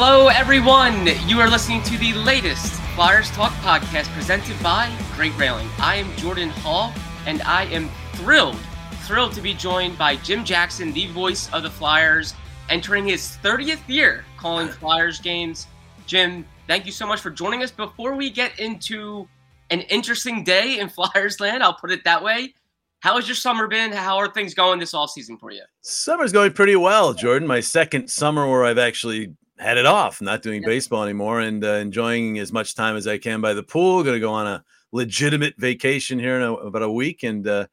Hello, 0.00 0.28
everyone. 0.28 1.08
You 1.26 1.40
are 1.40 1.50
listening 1.50 1.82
to 1.82 1.98
the 1.98 2.12
latest 2.12 2.74
Flyers 2.94 3.32
Talk 3.32 3.50
podcast 3.54 4.06
presented 4.14 4.54
by 4.62 4.96
Great 5.16 5.36
Railing. 5.36 5.68
I 5.80 5.96
am 5.96 6.14
Jordan 6.14 6.50
Hall, 6.50 6.94
and 7.26 7.42
I 7.42 7.64
am 7.64 7.90
thrilled, 8.12 8.54
thrilled 9.02 9.32
to 9.32 9.40
be 9.40 9.54
joined 9.54 9.98
by 9.98 10.14
Jim 10.14 10.44
Jackson, 10.44 10.92
the 10.92 11.08
voice 11.08 11.52
of 11.52 11.64
the 11.64 11.70
Flyers, 11.70 12.34
entering 12.68 13.08
his 13.08 13.38
30th 13.42 13.80
year 13.88 14.24
calling 14.36 14.68
Flyers 14.68 15.18
games. 15.18 15.66
Jim, 16.06 16.46
thank 16.68 16.86
you 16.86 16.92
so 16.92 17.04
much 17.04 17.20
for 17.20 17.30
joining 17.30 17.64
us. 17.64 17.72
Before 17.72 18.14
we 18.14 18.30
get 18.30 18.56
into 18.60 19.26
an 19.70 19.80
interesting 19.80 20.44
day 20.44 20.78
in 20.78 20.88
Flyers 20.88 21.40
land, 21.40 21.60
I'll 21.60 21.74
put 21.74 21.90
it 21.90 22.04
that 22.04 22.22
way. 22.22 22.54
How 23.00 23.16
has 23.16 23.26
your 23.26 23.34
summer 23.34 23.66
been? 23.66 23.90
How 23.90 24.18
are 24.18 24.32
things 24.32 24.54
going 24.54 24.78
this 24.78 24.94
off 24.94 25.10
season 25.10 25.38
for 25.38 25.50
you? 25.50 25.64
Summer's 25.80 26.30
going 26.30 26.52
pretty 26.52 26.76
well, 26.76 27.14
Jordan. 27.14 27.48
My 27.48 27.58
second 27.58 28.08
summer 28.08 28.48
where 28.48 28.64
I've 28.64 28.78
actually 28.78 29.34
had 29.58 29.76
it 29.76 29.86
off, 29.86 30.20
not 30.20 30.42
doing 30.42 30.62
yeah. 30.62 30.68
baseball 30.68 31.02
anymore, 31.02 31.40
and 31.40 31.64
uh, 31.64 31.74
enjoying 31.74 32.38
as 32.38 32.52
much 32.52 32.74
time 32.74 32.96
as 32.96 33.06
I 33.06 33.18
can 33.18 33.40
by 33.40 33.54
the 33.54 33.62
pool. 33.62 34.02
Going 34.02 34.14
to 34.14 34.20
go 34.20 34.32
on 34.32 34.46
a 34.46 34.64
legitimate 34.92 35.54
vacation 35.58 36.18
here 36.18 36.36
in 36.36 36.42
a, 36.42 36.54
about 36.54 36.82
a 36.82 36.90
week, 36.90 37.22
and 37.22 37.46
uh, 37.46 37.66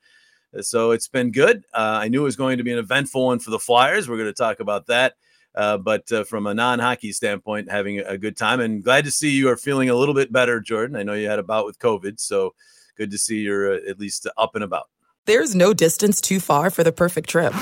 so 0.61 0.91
it's 0.91 1.07
been 1.07 1.31
good. 1.31 1.63
Uh, 1.73 1.99
I 2.01 2.07
knew 2.07 2.21
it 2.21 2.25
was 2.25 2.35
going 2.35 2.57
to 2.57 2.63
be 2.63 2.71
an 2.71 2.79
eventful 2.79 3.25
one 3.25 3.39
for 3.39 3.51
the 3.51 3.59
Flyers. 3.59 4.09
We're 4.09 4.17
going 4.17 4.29
to 4.29 4.33
talk 4.33 4.59
about 4.59 4.87
that. 4.87 5.13
Uh, 5.53 5.77
but 5.77 6.11
uh, 6.11 6.25
from 6.25 6.47
a 6.47 6.53
non-hockey 6.53 7.13
standpoint, 7.13 7.71
having 7.71 7.99
a 7.99 8.17
good 8.17 8.35
time, 8.35 8.59
and 8.59 8.83
glad 8.83 9.05
to 9.05 9.11
see 9.11 9.29
you 9.29 9.47
are 9.47 9.55
feeling 9.55 9.89
a 9.89 9.95
little 9.95 10.13
bit 10.13 10.29
better, 10.31 10.59
Jordan. 10.59 10.97
I 10.97 11.03
know 11.03 11.13
you 11.13 11.29
had 11.29 11.39
a 11.39 11.43
bout 11.43 11.65
with 11.65 11.79
COVID, 11.79 12.19
so 12.19 12.53
good 12.97 13.09
to 13.11 13.17
see 13.17 13.37
you're 13.37 13.75
uh, 13.75 13.79
at 13.87 13.97
least 13.97 14.27
up 14.37 14.55
and 14.55 14.65
about. 14.65 14.89
There's 15.25 15.55
no 15.55 15.73
distance 15.73 16.19
too 16.19 16.41
far 16.41 16.69
for 16.69 16.83
the 16.83 16.91
perfect 16.91 17.29
trip. 17.29 17.53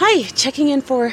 Hi, 0.00 0.22
checking 0.34 0.68
in 0.68 0.80
for 0.80 1.12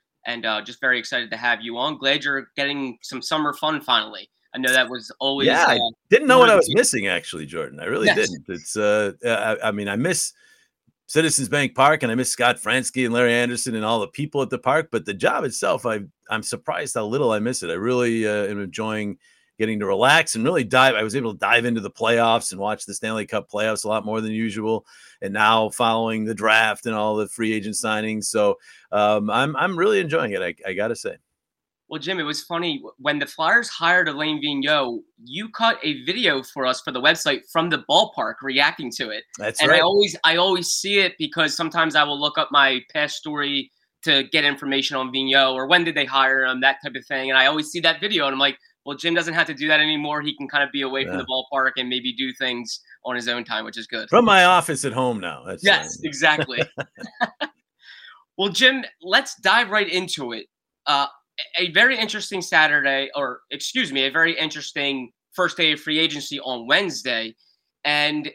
and 0.25 0.45
uh, 0.45 0.61
just 0.61 0.79
very 0.79 0.99
excited 0.99 1.29
to 1.31 1.37
have 1.37 1.61
you 1.61 1.77
on. 1.77 1.97
Glad 1.97 2.23
you're 2.23 2.47
getting 2.55 2.97
some 3.01 3.21
summer 3.21 3.53
fun 3.53 3.81
finally. 3.81 4.29
I 4.53 4.57
know 4.57 4.71
that 4.71 4.89
was 4.89 5.11
always. 5.19 5.47
Yeah, 5.47 5.63
uh, 5.63 5.75
I 5.75 5.79
didn't 6.09 6.27
know 6.27 6.39
what 6.39 6.49
I 6.49 6.55
was 6.55 6.73
missing 6.73 7.07
actually, 7.07 7.45
Jordan. 7.45 7.79
I 7.79 7.85
really 7.85 8.07
yes. 8.07 8.17
didn't. 8.17 8.45
It's. 8.47 8.75
Uh, 8.75 9.13
I, 9.25 9.69
I, 9.69 9.71
mean, 9.71 9.87
I 9.87 9.95
miss 9.95 10.33
Citizens 11.07 11.47
Bank 11.47 11.73
Park 11.73 12.03
and 12.03 12.11
I 12.11 12.15
miss 12.15 12.31
Scott 12.31 12.57
Franzke 12.57 13.05
and 13.05 13.13
Larry 13.13 13.33
Andersen 13.33 13.75
and 13.75 13.85
all 13.85 13.99
the 13.99 14.07
people 14.07 14.41
at 14.41 14.49
the 14.49 14.59
park, 14.59 14.89
but 14.91 15.05
the 15.05 15.13
job 15.13 15.45
itself, 15.45 15.85
I 15.85 16.01
I'm 16.29 16.43
surprised 16.43 16.95
how 16.95 17.05
little 17.05 17.31
I 17.31 17.39
miss 17.39 17.63
it. 17.63 17.69
I 17.69 17.73
really 17.73 18.27
uh, 18.27 18.45
am 18.45 18.61
enjoying 18.61 19.17
getting 19.57 19.79
to 19.79 19.85
relax 19.85 20.35
and 20.35 20.43
really 20.43 20.63
dive. 20.63 20.95
I 20.95 21.03
was 21.03 21.15
able 21.15 21.33
to 21.33 21.39
dive 21.39 21.65
into 21.65 21.81
the 21.81 21.91
playoffs 21.91 22.51
and 22.51 22.59
watch 22.59 22.85
the 22.85 22.93
Stanley 22.93 23.25
Cup 23.25 23.49
playoffs 23.49 23.85
a 23.85 23.87
lot 23.87 24.05
more 24.05 24.21
than 24.21 24.31
usual. 24.31 24.85
And 25.21 25.33
now 25.33 25.69
following 25.69 26.25
the 26.25 26.33
draft 26.33 26.85
and 26.85 26.95
all 26.95 27.15
the 27.15 27.27
free 27.27 27.53
agent 27.53 27.75
signings, 27.75 28.25
so 28.25 28.57
um, 28.91 29.29
I'm 29.29 29.55
I'm 29.55 29.77
really 29.77 29.99
enjoying 29.99 30.31
it. 30.31 30.41
I, 30.41 30.55
I 30.67 30.73
got 30.73 30.87
to 30.87 30.95
say. 30.95 31.17
Well, 31.91 31.99
Jim, 31.99 32.21
it 32.21 32.23
was 32.23 32.41
funny 32.43 32.81
when 32.99 33.19
the 33.19 33.25
Flyers 33.25 33.67
hired 33.67 34.07
Alain 34.07 34.41
Vigneault. 34.41 35.01
You 35.25 35.49
cut 35.49 35.77
a 35.83 36.05
video 36.05 36.41
for 36.41 36.65
us 36.65 36.79
for 36.79 36.93
the 36.93 37.01
website 37.01 37.41
from 37.51 37.69
the 37.69 37.83
ballpark, 37.89 38.35
reacting 38.41 38.89
to 38.91 39.09
it. 39.09 39.25
That's 39.37 39.61
and 39.61 39.69
right. 39.69 39.79
I 39.79 39.83
always 39.83 40.15
I 40.23 40.37
always 40.37 40.69
see 40.69 40.99
it 40.99 41.15
because 41.19 41.53
sometimes 41.53 41.97
I 41.97 42.05
will 42.05 42.17
look 42.19 42.37
up 42.37 42.47
my 42.49 42.79
past 42.93 43.17
story 43.17 43.71
to 44.03 44.23
get 44.31 44.45
information 44.45 44.95
on 44.95 45.11
Vigneault 45.11 45.53
or 45.53 45.67
when 45.67 45.83
did 45.83 45.95
they 45.95 46.05
hire 46.05 46.45
him, 46.45 46.61
that 46.61 46.77
type 46.81 46.95
of 46.95 47.05
thing. 47.05 47.29
And 47.29 47.37
I 47.37 47.47
always 47.47 47.67
see 47.67 47.81
that 47.81 47.99
video 47.99 48.25
and 48.25 48.33
I'm 48.33 48.39
like, 48.39 48.57
well, 48.85 48.97
Jim 48.97 49.13
doesn't 49.13 49.33
have 49.33 49.47
to 49.47 49.53
do 49.53 49.67
that 49.67 49.79
anymore. 49.79 50.21
He 50.21 50.35
can 50.35 50.47
kind 50.47 50.63
of 50.63 50.71
be 50.71 50.81
away 50.81 51.01
yeah. 51.01 51.09
from 51.09 51.17
the 51.19 51.25
ballpark 51.25 51.71
and 51.77 51.87
maybe 51.87 52.13
do 52.13 52.33
things 52.33 52.79
on 53.05 53.15
his 53.15 53.27
own 53.27 53.43
time, 53.43 53.65
which 53.65 53.77
is 53.77 53.87
good. 53.87 54.09
From 54.09 54.25
my 54.25 54.45
office 54.45 54.85
at 54.85 54.93
home 54.93 55.19
now. 55.19 55.43
That's 55.45 55.63
yes, 55.63 55.97
fine. 55.97 56.05
exactly. 56.05 56.61
well, 58.37 58.49
Jim, 58.49 58.83
let's 59.01 59.35
dive 59.41 59.69
right 59.69 59.89
into 59.89 60.33
it. 60.33 60.47
Uh, 60.87 61.07
a 61.57 61.71
very 61.71 61.97
interesting 61.97 62.41
Saturday, 62.41 63.09
or 63.15 63.41
excuse 63.51 63.91
me, 63.91 64.05
a 64.05 64.11
very 64.11 64.37
interesting 64.37 65.11
first 65.33 65.57
day 65.57 65.71
of 65.71 65.79
free 65.79 65.99
agency 65.99 66.39
on 66.39 66.67
Wednesday. 66.67 67.35
And 67.85 68.31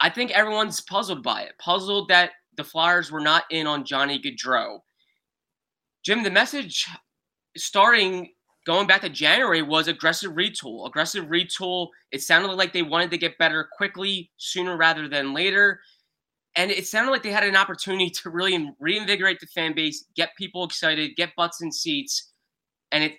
I 0.00 0.10
think 0.10 0.30
everyone's 0.30 0.80
puzzled 0.80 1.22
by 1.22 1.42
it, 1.42 1.52
puzzled 1.58 2.08
that 2.08 2.32
the 2.56 2.64
Flyers 2.64 3.10
were 3.10 3.20
not 3.20 3.44
in 3.50 3.66
on 3.66 3.84
Johnny 3.84 4.20
Gaudreau. 4.20 4.78
Jim, 6.04 6.22
the 6.22 6.30
message 6.30 6.86
starting 7.56 8.30
going 8.66 8.86
back 8.86 9.02
to 9.02 9.08
January 9.08 9.62
was 9.62 9.88
aggressive 9.88 10.32
retool. 10.32 10.86
Aggressive 10.86 11.26
retool. 11.26 11.88
It 12.12 12.22
sounded 12.22 12.52
like 12.52 12.72
they 12.72 12.82
wanted 12.82 13.10
to 13.10 13.18
get 13.18 13.38
better 13.38 13.68
quickly, 13.76 14.30
sooner 14.36 14.76
rather 14.76 15.08
than 15.08 15.34
later. 15.34 15.80
And 16.56 16.70
it 16.70 16.86
sounded 16.86 17.10
like 17.10 17.22
they 17.22 17.32
had 17.32 17.44
an 17.44 17.56
opportunity 17.56 18.10
to 18.10 18.30
really 18.30 18.72
reinvigorate 18.78 19.40
the 19.40 19.46
fan 19.46 19.74
base, 19.74 20.04
get 20.14 20.36
people 20.36 20.64
excited, 20.64 21.16
get 21.16 21.34
butts 21.36 21.60
in 21.62 21.72
seats. 21.72 22.32
And 22.92 23.04
it 23.04 23.14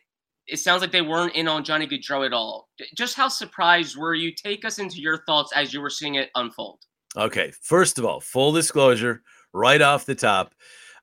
it 0.47 0.57
sounds 0.57 0.81
like 0.81 0.91
they 0.91 1.01
weren't 1.01 1.33
in 1.33 1.47
on 1.47 1.63
Johnny 1.63 1.87
Gaudreau 1.87 2.25
at 2.25 2.33
all. 2.33 2.69
Just 2.95 3.15
how 3.15 3.27
surprised 3.27 3.97
were 3.97 4.13
you? 4.13 4.31
Take 4.31 4.63
us 4.63 4.77
into 4.77 5.01
your 5.01 5.23
thoughts 5.25 5.51
as 5.55 5.73
you 5.73 5.81
were 5.81 5.89
seeing 5.89 6.15
it 6.15 6.29
unfold. 6.35 6.79
Okay. 7.17 7.51
First 7.61 7.97
of 7.97 8.05
all, 8.05 8.19
full 8.19 8.51
disclosure, 8.51 9.23
right 9.53 9.81
off 9.81 10.05
the 10.05 10.15
top, 10.15 10.53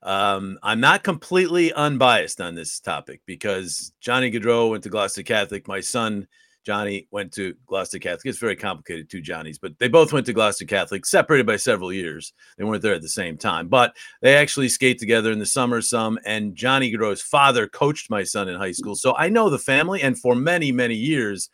um, 0.03 0.59
I'm 0.63 0.81
not 0.81 1.05
completely 1.05 1.73
unbiased 1.73 2.41
on 2.41 2.55
this 2.55 2.81
topic 2.81 3.21
because 3.27 3.93
Johnny 4.01 4.31
Gaudreau 4.31 4.71
went 4.71 4.83
to 4.85 4.89
Gloucester 4.89 5.23
Catholic. 5.23 5.69
My 5.69 5.81
son 5.81 6.27
Johnny 6.65 7.09
went 7.11 7.33
to 7.35 7.55
Gloucester 7.67 7.99
Catholic. 7.99 8.27
It's 8.27 8.39
very 8.39 8.57
complicated, 8.57 9.11
two 9.11 9.21
Johnnies, 9.21 9.59
but 9.59 9.79
they 9.79 9.89
both 9.89 10.13
went 10.13 10.27
to 10.27 10.33
Gloucester 10.33 10.65
Catholic, 10.65 11.05
separated 11.05 11.47
by 11.47 11.57
several 11.57 11.93
years. 11.93 12.33
They 12.57 12.65
weren't 12.65 12.83
there 12.83 12.95
at 12.95 13.03
the 13.03 13.09
same 13.09 13.37
time, 13.37 13.69
but 13.69 13.97
they 14.21 14.37
actually 14.37 14.69
skate 14.69 14.99
together 14.99 15.33
in 15.33 15.39
the 15.39 15.47
summer 15.47 15.81
some. 15.81 16.19
And 16.25 16.55
Johnny 16.55 16.93
Gaudreau's 16.93 17.23
father 17.23 17.67
coached 17.67 18.11
my 18.11 18.23
son 18.23 18.49
in 18.49 18.57
high 18.57 18.73
school, 18.73 18.95
so 18.95 19.17
I 19.17 19.29
know 19.29 19.51
the 19.51 19.59
family. 19.59 20.03
And 20.03 20.19
for 20.19 20.35
many, 20.35 20.71
many 20.71 20.95
years, 20.95 21.51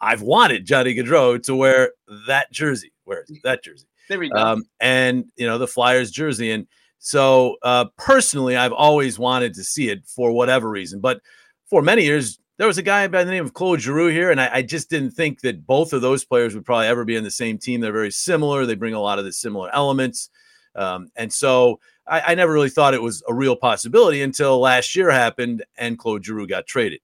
I've 0.00 0.22
wanted 0.22 0.66
Johnny 0.66 0.94
Gaudreau 0.94 1.42
to 1.44 1.56
wear 1.56 1.92
that 2.26 2.52
jersey. 2.52 2.92
Where 3.04 3.24
is 3.28 3.40
that 3.44 3.64
jersey? 3.64 3.86
There 4.08 4.18
we 4.18 4.28
go. 4.28 4.38
Um, 4.38 4.64
and 4.80 5.24
you 5.36 5.46
know 5.46 5.58
the 5.58 5.66
Flyers 5.66 6.10
jersey, 6.10 6.50
and 6.50 6.66
so 6.98 7.56
uh, 7.62 7.86
personally, 7.96 8.56
I've 8.56 8.72
always 8.72 9.18
wanted 9.18 9.54
to 9.54 9.64
see 9.64 9.88
it 9.88 10.06
for 10.06 10.32
whatever 10.32 10.68
reason. 10.68 11.00
But 11.00 11.20
for 11.68 11.82
many 11.82 12.04
years, 12.04 12.38
there 12.58 12.66
was 12.66 12.78
a 12.78 12.82
guy 12.82 13.06
by 13.08 13.22
the 13.24 13.30
name 13.30 13.44
of 13.44 13.52
Claude 13.52 13.80
Giroux 13.80 14.08
here, 14.08 14.30
and 14.30 14.40
I, 14.40 14.50
I, 14.54 14.62
just 14.62 14.88
didn't 14.88 15.10
think 15.10 15.42
that 15.42 15.66
both 15.66 15.92
of 15.92 16.00
those 16.00 16.24
players 16.24 16.54
would 16.54 16.64
probably 16.64 16.86
ever 16.86 17.04
be 17.04 17.16
in 17.16 17.24
the 17.24 17.30
same 17.30 17.58
team. 17.58 17.80
They're 17.80 17.92
very 17.92 18.10
similar. 18.10 18.64
They 18.64 18.74
bring 18.74 18.94
a 18.94 19.00
lot 19.00 19.18
of 19.18 19.24
the 19.24 19.32
similar 19.32 19.74
elements. 19.74 20.30
Um, 20.74 21.10
and 21.16 21.32
so 21.32 21.80
I, 22.06 22.32
I, 22.32 22.34
never 22.34 22.52
really 22.52 22.70
thought 22.70 22.94
it 22.94 23.02
was 23.02 23.22
a 23.28 23.34
real 23.34 23.56
possibility 23.56 24.22
until 24.22 24.58
last 24.58 24.94
year 24.94 25.10
happened 25.10 25.64
and 25.78 25.98
Claude 25.98 26.24
Giroux 26.24 26.46
got 26.46 26.66
traded. 26.66 27.00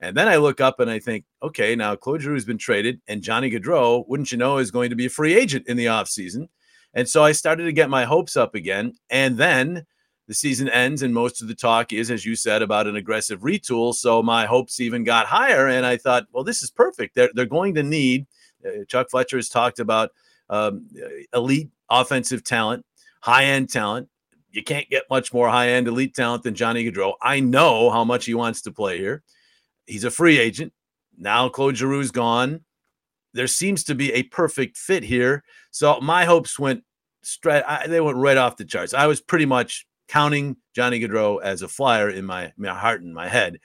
And 0.00 0.16
then 0.16 0.26
I 0.26 0.36
look 0.36 0.60
up 0.60 0.80
and 0.80 0.90
I 0.90 0.98
think, 0.98 1.24
okay, 1.42 1.76
now 1.76 1.94
Claude 1.96 2.22
Giroux 2.22 2.34
has 2.34 2.46
been 2.46 2.56
traded, 2.58 3.00
and 3.06 3.22
Johnny 3.22 3.50
Gaudreau, 3.50 4.06
wouldn't 4.08 4.32
you 4.32 4.38
know, 4.38 4.58
is 4.58 4.70
going 4.70 4.90
to 4.90 4.96
be 4.96 5.06
a 5.06 5.10
free 5.10 5.34
agent 5.34 5.66
in 5.66 5.76
the 5.76 5.86
offseason. 5.86 6.48
And 6.94 7.08
so 7.08 7.22
I 7.22 7.32
started 7.32 7.64
to 7.64 7.72
get 7.72 7.90
my 7.90 8.04
hopes 8.04 8.36
up 8.36 8.54
again. 8.54 8.94
And 9.10 9.36
then 9.36 9.86
the 10.26 10.34
season 10.34 10.68
ends, 10.68 11.02
and 11.02 11.12
most 11.12 11.42
of 11.42 11.48
the 11.48 11.54
talk 11.54 11.92
is, 11.92 12.10
as 12.10 12.24
you 12.24 12.36
said, 12.36 12.62
about 12.62 12.86
an 12.86 12.96
aggressive 12.96 13.40
retool. 13.40 13.94
So 13.94 14.22
my 14.22 14.46
hopes 14.46 14.80
even 14.80 15.04
got 15.04 15.26
higher. 15.26 15.68
And 15.68 15.84
I 15.84 15.96
thought, 15.96 16.26
well, 16.32 16.44
this 16.44 16.62
is 16.62 16.70
perfect. 16.70 17.14
They're, 17.14 17.30
they're 17.34 17.46
going 17.46 17.74
to 17.74 17.82
need, 17.82 18.26
uh, 18.64 18.84
Chuck 18.88 19.10
Fletcher 19.10 19.38
has 19.38 19.48
talked 19.48 19.80
about 19.80 20.10
um, 20.48 20.88
elite 21.34 21.70
offensive 21.88 22.44
talent, 22.44 22.84
high 23.20 23.44
end 23.44 23.70
talent. 23.70 24.08
You 24.52 24.64
can't 24.64 24.88
get 24.90 25.04
much 25.10 25.32
more 25.32 25.48
high 25.48 25.70
end 25.70 25.88
elite 25.88 26.14
talent 26.14 26.42
than 26.42 26.54
Johnny 26.54 26.90
Gaudreau. 26.90 27.14
I 27.22 27.40
know 27.40 27.90
how 27.90 28.04
much 28.04 28.26
he 28.26 28.34
wants 28.34 28.62
to 28.62 28.72
play 28.72 28.98
here. 28.98 29.22
He's 29.86 30.04
a 30.04 30.10
free 30.10 30.38
agent. 30.38 30.72
Now 31.16 31.48
Claude 31.48 31.74
Giroux's 31.74 32.10
gone 32.10 32.64
there 33.32 33.46
seems 33.46 33.84
to 33.84 33.94
be 33.94 34.12
a 34.12 34.24
perfect 34.24 34.76
fit 34.76 35.02
here. 35.02 35.44
So 35.70 36.00
my 36.00 36.24
hopes 36.24 36.58
went 36.58 36.84
straight, 37.22 37.62
I, 37.66 37.86
they 37.86 38.00
went 38.00 38.16
right 38.16 38.36
off 38.36 38.56
the 38.56 38.64
charts. 38.64 38.94
I 38.94 39.06
was 39.06 39.20
pretty 39.20 39.46
much 39.46 39.86
counting 40.08 40.56
Johnny 40.74 41.00
Gaudreau 41.00 41.40
as 41.42 41.62
a 41.62 41.68
flyer 41.68 42.10
in 42.10 42.24
my, 42.24 42.52
my 42.56 42.74
heart 42.74 43.02
and 43.02 43.14
my 43.14 43.28
head. 43.28 43.60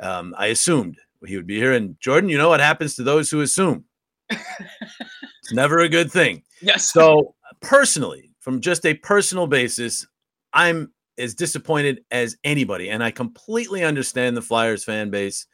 Um, 0.00 0.34
I 0.38 0.46
assumed 0.46 0.98
he 1.26 1.36
would 1.36 1.46
be 1.46 1.56
here. 1.56 1.72
And 1.72 1.98
Jordan, 2.00 2.30
you 2.30 2.38
know 2.38 2.48
what 2.48 2.60
happens 2.60 2.94
to 2.96 3.02
those 3.02 3.30
who 3.30 3.40
assume? 3.40 3.84
it's 4.30 5.52
never 5.52 5.80
a 5.80 5.88
good 5.88 6.10
thing. 6.10 6.42
Yes. 6.62 6.92
So 6.92 7.34
personally, 7.60 8.30
from 8.40 8.60
just 8.60 8.86
a 8.86 8.94
personal 8.94 9.46
basis, 9.46 10.06
I'm 10.52 10.92
as 11.18 11.34
disappointed 11.34 12.04
as 12.10 12.36
anybody. 12.44 12.90
And 12.90 13.02
I 13.02 13.10
completely 13.10 13.84
understand 13.84 14.36
the 14.36 14.42
Flyers 14.42 14.84
fan 14.84 15.10
base 15.10 15.46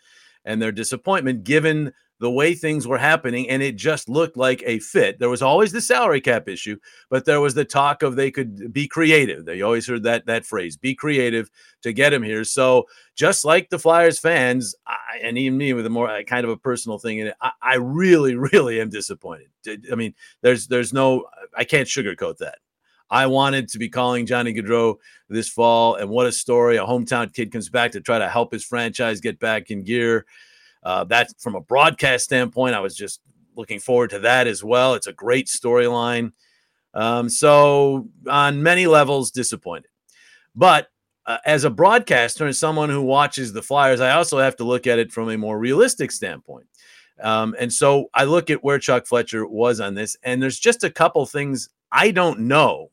and 0.45 0.61
their 0.61 0.73
disappointment 0.73 1.45
given 1.45 1.93
the 2.21 2.31
way 2.31 2.55
things 2.55 2.87
were 2.87 2.99
happening, 2.99 3.49
and 3.49 3.63
it 3.63 3.77
just 3.77 4.09
looked 4.09 4.37
like 4.37 4.63
a 4.67 4.79
fit. 4.79 5.19
There 5.19 5.31
was 5.31 5.41
always 5.41 5.73
the 5.73 5.81
salary 5.81 6.21
cap 6.21 6.49
issue, 6.49 6.77
but 7.09 7.25
there 7.25 7.41
was 7.41 7.55
the 7.55 7.65
talk 7.65 8.03
of 8.03 8.15
they 8.15 8.31
could 8.31 8.73
be 8.73 8.87
creative. 8.87 9.47
They 9.47 9.63
always 9.63 9.89
heard 9.89 10.03
that 10.03 10.27
that 10.27 10.45
phrase, 10.45 10.77
"Be 10.77 10.95
creative" 10.95 11.51
to 11.83 11.95
get 11.95 12.13
him 12.13 12.23
here. 12.23 12.45
So 12.45 12.87
just 13.17 13.45
like 13.47 13.71
the 13.71 13.79
Flyers 13.79 14.19
fans, 14.19 14.75
I, 14.87 15.19
and 15.23 15.39
even 15.39 15.57
me 15.57 15.73
with 15.73 15.87
a 15.87 15.91
more 15.91 16.11
uh, 16.11 16.23
kind 16.23 16.45
of 16.45 16.51
a 16.51 16.59
personal 16.59 16.99
thing 16.99 17.19
in 17.19 17.29
it, 17.29 17.35
I, 17.41 17.53
I 17.63 17.75
really, 17.77 18.35
really 18.53 18.81
am 18.83 18.91
disappointed. 18.91 19.49
I 19.91 19.95
mean, 19.95 20.15
there's 20.43 20.69
there's 20.69 20.93
no, 20.93 21.25
I 21.57 21.65
can't 21.65 21.89
sugarcoat 21.89 22.37
that. 22.39 22.59
I 23.11 23.27
wanted 23.27 23.69
to 23.71 23.79
be 23.79 23.89
calling 23.89 24.27
Johnny 24.27 24.55
Gaudreau 24.55 24.97
this 25.31 25.49
fall, 25.49 25.95
and 25.95 26.11
what 26.11 26.27
a 26.27 26.33
story! 26.33 26.77
A 26.77 26.85
hometown 26.85 27.33
kid 27.33 27.51
comes 27.51 27.71
back 27.71 27.93
to 27.93 28.01
try 28.03 28.19
to 28.19 28.29
help 28.29 28.53
his 28.53 28.63
franchise 28.63 29.21
get 29.21 29.41
back 29.41 29.71
in 29.71 29.85
gear. 29.85 30.27
Uh, 30.83 31.05
that 31.05 31.29
from 31.39 31.55
a 31.55 31.61
broadcast 31.61 32.25
standpoint, 32.25 32.75
I 32.75 32.81
was 32.81 32.97
just 32.97 33.21
looking 33.57 33.81
forward 33.81 34.11
to 34.11 34.21
that 34.21 34.47
as 34.47 34.65
well. 34.65 34.95
It's 34.95 35.07
a 35.07 35.13
great 35.13 35.47
storyline. 35.47 36.33
Um, 36.95 37.29
so 37.29 38.09
on 38.29 38.63
many 38.63 38.87
levels, 38.87 39.31
disappointed. 39.31 39.91
But 40.55 40.89
uh, 41.27 41.39
as 41.45 41.65
a 41.65 41.71
broadcaster 41.71 42.47
and 42.47 42.57
someone 42.57 42.89
who 42.89 43.03
watches 43.03 43.53
the 43.53 43.63
Flyers, 43.63 44.01
I 44.01 44.13
also 44.13 44.39
have 44.39 44.57
to 44.57 44.65
look 44.65 44.87
at 44.87 44.99
it 44.99 45.13
from 45.13 45.31
a 45.31 45.37
more 45.37 45.59
realistic 45.59 46.11
standpoint. 46.11 46.67
Um, 47.23 47.55
and 47.59 47.73
so 47.73 48.09
I 48.15 48.25
look 48.25 48.51
at 48.51 48.65
where 48.65 48.79
Chuck 48.79 49.07
Fletcher 49.07 49.47
was 49.47 49.79
on 49.79 49.95
this, 49.95 50.17
and 50.23 50.43
there's 50.43 50.59
just 50.59 50.83
a 50.85 50.91
couple 50.91 51.25
things 51.27 51.69
I 51.93 52.11
don't 52.11 52.41
know 52.41 52.91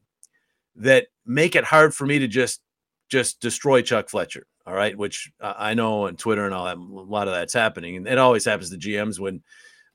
that 0.75 1.07
make 1.25 1.55
it 1.55 1.63
hard 1.63 1.95
for 1.95 2.05
me 2.05 2.19
to 2.19 2.27
just 2.27 2.61
just 3.09 3.39
destroy 3.39 3.81
Chuck 3.81 4.09
Fletcher 4.09 4.45
all 4.67 4.73
right, 4.73 4.97
which 4.97 5.31
I 5.39 5.73
know 5.75 6.07
on 6.07 6.17
Twitter 6.17 6.45
and 6.45 6.53
all 6.53 6.65
that, 6.65 6.77
a 6.77 6.81
lot 6.81 7.29
of 7.29 7.33
that's 7.33 7.53
happening. 7.53 7.95
And 7.95 8.05
it 8.05 8.17
always 8.17 8.43
happens 8.43 8.69
to 8.69 8.77
GMs 8.77 9.17
when 9.17 9.41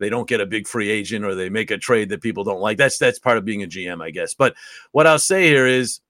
they 0.01 0.09
don't 0.09 0.27
get 0.29 0.41
a 0.41 0.47
big 0.47 0.67
free 0.67 0.89
agent 0.89 1.27
or 1.27 1.35
they 1.35 1.51
make 1.51 1.71
a 1.71 1.77
trade 1.77 2.09
that 2.09 2.23
people 2.23 2.43
don't 2.43 2.61
like. 2.61 2.79
That's 2.79 2.97
that's 2.97 3.19
part 3.19 3.37
of 3.37 3.45
being 3.45 3.63
a 3.63 3.67
GM, 3.67 4.03
I 4.03 4.11
guess. 4.11 4.33
But 4.33 4.55
what 4.93 5.07
I'll 5.07 5.19
say 5.19 5.45
here 5.45 5.67
is 5.67 6.01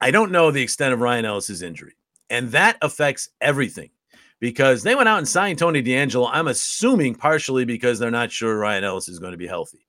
I 0.00 0.10
don't 0.10 0.32
know 0.32 0.50
the 0.50 0.62
extent 0.62 0.94
of 0.94 1.00
Ryan 1.00 1.26
Ellis's 1.26 1.62
injury. 1.62 1.94
And 2.28 2.50
that 2.50 2.76
affects 2.82 3.28
everything 3.40 3.90
because 4.40 4.82
they 4.82 4.96
went 4.96 5.08
out 5.08 5.18
and 5.18 5.28
signed 5.28 5.60
Tony 5.60 5.80
DeAngelo. 5.80 6.28
I'm 6.32 6.48
assuming 6.48 7.14
partially 7.14 7.64
because 7.64 8.00
they're 8.00 8.10
not 8.10 8.32
sure 8.32 8.58
Ryan 8.58 8.82
Ellis 8.82 9.08
is 9.08 9.20
going 9.20 9.32
to 9.32 9.38
be 9.38 9.46
healthy. 9.46 9.86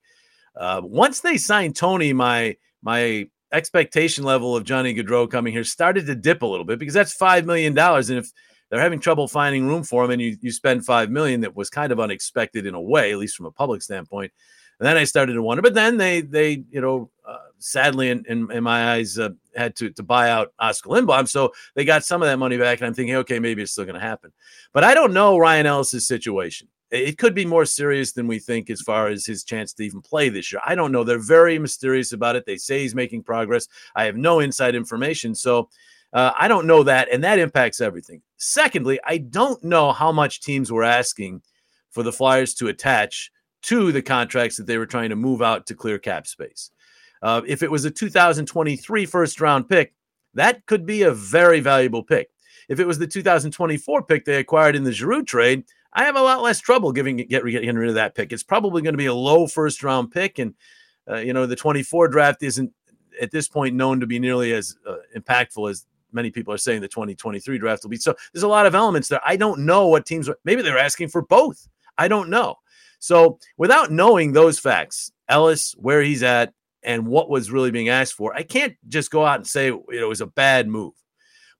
Uh, 0.55 0.81
once 0.83 1.21
they 1.21 1.37
signed 1.37 1.75
Tony, 1.75 2.13
my 2.13 2.55
my 2.83 3.27
expectation 3.51 4.23
level 4.23 4.55
of 4.55 4.63
Johnny 4.63 4.93
Gaudreau 4.93 5.29
coming 5.29 5.53
here 5.53 5.63
started 5.63 6.05
to 6.07 6.15
dip 6.15 6.41
a 6.41 6.45
little 6.45 6.65
bit 6.65 6.79
because 6.79 6.93
that's 6.93 7.13
five 7.13 7.45
million 7.45 7.73
dollars, 7.73 8.09
and 8.09 8.19
if 8.19 8.31
they're 8.69 8.81
having 8.81 8.99
trouble 8.99 9.27
finding 9.27 9.67
room 9.67 9.83
for 9.83 10.03
him, 10.03 10.11
and 10.11 10.21
you 10.21 10.37
you 10.41 10.51
spend 10.51 10.85
five 10.85 11.09
million, 11.09 11.41
that 11.41 11.55
was 11.55 11.69
kind 11.69 11.91
of 11.91 11.99
unexpected 11.99 12.65
in 12.65 12.75
a 12.75 12.81
way, 12.81 13.11
at 13.11 13.17
least 13.17 13.35
from 13.35 13.45
a 13.45 13.51
public 13.51 13.81
standpoint. 13.81 14.31
And 14.79 14.87
then 14.87 14.97
I 14.97 15.05
started 15.05 15.33
to 15.33 15.41
wonder, 15.41 15.61
but 15.61 15.73
then 15.73 15.97
they 15.97 16.21
they 16.21 16.63
you 16.69 16.81
know 16.81 17.09
uh, 17.27 17.37
sadly 17.59 18.09
in, 18.09 18.23
in, 18.27 18.51
in 18.51 18.63
my 18.63 18.93
eyes 18.93 19.17
uh, 19.17 19.29
had 19.55 19.75
to 19.77 19.89
to 19.91 20.03
buy 20.03 20.29
out 20.29 20.53
Oscar 20.59 20.89
Lindblom, 20.89 21.27
so 21.27 21.53
they 21.75 21.85
got 21.85 22.03
some 22.03 22.21
of 22.21 22.27
that 22.27 22.37
money 22.37 22.57
back, 22.57 22.79
and 22.79 22.87
I'm 22.87 22.93
thinking, 22.93 23.15
okay, 23.15 23.39
maybe 23.39 23.61
it's 23.61 23.71
still 23.71 23.85
going 23.85 23.95
to 23.95 24.01
happen. 24.01 24.31
But 24.73 24.83
I 24.83 24.93
don't 24.93 25.13
know 25.13 25.37
Ryan 25.37 25.65
Ellis's 25.65 26.07
situation 26.07 26.67
it 26.91 27.17
could 27.17 27.35
be 27.35 27.45
more 27.45 27.65
serious 27.65 28.13
than 28.13 28.27
we 28.27 28.39
think 28.39 28.69
as 28.69 28.81
far 28.81 29.07
as 29.07 29.25
his 29.25 29.43
chance 29.43 29.73
to 29.73 29.83
even 29.83 30.01
play 30.01 30.29
this 30.29 30.51
year. 30.51 30.61
I 30.65 30.75
don't 30.75 30.91
know. 30.91 31.03
They're 31.03 31.19
very 31.19 31.59
mysterious 31.59 32.13
about 32.13 32.35
it. 32.35 32.45
They 32.45 32.57
say 32.57 32.81
he's 32.81 32.95
making 32.95 33.23
progress. 33.23 33.67
I 33.95 34.05
have 34.05 34.15
no 34.15 34.39
inside 34.39 34.75
information. 34.75 35.35
So 35.35 35.69
uh, 36.13 36.31
I 36.37 36.47
don't 36.47 36.67
know 36.67 36.83
that. 36.83 37.09
And 37.11 37.23
that 37.23 37.39
impacts 37.39 37.81
everything. 37.81 38.21
Secondly, 38.37 38.99
I 39.05 39.17
don't 39.17 39.61
know 39.63 39.91
how 39.91 40.11
much 40.11 40.41
teams 40.41 40.71
were 40.71 40.83
asking 40.83 41.41
for 41.91 42.03
the 42.03 42.13
Flyers 42.13 42.53
to 42.55 42.67
attach 42.67 43.31
to 43.63 43.91
the 43.91 44.01
contracts 44.01 44.55
that 44.57 44.67
they 44.67 44.77
were 44.77 44.85
trying 44.85 45.09
to 45.09 45.15
move 45.15 45.41
out 45.41 45.65
to 45.67 45.75
clear 45.75 45.99
cap 45.99 46.27
space. 46.27 46.71
Uh, 47.21 47.41
if 47.47 47.63
it 47.63 47.71
was 47.71 47.83
a 47.83 47.91
2023 47.91 49.05
first 49.05 49.41
round 49.41 49.67
pick, 49.67 49.93
that 50.35 50.65
could 50.67 50.85
be 50.85 51.01
a 51.01 51.11
very 51.11 51.59
valuable 51.59 52.03
pick. 52.03 52.29
If 52.69 52.79
it 52.79 52.85
was 52.85 52.99
the 52.99 53.07
2024 53.07 54.03
pick 54.03 54.25
they 54.25 54.35
acquired 54.35 54.75
in 54.75 54.83
the 54.83 54.91
Giroux 54.91 55.23
trade, 55.23 55.65
I 55.93 56.03
have 56.03 56.15
a 56.15 56.21
lot 56.21 56.41
less 56.41 56.59
trouble 56.59 56.91
giving 56.91 57.17
get 57.17 57.45
getting 57.45 57.75
rid 57.75 57.89
of 57.89 57.95
that 57.95 58.15
pick. 58.15 58.31
It's 58.31 58.43
probably 58.43 58.81
going 58.81 58.93
to 58.93 58.97
be 58.97 59.05
a 59.07 59.13
low 59.13 59.47
first 59.47 59.83
round 59.83 60.11
pick, 60.11 60.39
and 60.39 60.53
uh, 61.09 61.17
you 61.17 61.33
know 61.33 61.45
the 61.45 61.55
24 61.55 62.07
draft 62.09 62.43
isn't 62.43 62.71
at 63.21 63.31
this 63.31 63.47
point 63.47 63.75
known 63.75 63.99
to 63.99 64.07
be 64.07 64.19
nearly 64.19 64.53
as 64.53 64.75
uh, 64.87 64.97
impactful 65.15 65.69
as 65.69 65.85
many 66.11 66.29
people 66.29 66.53
are 66.53 66.57
saying 66.57 66.81
the 66.81 66.87
2023 66.87 67.57
draft 67.57 67.83
will 67.83 67.89
be. 67.89 67.97
So 67.97 68.15
there's 68.33 68.43
a 68.43 68.47
lot 68.47 68.65
of 68.65 68.75
elements 68.75 69.07
there. 69.07 69.21
I 69.25 69.35
don't 69.35 69.65
know 69.65 69.87
what 69.87 70.05
teams 70.05 70.29
maybe 70.43 70.61
they're 70.61 70.77
asking 70.77 71.09
for 71.09 71.21
both. 71.21 71.67
I 71.97 72.07
don't 72.07 72.29
know. 72.29 72.55
So 72.99 73.39
without 73.57 73.91
knowing 73.91 74.31
those 74.31 74.59
facts, 74.59 75.11
Ellis, 75.29 75.73
where 75.77 76.01
he's 76.01 76.23
at, 76.23 76.53
and 76.83 77.07
what 77.07 77.29
was 77.29 77.51
really 77.51 77.71
being 77.71 77.89
asked 77.89 78.13
for, 78.13 78.33
I 78.33 78.43
can't 78.43 78.75
just 78.87 79.11
go 79.11 79.25
out 79.25 79.37
and 79.37 79.47
say 79.47 79.67
you 79.67 79.85
know, 79.89 80.05
it 80.05 80.09
was 80.09 80.21
a 80.21 80.27
bad 80.27 80.67
move. 80.67 80.93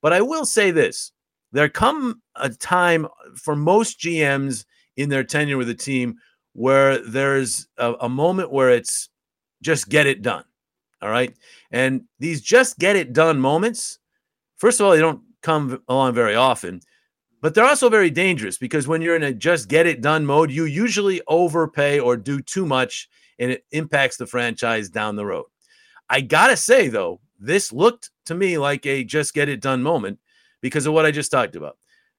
But 0.01 0.13
I 0.13 0.21
will 0.21 0.45
say 0.45 0.71
this 0.71 1.11
there 1.51 1.69
come 1.69 2.21
a 2.35 2.49
time 2.49 3.07
for 3.35 3.55
most 3.55 3.99
GMs 3.99 4.65
in 4.95 5.09
their 5.09 5.23
tenure 5.23 5.57
with 5.57 5.69
a 5.69 5.75
team 5.75 6.15
where 6.53 6.97
there's 6.97 7.67
a, 7.77 7.93
a 8.01 8.09
moment 8.09 8.51
where 8.51 8.69
it's 8.69 9.09
just 9.61 9.89
get 9.89 10.07
it 10.07 10.21
done. 10.21 10.43
All 11.01 11.09
right. 11.09 11.35
And 11.71 12.03
these 12.19 12.41
just 12.41 12.79
get 12.79 12.95
it 12.95 13.13
done 13.13 13.39
moments, 13.39 13.99
first 14.55 14.79
of 14.79 14.85
all, 14.85 14.91
they 14.91 14.99
don't 14.99 15.21
come 15.41 15.81
along 15.87 16.15
very 16.15 16.35
often, 16.35 16.81
but 17.41 17.53
they're 17.53 17.65
also 17.65 17.89
very 17.89 18.09
dangerous 18.09 18.57
because 18.57 18.87
when 18.87 19.01
you're 19.01 19.15
in 19.15 19.23
a 19.23 19.33
just 19.33 19.69
get 19.69 19.85
it 19.85 20.01
done 20.01 20.25
mode, 20.25 20.49
you 20.49 20.65
usually 20.65 21.21
overpay 21.27 21.99
or 21.99 22.17
do 22.17 22.41
too 22.41 22.65
much 22.65 23.07
and 23.39 23.51
it 23.51 23.63
impacts 23.71 24.17
the 24.17 24.25
franchise 24.25 24.89
down 24.89 25.15
the 25.15 25.25
road. 25.25 25.45
I 26.09 26.21
got 26.21 26.47
to 26.47 26.57
say, 26.57 26.87
though, 26.87 27.19
this 27.39 27.71
looked 27.71 28.09
to 28.25 28.33
me 28.33 28.57
like 28.57 28.85
a 28.87 29.03
just 29.03 29.33
get 29.35 29.49
it 29.49 29.61
done 29.61 29.83
moment 29.83 30.19
because 30.61 30.85
of 30.85 30.93
what 30.93 31.05
I 31.05 31.11
just 31.11 31.31
talked 31.31 31.55
about. 31.55 31.77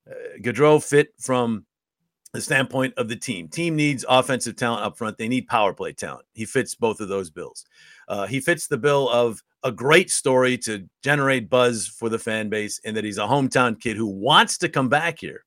Uh, 0.09 0.39
Gaudreau 0.41 0.83
fit 0.83 1.09
from 1.19 1.67
the 2.33 2.41
standpoint 2.41 2.95
of 2.97 3.09
the 3.09 3.17
team. 3.17 3.49
Team 3.49 3.75
needs 3.77 4.05
offensive 4.09 4.57
talent 4.57 4.85
up 4.85 4.99
front. 4.99 5.17
They 5.17 5.29
need 5.29 5.49
power 5.49 5.73
play 5.73 5.93
talent. 5.93 6.27
He 6.35 6.45
fits 6.45 6.75
both 6.75 7.01
of 7.01 7.09
those 7.09 7.31
bills. 7.31 7.65
Uh, 8.07 8.27
he 8.27 8.41
fits 8.41 8.67
the 8.67 8.79
bill 8.79 9.09
of 9.09 9.43
a 9.65 9.73
great 9.73 10.11
story 10.11 10.57
to 10.59 10.89
generate 11.03 11.51
buzz 11.51 11.87
for 11.87 12.09
the 12.09 12.19
fan 12.19 12.49
base, 12.49 12.81
and 12.85 12.97
that 12.97 13.05
he's 13.05 13.19
a 13.19 13.23
hometown 13.23 13.81
kid 13.81 13.97
who 13.97 14.07
wants 14.07 14.59
to 14.59 14.69
come 14.69 14.89
back 14.89 15.19
here. 15.19 15.45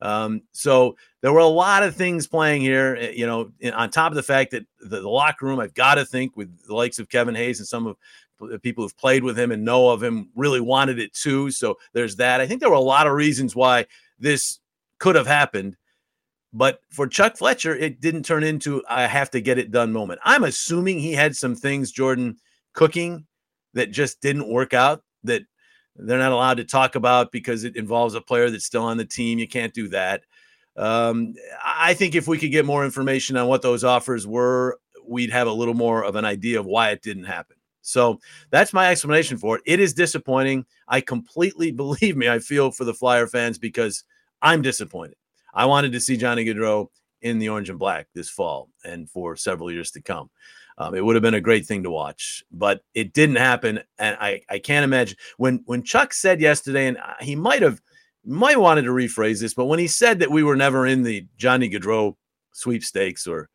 Um, 0.00 0.42
so 0.50 0.96
there 1.20 1.32
were 1.32 1.38
a 1.38 1.46
lot 1.46 1.84
of 1.84 1.94
things 1.94 2.26
playing 2.26 2.62
here, 2.62 2.96
eh, 2.98 3.12
you 3.14 3.26
know, 3.26 3.52
on 3.72 3.90
top 3.90 4.10
of 4.10 4.16
the 4.16 4.22
fact 4.22 4.50
that 4.50 4.66
the, 4.80 5.00
the 5.00 5.08
locker 5.08 5.46
room, 5.46 5.60
I've 5.60 5.74
got 5.74 5.94
to 5.94 6.04
think 6.04 6.36
with 6.36 6.66
the 6.66 6.74
likes 6.74 6.98
of 6.98 7.08
Kevin 7.08 7.36
Hayes 7.36 7.60
and 7.60 7.68
some 7.68 7.86
of 7.86 7.96
people 8.62 8.84
who've 8.84 8.96
played 8.96 9.24
with 9.24 9.38
him 9.38 9.50
and 9.52 9.64
know 9.64 9.90
of 9.90 10.02
him 10.02 10.30
really 10.34 10.60
wanted 10.60 10.98
it 10.98 11.12
too. 11.14 11.50
So 11.50 11.78
there's 11.92 12.16
that. 12.16 12.40
I 12.40 12.46
think 12.46 12.60
there 12.60 12.70
were 12.70 12.76
a 12.76 12.80
lot 12.80 13.06
of 13.06 13.14
reasons 13.14 13.56
why 13.56 13.86
this 14.18 14.58
could 14.98 15.14
have 15.16 15.26
happened. 15.26 15.76
But 16.52 16.80
for 16.90 17.06
Chuck 17.06 17.36
Fletcher, 17.36 17.74
it 17.74 18.00
didn't 18.00 18.24
turn 18.24 18.44
into 18.44 18.82
I 18.88 19.06
have 19.06 19.30
to 19.30 19.40
get 19.40 19.58
it 19.58 19.70
done 19.70 19.92
moment. 19.92 20.20
I'm 20.24 20.44
assuming 20.44 20.98
he 20.98 21.12
had 21.12 21.34
some 21.34 21.54
things, 21.54 21.90
Jordan, 21.90 22.36
cooking 22.74 23.26
that 23.74 23.90
just 23.90 24.20
didn't 24.20 24.48
work 24.48 24.74
out 24.74 25.02
that 25.24 25.42
they're 25.96 26.18
not 26.18 26.32
allowed 26.32 26.58
to 26.58 26.64
talk 26.64 26.94
about 26.94 27.32
because 27.32 27.64
it 27.64 27.76
involves 27.76 28.14
a 28.14 28.20
player 28.20 28.50
that's 28.50 28.66
still 28.66 28.84
on 28.84 28.96
the 28.96 29.04
team. 29.04 29.38
You 29.38 29.48
can't 29.48 29.74
do 29.74 29.88
that. 29.88 30.24
Um, 30.76 31.34
I 31.64 31.94
think 31.94 32.14
if 32.14 32.26
we 32.26 32.38
could 32.38 32.50
get 32.50 32.64
more 32.64 32.84
information 32.84 33.36
on 33.36 33.46
what 33.46 33.62
those 33.62 33.84
offers 33.84 34.26
were, 34.26 34.78
we'd 35.06 35.30
have 35.30 35.46
a 35.46 35.52
little 35.52 35.74
more 35.74 36.04
of 36.04 36.16
an 36.16 36.24
idea 36.24 36.58
of 36.60 36.66
why 36.66 36.90
it 36.90 37.02
didn't 37.02 37.24
happen. 37.24 37.56
So 37.82 38.20
that's 38.50 38.72
my 38.72 38.90
explanation 38.90 39.36
for 39.36 39.56
it. 39.56 39.62
It 39.66 39.80
is 39.80 39.92
disappointing. 39.92 40.64
I 40.88 41.00
completely 41.00 41.70
believe 41.82 42.16
me. 42.16 42.28
I 42.28 42.38
feel 42.38 42.70
for 42.70 42.84
the 42.84 42.94
Flyer 42.94 43.26
fans 43.26 43.58
because 43.58 44.04
I'm 44.40 44.62
disappointed. 44.62 45.16
I 45.52 45.66
wanted 45.66 45.92
to 45.92 46.00
see 46.00 46.16
Johnny 46.16 46.44
Gaudreau 46.44 46.88
in 47.20 47.38
the 47.38 47.48
orange 47.48 47.70
and 47.70 47.78
black 47.78 48.08
this 48.14 48.30
fall 48.30 48.68
and 48.84 49.08
for 49.08 49.36
several 49.36 49.70
years 49.70 49.90
to 49.92 50.02
come. 50.02 50.30
Um, 50.78 50.94
it 50.94 51.04
would 51.04 51.16
have 51.16 51.22
been 51.22 51.34
a 51.34 51.40
great 51.40 51.66
thing 51.66 51.82
to 51.82 51.90
watch, 51.90 52.42
but 52.50 52.82
it 52.94 53.12
didn't 53.12 53.36
happen. 53.36 53.80
And 53.98 54.16
I, 54.18 54.40
I 54.48 54.58
can't 54.58 54.84
imagine 54.84 55.18
when 55.36 55.62
when 55.66 55.82
Chuck 55.82 56.14
said 56.14 56.40
yesterday, 56.40 56.86
and 56.86 56.98
he 57.20 57.36
might 57.36 57.62
have 57.62 57.80
might 58.24 58.58
wanted 58.58 58.82
to 58.82 58.90
rephrase 58.90 59.40
this, 59.40 59.54
but 59.54 59.66
when 59.66 59.78
he 59.78 59.86
said 59.86 60.20
that 60.20 60.30
we 60.30 60.42
were 60.42 60.56
never 60.56 60.86
in 60.86 61.02
the 61.02 61.26
Johnny 61.36 61.68
Gaudreau 61.68 62.16
sweepstakes 62.52 63.26
or 63.26 63.50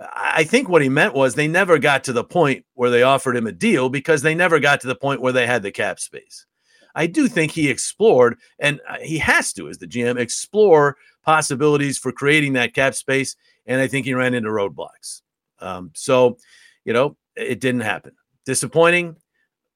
I 0.00 0.44
think 0.44 0.68
what 0.68 0.82
he 0.82 0.88
meant 0.88 1.14
was 1.14 1.34
they 1.34 1.48
never 1.48 1.78
got 1.78 2.04
to 2.04 2.12
the 2.12 2.24
point 2.24 2.64
where 2.74 2.90
they 2.90 3.02
offered 3.02 3.36
him 3.36 3.46
a 3.46 3.52
deal 3.52 3.88
because 3.90 4.22
they 4.22 4.34
never 4.34 4.58
got 4.58 4.80
to 4.80 4.86
the 4.86 4.94
point 4.94 5.20
where 5.20 5.32
they 5.32 5.46
had 5.46 5.62
the 5.62 5.70
cap 5.70 6.00
space. 6.00 6.46
I 6.94 7.06
do 7.06 7.28
think 7.28 7.52
he 7.52 7.68
explored, 7.68 8.36
and 8.58 8.80
uh, 8.88 8.96
he 9.02 9.18
has 9.18 9.52
to, 9.52 9.68
as 9.68 9.78
the 9.78 9.86
GM, 9.86 10.18
explore 10.18 10.96
possibilities 11.22 11.98
for 11.98 12.12
creating 12.12 12.54
that 12.54 12.74
cap 12.74 12.94
space. 12.94 13.36
And 13.66 13.80
I 13.80 13.86
think 13.86 14.06
he 14.06 14.14
ran 14.14 14.34
into 14.34 14.48
roadblocks. 14.48 15.20
Um, 15.60 15.90
so, 15.94 16.38
you 16.84 16.92
know, 16.92 17.16
it 17.36 17.60
didn't 17.60 17.82
happen. 17.82 18.12
Disappointing, 18.46 19.16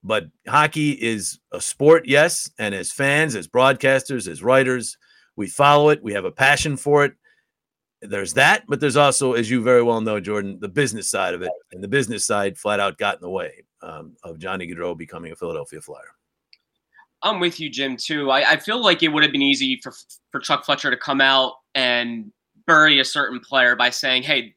but 0.03 0.25
hockey 0.49 0.93
is 0.93 1.39
a 1.53 1.61
sport, 1.61 2.07
yes. 2.07 2.51
And 2.59 2.75
as 2.75 2.91
fans, 2.91 3.37
as 3.37 3.47
broadcasters, 3.47 4.27
as 4.27 4.43
writers, 4.43 4.97
We 5.37 5.49
follow 5.49 5.91
it. 5.91 6.03
We 6.03 6.15
have 6.15 6.25
a 6.25 6.31
passion 6.31 6.77
for 6.77 7.05
it. 7.05 7.15
There's 8.09 8.35
that, 8.35 8.65
but 8.69 8.81
there's 8.81 8.97
also, 8.97 9.33
as 9.33 9.51
you 9.51 9.63
very 9.63 9.83
well 9.83 10.01
know, 10.01 10.21
Jordan, 10.21 10.59
the 10.61 10.69
business 10.69 11.11
side 11.11 11.35
of 11.35 11.43
it. 11.43 11.51
And 11.73 11.83
the 11.83 11.89
business 11.89 12.27
side 12.27 12.59
flat 12.59 12.81
out 12.81 12.99
got 12.99 13.17
in 13.17 13.21
the 13.23 13.31
way 13.31 13.65
um, 13.83 14.17
of 14.23 14.39
Johnny 14.39 14.67
Gaudreau 14.67 14.97
becoming 14.97 15.33
a 15.33 15.37
Philadelphia 15.37 15.81
Flyer. 15.81 16.15
I'm 17.23 17.41
with 17.41 17.59
you, 17.59 17.71
Jim. 17.71 17.97
Too. 17.97 18.31
I, 18.31 18.53
I 18.53 18.57
feel 18.59 18.83
like 18.83 19.03
it 19.03 19.09
would 19.09 19.23
have 19.23 19.33
been 19.33 19.43
easy 19.43 19.81
for 19.83 19.93
for 20.31 20.41
Chuck 20.41 20.65
Fletcher 20.65 20.91
to 20.91 20.97
come 20.97 21.21
out 21.21 21.55
and 21.75 22.31
bury 22.67 23.01
a 23.01 23.05
certain 23.05 23.41
player 23.41 23.75
by 23.75 23.89
saying, 23.89 24.25
"Hey, 24.25 24.55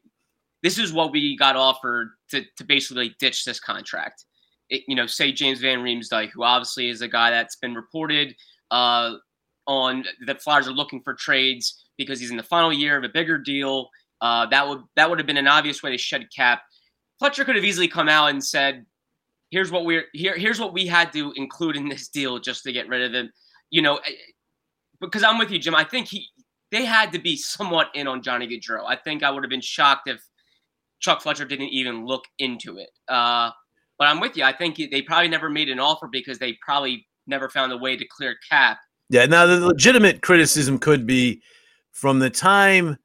this 0.62 0.78
is 0.78 0.92
what 0.92 1.10
we 1.10 1.36
got 1.36 1.56
offered 1.56 2.10
to 2.30 2.44
to 2.56 2.64
basically 2.64 3.16
ditch 3.18 3.46
this 3.46 3.58
contract." 3.58 4.26
It, 4.68 4.82
you 4.86 4.94
know, 4.94 5.06
say 5.06 5.32
James 5.32 5.60
Van 5.60 5.78
Riemsdyk, 5.78 6.30
who 6.30 6.42
obviously 6.42 6.90
is 6.90 7.00
a 7.00 7.08
guy 7.08 7.30
that's 7.30 7.56
been 7.56 7.74
reported 7.74 8.36
uh, 8.70 9.14
on 9.66 10.04
that 10.26 10.42
Flyers 10.42 10.68
are 10.68 10.72
looking 10.72 11.00
for 11.00 11.14
trades 11.14 11.87
because 11.98 12.18
he's 12.18 12.30
in 12.30 12.36
the 12.36 12.42
final 12.42 12.72
year 12.72 12.96
of 12.96 13.04
a 13.04 13.08
bigger 13.08 13.36
deal. 13.36 13.90
Uh, 14.20 14.46
that 14.46 14.66
would 14.66 14.82
that 14.96 15.10
would 15.10 15.18
have 15.18 15.26
been 15.26 15.36
an 15.36 15.46
obvious 15.46 15.82
way 15.82 15.90
to 15.90 15.98
shed 15.98 16.26
cap. 16.34 16.62
Fletcher 17.18 17.44
could 17.44 17.56
have 17.56 17.64
easily 17.64 17.88
come 17.88 18.08
out 18.08 18.30
and 18.30 18.42
said, 18.42 18.86
here's 19.50 19.70
what 19.70 19.84
we're 19.84 20.04
here 20.12 20.36
here's 20.36 20.60
what 20.60 20.72
we 20.72 20.86
had 20.86 21.12
to 21.12 21.32
include 21.36 21.76
in 21.76 21.88
this 21.88 22.08
deal 22.08 22.38
just 22.38 22.62
to 22.64 22.72
get 22.72 22.88
rid 22.88 23.02
of 23.02 23.12
him. 23.12 23.30
You 23.70 23.82
know 23.82 23.96
eh, 23.96 24.12
because 25.00 25.22
i'm 25.22 25.38
with 25.38 25.50
you 25.50 25.58
jim. 25.58 25.74
I 25.74 25.84
think 25.84 26.08
he 26.08 26.26
they 26.70 26.84
had 26.84 27.12
to 27.12 27.18
be 27.18 27.36
somewhat 27.36 27.88
in 27.94 28.06
on 28.06 28.22
johnny 28.22 28.46
gaudreau. 28.46 28.84
I 28.86 28.96
think 28.96 29.22
i 29.22 29.30
would 29.30 29.42
have 29.42 29.50
been 29.50 29.60
shocked 29.60 30.08
if 30.08 30.22
chuck 31.00 31.22
fletcher 31.22 31.44
didn't 31.44 31.68
even 31.68 32.04
look 32.06 32.24
into 32.38 32.78
it. 32.78 32.90
Uh, 33.08 33.50
but 33.98 34.08
i'm 34.08 34.20
with 34.20 34.36
you. 34.36 34.44
I 34.44 34.52
think 34.52 34.76
they 34.76 35.02
probably 35.02 35.28
never 35.28 35.48
made 35.50 35.68
an 35.68 35.80
offer 35.80 36.08
because 36.10 36.38
they 36.38 36.58
probably 36.64 37.06
never 37.26 37.48
found 37.48 37.72
a 37.72 37.76
way 37.76 37.96
to 37.96 38.06
clear 38.06 38.36
cap. 38.48 38.78
Yeah 39.08 39.26
now 39.26 39.46
the 39.46 39.60
legitimate 39.66 40.22
criticism 40.22 40.78
could 40.78 41.06
be 41.06 41.42
from 41.98 42.20
the 42.20 42.30
time 42.30 42.96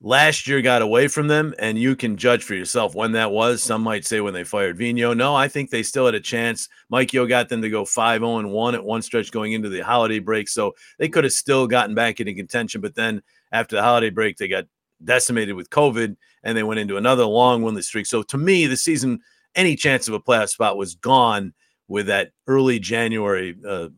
last 0.00 0.46
year 0.46 0.62
got 0.62 0.80
away 0.80 1.06
from 1.06 1.28
them, 1.28 1.54
and 1.58 1.78
you 1.78 1.94
can 1.94 2.16
judge 2.16 2.42
for 2.42 2.54
yourself 2.54 2.94
when 2.94 3.12
that 3.12 3.30
was. 3.30 3.62
Some 3.62 3.82
might 3.82 4.06
say 4.06 4.20
when 4.20 4.32
they 4.32 4.42
fired 4.42 4.78
Vigneault. 4.78 5.18
No, 5.18 5.34
I 5.34 5.48
think 5.48 5.68
they 5.68 5.82
still 5.82 6.06
had 6.06 6.14
a 6.14 6.20
chance. 6.20 6.68
Mike 6.88 7.12
Yeo 7.12 7.26
got 7.26 7.50
them 7.50 7.60
to 7.60 7.68
go 7.68 7.84
5 7.84 8.20
0 8.20 8.48
1 8.48 8.74
at 8.74 8.84
one 8.84 9.02
stretch 9.02 9.30
going 9.30 9.52
into 9.52 9.68
the 9.68 9.80
holiday 9.80 10.18
break. 10.18 10.48
So 10.48 10.72
they 10.98 11.10
could 11.10 11.24
have 11.24 11.32
still 11.34 11.66
gotten 11.66 11.94
back 11.94 12.20
into 12.20 12.32
contention. 12.32 12.80
But 12.80 12.94
then 12.94 13.22
after 13.52 13.76
the 13.76 13.82
holiday 13.82 14.10
break, 14.10 14.38
they 14.38 14.48
got 14.48 14.64
decimated 15.04 15.54
with 15.54 15.68
COVID 15.68 16.16
and 16.42 16.56
they 16.56 16.62
went 16.62 16.80
into 16.80 16.96
another 16.96 17.26
long 17.26 17.62
winless 17.62 17.84
streak. 17.84 18.06
So 18.06 18.22
to 18.22 18.38
me, 18.38 18.66
the 18.66 18.78
season, 18.78 19.20
any 19.54 19.76
chance 19.76 20.08
of 20.08 20.14
a 20.14 20.20
playoff 20.20 20.48
spot 20.48 20.78
was 20.78 20.94
gone 20.94 21.52
with 21.86 22.06
that 22.06 22.30
early 22.46 22.78
January 22.78 23.56
uh, 23.68 23.88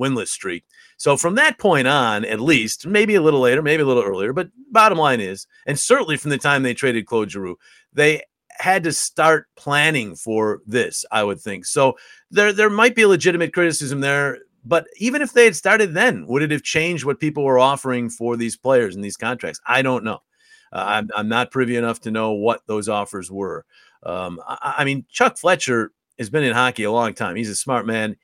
winless 0.00 0.28
streak. 0.28 0.64
So 0.96 1.16
from 1.16 1.34
that 1.36 1.58
point 1.58 1.86
on, 1.86 2.24
at 2.24 2.40
least, 2.40 2.86
maybe 2.86 3.14
a 3.14 3.22
little 3.22 3.40
later, 3.40 3.62
maybe 3.62 3.82
a 3.82 3.86
little 3.86 4.02
earlier, 4.02 4.32
but 4.32 4.50
bottom 4.70 4.98
line 4.98 5.20
is, 5.20 5.46
and 5.66 5.78
certainly 5.78 6.16
from 6.16 6.30
the 6.30 6.38
time 6.38 6.62
they 6.62 6.74
traded 6.74 7.06
Claude 7.06 7.30
Giroux, 7.30 7.58
they 7.92 8.22
had 8.50 8.84
to 8.84 8.92
start 8.92 9.46
planning 9.56 10.14
for 10.14 10.60
this, 10.66 11.04
I 11.10 11.24
would 11.24 11.40
think. 11.40 11.64
So 11.64 11.96
there 12.30 12.52
there 12.52 12.70
might 12.70 12.94
be 12.94 13.02
a 13.02 13.08
legitimate 13.08 13.54
criticism 13.54 14.00
there, 14.00 14.38
but 14.64 14.86
even 14.98 15.22
if 15.22 15.32
they 15.32 15.44
had 15.44 15.56
started 15.56 15.94
then, 15.94 16.26
would 16.26 16.42
it 16.42 16.50
have 16.50 16.62
changed 16.62 17.04
what 17.04 17.20
people 17.20 17.44
were 17.44 17.58
offering 17.58 18.10
for 18.10 18.36
these 18.36 18.56
players 18.56 18.94
and 18.94 19.02
these 19.02 19.16
contracts? 19.16 19.60
I 19.66 19.82
don't 19.82 20.04
know. 20.04 20.20
Uh, 20.72 20.84
I'm, 20.86 21.10
I'm 21.16 21.28
not 21.28 21.50
privy 21.50 21.76
enough 21.76 22.00
to 22.02 22.10
know 22.10 22.32
what 22.32 22.60
those 22.66 22.88
offers 22.88 23.30
were. 23.30 23.64
Um, 24.02 24.40
I, 24.46 24.74
I 24.78 24.84
mean, 24.84 25.06
Chuck 25.08 25.38
Fletcher 25.38 25.92
has 26.18 26.30
been 26.30 26.44
in 26.44 26.52
hockey 26.52 26.84
a 26.84 26.92
long 26.92 27.14
time. 27.14 27.36
He's 27.36 27.48
a 27.48 27.56
smart 27.56 27.86
man 27.86 28.16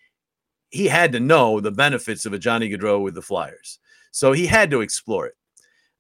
he 0.71 0.87
had 0.87 1.13
to 1.13 1.21
know 1.21 1.61
the 1.61 1.71
benefits 1.71 2.27
of 2.27 2.33
a 2.33 2.39
Johnny 2.39 2.69
Gaudreau 2.69 3.03
with 3.03 3.15
the 3.15 3.23
Flyers. 3.23 3.79
So 4.11 4.33
he 4.33 4.47
had 4.47 4.71
to 4.71 4.81
explore 4.81 5.27
it. 5.27 5.35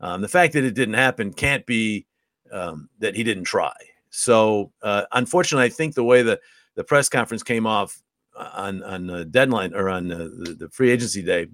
Um, 0.00 0.20
the 0.20 0.28
fact 0.28 0.52
that 0.54 0.64
it 0.64 0.75
didn't 0.75 0.94
happen 0.94 1.32
can't 1.32 1.64
be 1.66 2.06
um, 2.52 2.88
that 2.99 3.14
he 3.14 3.25
didn't 3.25 3.44
try. 3.44 3.75
So 4.11 4.73
uh, 4.82 5.04
unfortunately, 5.12 5.66
I 5.66 5.70
think 5.70 5.94
the 5.94 6.04
way 6.04 6.23
the, 6.23 6.40
the 6.75 6.85
press 6.85 7.08
conference 7.08 7.42
came 7.42 7.66
off 7.66 8.00
uh, 8.37 8.50
on 8.54 8.82
on 8.82 9.06
the 9.06 9.25
deadline 9.25 9.75
or 9.75 9.88
on 9.88 10.08
the, 10.08 10.56
the, 10.58 10.68
free 10.68 10.90
agency 10.90 11.23
day, 11.23 11.46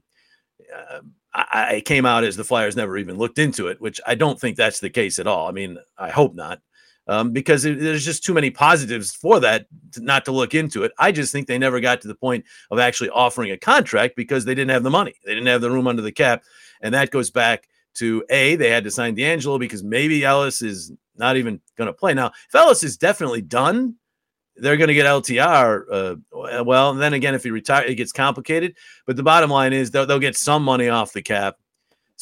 uh, 0.75 1.00
I, 1.33 1.76
I, 1.76 1.81
came 1.81 2.04
out 2.04 2.25
as 2.25 2.37
the 2.37 2.45
Flyers 2.45 2.75
never 2.75 2.99
even 2.99 3.16
looked 3.16 3.38
into 3.38 3.69
it, 3.69 3.81
which 3.81 4.00
I 4.07 4.16
don't 4.16 4.40
think 4.40 4.57
that's 4.57 4.81
the 4.81 4.90
case 4.90 5.19
at 5.21 5.28
all. 5.28 5.49
I 5.49 5.52
mean, 5.52 5.78
I 5.97 6.11
hope 6.11 6.35
not 6.35 6.61
um, 7.09 7.32
because 7.32 7.64
it, 7.64 7.80
there's 7.80 8.04
just 8.04 8.25
too 8.25 8.35
many 8.35 8.50
positives 8.50 9.14
for 9.14 9.40
that 9.40 9.66
to, 9.92 10.00
not 10.00 10.25
to 10.25 10.32
look 10.32 10.54
into 10.54 10.85
it. 10.85 10.92
I 10.99 11.12
just 11.12 11.32
think 11.32 11.47
they 11.47 11.59
never 11.59 11.80
got 11.80 12.00
to 12.02 12.09
the 12.09 12.14
point 12.14 12.44
of 12.71 12.78
actually 12.78 13.11
offering 13.11 13.50
a 13.50 13.59
contract 13.59 14.16
because 14.16 14.44
they 14.44 14.54
didn't 14.54 14.71
have 14.71 14.82
the 14.82 14.90
money. 14.90 15.14
They 15.25 15.35
didn't 15.35 15.49
have 15.49 15.61
the 15.61 15.71
room 15.71 15.87
under 15.87 16.02
the 16.02 16.12
cap. 16.12 16.42
And 16.80 16.94
that 16.94 17.11
goes 17.11 17.30
back 17.30 17.68
to 17.94 18.25
A, 18.30 18.56
they 18.56 18.71
had 18.71 18.85
to 18.85 18.90
sign 18.90 19.16
DeAngelo 19.16 19.59
because 19.59 19.82
maybe 19.82 20.25
Ellis 20.25 20.62
is 20.62 20.92
not 21.16 21.37
even 21.37 21.61
going 21.76 21.87
to 21.87 21.92
play. 21.92 22.14
Now, 22.14 22.28
if 22.49 22.54
Ellis 22.54 22.82
is 22.82 22.97
definitely 22.97 23.42
done, 23.42 23.97
they're 24.56 24.76
going 24.76 24.88
to 24.88 24.94
get 24.94 25.06
LTR. 25.06 25.85
Uh, 25.90 26.64
well, 26.64 26.94
then 26.94 27.14
again, 27.14 27.35
if 27.35 27.42
he 27.42 27.50
retires, 27.50 27.90
it 27.90 27.97
gets 27.97 28.12
complicated. 28.12 28.76
But 29.06 29.16
the 29.16 29.23
bottom 29.23 29.50
line 29.50 29.73
is 29.73 29.90
they'll, 29.90 30.06
they'll 30.06 30.18
get 30.18 30.37
some 30.37 30.62
money 30.62 30.88
off 30.88 31.12
the 31.12 31.23
cap 31.23 31.56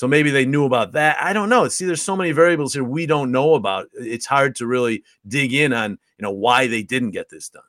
so 0.00 0.09
maybe 0.09 0.30
they 0.30 0.47
knew 0.47 0.64
about 0.64 0.92
that. 0.92 1.19
I 1.21 1.35
don't 1.35 1.50
know. 1.50 1.69
See, 1.69 1.85
there's 1.85 2.00
so 2.00 2.16
many 2.16 2.33
variables 2.33 2.73
here 2.73 2.83
we 2.83 3.04
don't 3.04 3.30
know 3.30 3.52
about. 3.52 3.90
It's 3.92 4.25
hard 4.25 4.57
to 4.57 4.66
really 4.66 5.04
dig 5.28 5.52
in 5.52 5.75
on, 5.75 5.99
you 6.16 6.23
know, 6.23 6.30
why 6.30 6.69
they 6.69 6.83
didn't 6.83 7.11
get 7.11 7.28
this 7.28 7.50
done. 7.50 7.61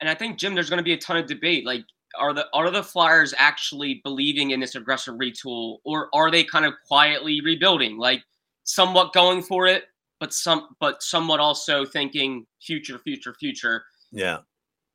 And 0.00 0.10
I 0.10 0.16
think 0.16 0.40
Jim, 0.40 0.56
there's 0.56 0.68
going 0.68 0.78
to 0.78 0.82
be 0.82 0.92
a 0.92 0.98
ton 0.98 1.16
of 1.16 1.28
debate. 1.28 1.64
Like, 1.64 1.84
are 2.18 2.32
the 2.32 2.48
are 2.52 2.68
the 2.68 2.82
Flyers 2.82 3.32
actually 3.38 4.00
believing 4.02 4.50
in 4.50 4.58
this 4.58 4.74
aggressive 4.74 5.14
retool, 5.14 5.76
or 5.84 6.08
are 6.12 6.32
they 6.32 6.42
kind 6.42 6.64
of 6.64 6.72
quietly 6.84 7.40
rebuilding, 7.42 7.96
like 7.96 8.24
somewhat 8.64 9.12
going 9.12 9.40
for 9.40 9.68
it, 9.68 9.84
but 10.18 10.34
some 10.34 10.74
but 10.80 11.00
somewhat 11.00 11.38
also 11.38 11.84
thinking 11.84 12.44
future, 12.60 12.98
future, 12.98 13.36
future. 13.38 13.84
Yeah, 14.10 14.38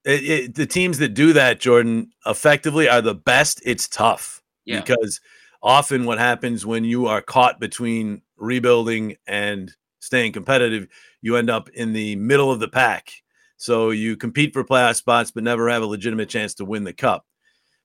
it, 0.03 0.23
it, 0.29 0.55
the 0.55 0.65
teams 0.65 0.97
that 0.97 1.13
do 1.13 1.31
that, 1.31 1.61
Jordan, 1.61 2.11
effectively 2.25 2.89
are 2.89 3.01
the 3.01 3.15
best. 3.15 3.61
It's 3.63 3.88
tough 3.88 4.43
yeah. 4.65 4.81
because 4.81 5.21
often 5.61 6.05
what 6.05 6.19
happens 6.19 6.65
when 6.65 6.83
you 6.83 7.07
are 7.07 7.21
caught 7.21 7.59
between 7.59 8.21
rebuilding 8.37 9.15
and 9.27 9.75
staying 9.99 10.31
competitive, 10.31 10.87
you 11.21 11.35
end 11.35 11.49
up 11.49 11.69
in 11.69 11.93
the 11.93 12.15
middle 12.15 12.51
of 12.51 12.59
the 12.59 12.67
pack. 12.67 13.11
So 13.57 13.89
you 13.89 14.15
compete 14.15 14.53
for 14.53 14.63
playoff 14.63 14.95
spots, 14.95 15.31
but 15.31 15.43
never 15.43 15.69
have 15.69 15.83
a 15.83 15.87
legitimate 15.87 16.29
chance 16.29 16.53
to 16.55 16.65
win 16.65 16.85
the 16.85 16.93
cup. 16.93 17.25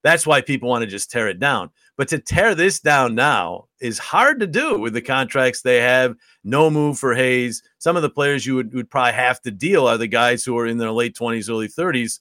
That's 0.05 0.27
why 0.27 0.43
people 0.43 0.69
want 0.69 0.83
to 0.83 0.87
just 0.87 1.11
tear 1.11 1.29
it 1.29 1.41
down. 1.41 1.71
But 1.97 2.09
to 2.09 2.19
tear 2.19 2.55
this 2.55 2.79
down 2.79 3.15
now 3.15 3.69
is 3.81 3.99
hard 3.99 4.39
to 4.41 4.47
do 4.47 4.79
with 4.79 4.93
the 4.93 5.01
contracts 5.01 5.63
they 5.63 5.81
have. 5.81 6.15
No 6.45 6.71
move 6.71 6.99
for 6.99 7.15
Hayes. 7.15 7.63
Some 7.79 7.97
of 7.97 8.03
the 8.03 8.11
players 8.11 8.45
you 8.45 8.55
would, 8.55 8.75
would 8.75 8.91
probably 8.91 9.15
have 9.15 9.41
to 9.43 9.51
deal 9.51 9.89
are 9.89 9.97
the 9.97 10.07
guys 10.07 10.45
who 10.45 10.59
are 10.59 10.67
in 10.67 10.79
their 10.79 10.93
late 10.93 11.17
20s, 11.17 11.49
early 11.49 11.69
30s, 11.69 12.21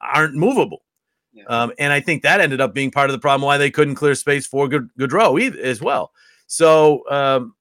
aren't 0.00 0.34
movable. 0.34 0.82
Yeah. 1.32 1.44
Um, 1.44 1.72
and 1.78 1.92
I 1.92 2.00
think 2.00 2.22
that 2.22 2.40
ended 2.40 2.60
up 2.60 2.74
being 2.74 2.90
part 2.90 3.10
of 3.10 3.12
the 3.12 3.20
problem 3.20 3.46
why 3.46 3.56
they 3.56 3.70
couldn't 3.70 3.94
clear 3.94 4.14
space 4.14 4.46
for 4.46 4.66
either, 4.66 5.60
as 5.60 5.80
well. 5.80 6.12
So, 6.46 7.08
um, 7.08 7.54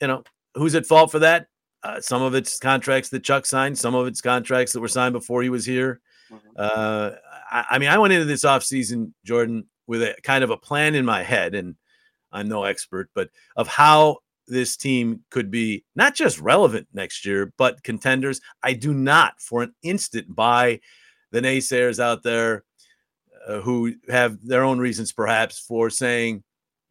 you 0.00 0.08
know, 0.08 0.24
who's 0.54 0.74
at 0.74 0.86
fault 0.86 1.10
for 1.10 1.18
that? 1.18 1.48
Uh, 1.82 2.00
some 2.00 2.22
of 2.22 2.34
it's 2.34 2.58
contracts 2.58 3.08
that 3.10 3.24
Chuck 3.24 3.46
signed, 3.46 3.78
some 3.78 3.94
of 3.94 4.06
it's 4.06 4.20
contracts 4.20 4.72
that 4.72 4.80
were 4.80 4.88
signed 4.88 5.12
before 5.12 5.42
he 5.42 5.48
was 5.48 5.64
here. 5.64 6.00
Mm-hmm. 6.30 6.48
Uh, 6.56 7.10
I, 7.50 7.64
I, 7.70 7.78
mean, 7.78 7.88
I 7.88 7.98
went 7.98 8.12
into 8.12 8.26
this 8.26 8.44
offseason, 8.44 9.12
Jordan, 9.24 9.66
with 9.86 10.02
a 10.02 10.14
kind 10.22 10.44
of 10.44 10.50
a 10.50 10.56
plan 10.56 10.94
in 10.94 11.04
my 11.04 11.22
head, 11.22 11.54
and 11.54 11.74
I'm 12.32 12.48
no 12.48 12.64
expert, 12.64 13.10
but 13.14 13.30
of 13.56 13.66
how 13.66 14.18
this 14.46 14.76
team 14.76 15.24
could 15.30 15.50
be 15.50 15.84
not 15.94 16.14
just 16.14 16.40
relevant 16.40 16.88
next 16.92 17.24
year, 17.24 17.52
but 17.56 17.82
contenders. 17.82 18.40
I 18.62 18.74
do 18.74 18.92
not 18.92 19.40
for 19.40 19.62
an 19.62 19.74
instant 19.82 20.34
buy 20.34 20.80
the 21.30 21.40
naysayers 21.40 22.00
out 22.00 22.22
there 22.22 22.64
uh, 23.46 23.60
who 23.60 23.94
have 24.08 24.44
their 24.46 24.62
own 24.62 24.78
reasons 24.78 25.12
perhaps 25.12 25.58
for 25.58 25.90
saying 25.90 26.42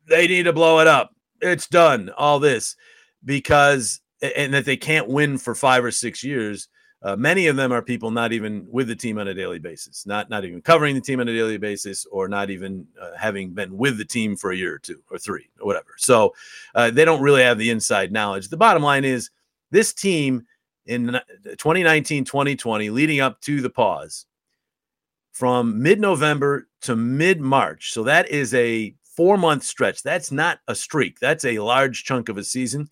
they 0.08 0.28
need 0.28 0.44
to 0.44 0.54
blow 0.54 0.80
it 0.80 0.88
up. 0.88 1.16
It's 1.42 1.68
done, 1.68 2.12
all 2.18 2.40
this, 2.40 2.76
because, 3.24 4.02
and 4.22 4.54
that 4.54 4.66
they 4.66 4.78
can't 4.78 5.08
win 5.08 5.38
for 5.38 5.56
five 5.56 5.86
or 5.86 5.92
six 5.92 6.24
years. 6.24 6.68
Uh, 7.02 7.16
many 7.16 7.48
of 7.48 7.56
them 7.56 7.72
are 7.72 7.82
people 7.82 8.12
not 8.12 8.34
even 8.34 8.68
with 8.70 8.90
the 8.90 8.96
team 8.96 9.18
on 9.20 9.30
a 9.30 9.34
daily 9.34 9.60
basis, 9.60 10.06
not 10.06 10.30
not 10.30 10.44
even 10.44 10.62
covering 10.62 10.96
the 10.96 11.02
team 11.02 11.22
on 11.22 11.30
a 11.30 11.34
daily 11.34 11.58
basis, 11.58 12.06
or 12.12 12.28
not 12.28 12.50
even 12.50 12.86
uh, 13.02 13.12
having 13.18 13.52
been 13.52 13.78
with 13.78 13.98
the 13.98 14.04
team 14.04 14.36
for 14.36 14.52
a 14.52 14.58
year 14.58 14.76
or 14.76 14.80
two 14.80 15.02
or 15.10 15.18
three 15.18 15.50
or 15.62 15.68
whatever. 15.68 15.92
So 15.98 16.34
uh, 16.76 16.92
they 16.92 17.06
don't 17.06 17.22
really 17.22 17.42
have 17.42 17.58
the 17.58 17.70
inside 17.70 18.12
knowledge. 18.12 18.50
The 18.50 18.58
bottom 18.58 18.84
line 18.84 19.06
is 19.06 19.30
this 19.72 19.94
team 19.94 20.46
in 20.88 21.20
2019, 21.46 22.26
2020, 22.26 22.90
leading 22.90 23.22
up 23.22 23.40
to 23.42 23.62
the 23.62 23.70
pause, 23.70 24.26
from 25.32 25.82
mid 25.82 26.00
November 26.00 26.68
to 26.82 26.96
mid 26.96 27.40
March. 27.40 27.92
So 27.92 28.04
that 28.04 28.30
is 28.30 28.54
a 28.54 28.94
four 29.16 29.38
month 29.38 29.64
stretch. 29.64 30.04
That's 30.04 30.32
not 30.32 30.60
a 30.68 30.76
streak, 30.76 31.20
that's 31.20 31.46
a 31.46 31.60
large 31.60 32.04
chunk 32.04 32.30
of 32.30 32.38
a 32.38 32.44
season. 32.44 32.90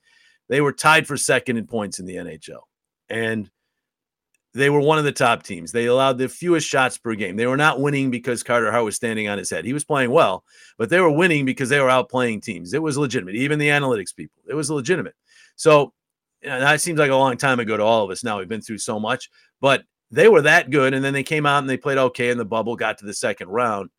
They 0.50 0.62
were 0.62 0.72
tied 0.74 1.08
for 1.08 1.18
second 1.18 1.58
in 1.58 1.68
points 1.68 2.00
in 2.00 2.06
the 2.06 2.16
NHL. 2.16 2.62
And 3.10 3.50
they 4.54 4.70
were 4.70 4.80
one 4.80 4.98
of 4.98 5.04
the 5.04 5.12
top 5.12 5.44
teams. 5.44 5.72
They 5.72 5.86
allowed 5.86 6.18
the 6.18 6.28
fewest 6.28 6.68
shots 6.68 6.98
per 6.98 7.14
game. 7.16 7.36
They 7.36 7.46
were 7.46 7.58
not 7.58 7.80
winning 7.80 8.10
because 8.10 8.44
Carter 8.44 8.72
Hart 8.72 8.86
was 8.86 8.96
standing 8.96 9.28
on 9.28 9.38
his 9.38 9.50
head. 9.50 9.66
He 9.66 9.74
was 9.74 9.84
playing 9.84 10.10
well, 10.10 10.44
but 10.78 10.90
they 10.90 11.00
were 11.00 11.12
winning 11.12 11.46
because 11.46 11.70
they 11.70 11.80
were 11.80 11.90
outplaying 11.90 12.42
teams. 12.42 12.74
It 12.74 12.82
was 12.82 12.98
legitimate. 12.98 13.36
Even 13.36 13.60
the 13.60 13.68
analytics 13.68 14.16
people, 14.16 14.42
it 14.48 14.56
was 14.56 14.72
legitimate. 14.72 15.14
So 15.58 15.94
that 16.42 16.82
seems 16.82 16.98
like 16.98 17.12
a 17.12 17.16
long 17.16 17.38
time 17.38 17.60
ago 17.60 17.78
to 17.78 17.84
all 17.84 18.04
of 18.04 18.10
us. 18.10 18.24
Now 18.24 18.40
we've 18.40 18.48
been 18.48 18.62
through 18.62 18.80
so 18.80 19.00
much, 19.00 19.30
but 19.62 19.84
they 20.12 20.28
were 20.28 20.42
that 20.42 20.70
good. 20.70 20.94
And 20.94 21.04
then 21.04 21.14
they 21.14 21.24
came 21.24 21.46
out 21.46 21.60
and 21.60 21.70
they 21.70 21.78
played 21.78 21.98
okay 21.98 22.30
in 22.30 22.38
the 22.38 22.46
bubble, 22.46 22.76
got 22.76 22.98
to 23.00 23.06
the 23.06 23.14
second 23.14 23.50
round. 23.50 23.90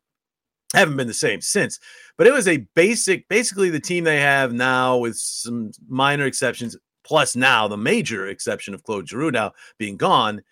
Haven't 0.73 0.97
been 0.97 1.07
the 1.07 1.13
same 1.15 1.41
since, 1.41 1.79
but 2.15 2.27
it 2.27 2.33
was 2.33 2.47
a 2.47 2.57
basic, 2.75 3.27
basically 3.27 3.71
the 3.71 3.79
team 3.79 4.03
they 4.03 4.19
have 4.19 4.53
now 4.53 4.97
with 4.97 5.15
some 5.15 5.71
minor 5.87 6.25
exceptions, 6.25 6.77
plus 7.03 7.35
now 7.35 7.67
the 7.67 7.75
major 7.75 8.27
exception 8.27 8.75
of 8.75 8.83
Claude 8.83 9.09
Giroux 9.09 9.31
now 9.31 9.53
being 9.79 9.97
gone, 9.97 10.43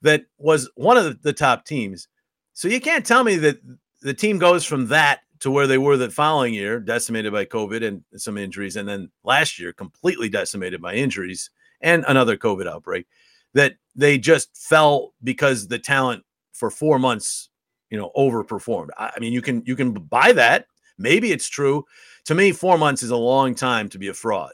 that 0.00 0.24
was 0.38 0.70
one 0.76 0.96
of 0.96 1.20
the, 1.20 1.32
top 1.34 1.66
teams. 1.66 2.08
So 2.54 2.68
you 2.68 2.80
can't 2.80 3.04
tell 3.04 3.22
me 3.22 3.36
that 3.36 3.58
the 4.00 4.14
team 4.14 4.38
goes 4.38 4.64
from 4.64 4.86
that 4.86 5.20
to 5.40 5.50
where 5.50 5.66
they 5.66 5.76
were 5.76 5.98
the 5.98 6.10
following 6.10 6.54
year, 6.54 6.80
decimated 6.80 7.32
by 7.34 7.44
COVID 7.44 7.86
and 7.86 8.02
some 8.16 8.38
injuries, 8.38 8.76
and 8.76 8.88
then 8.88 9.10
last 9.24 9.58
year 9.58 9.74
completely 9.74 10.30
decimated 10.30 10.80
by 10.80 10.94
injuries 10.94 11.50
and 11.82 12.02
another 12.08 12.38
COVID 12.38 12.66
outbreak. 12.66 13.06
That 13.52 13.76
they 13.96 14.18
just 14.18 14.56
fell 14.56 15.14
because 15.24 15.66
the 15.66 15.78
talent 15.78 16.22
for 16.52 16.70
four 16.70 16.98
months, 16.98 17.48
you 17.90 17.98
know, 17.98 18.12
overperformed. 18.16 18.90
I 18.98 19.18
mean, 19.18 19.32
you 19.32 19.42
can 19.42 19.62
you 19.66 19.74
can 19.74 19.92
buy 19.92 20.32
that. 20.32 20.66
Maybe 20.98 21.32
it's 21.32 21.48
true. 21.48 21.84
To 22.26 22.34
me, 22.34 22.52
four 22.52 22.78
months 22.78 23.02
is 23.02 23.10
a 23.10 23.16
long 23.16 23.54
time 23.54 23.88
to 23.90 23.98
be 23.98 24.08
a 24.08 24.14
fraud. 24.14 24.52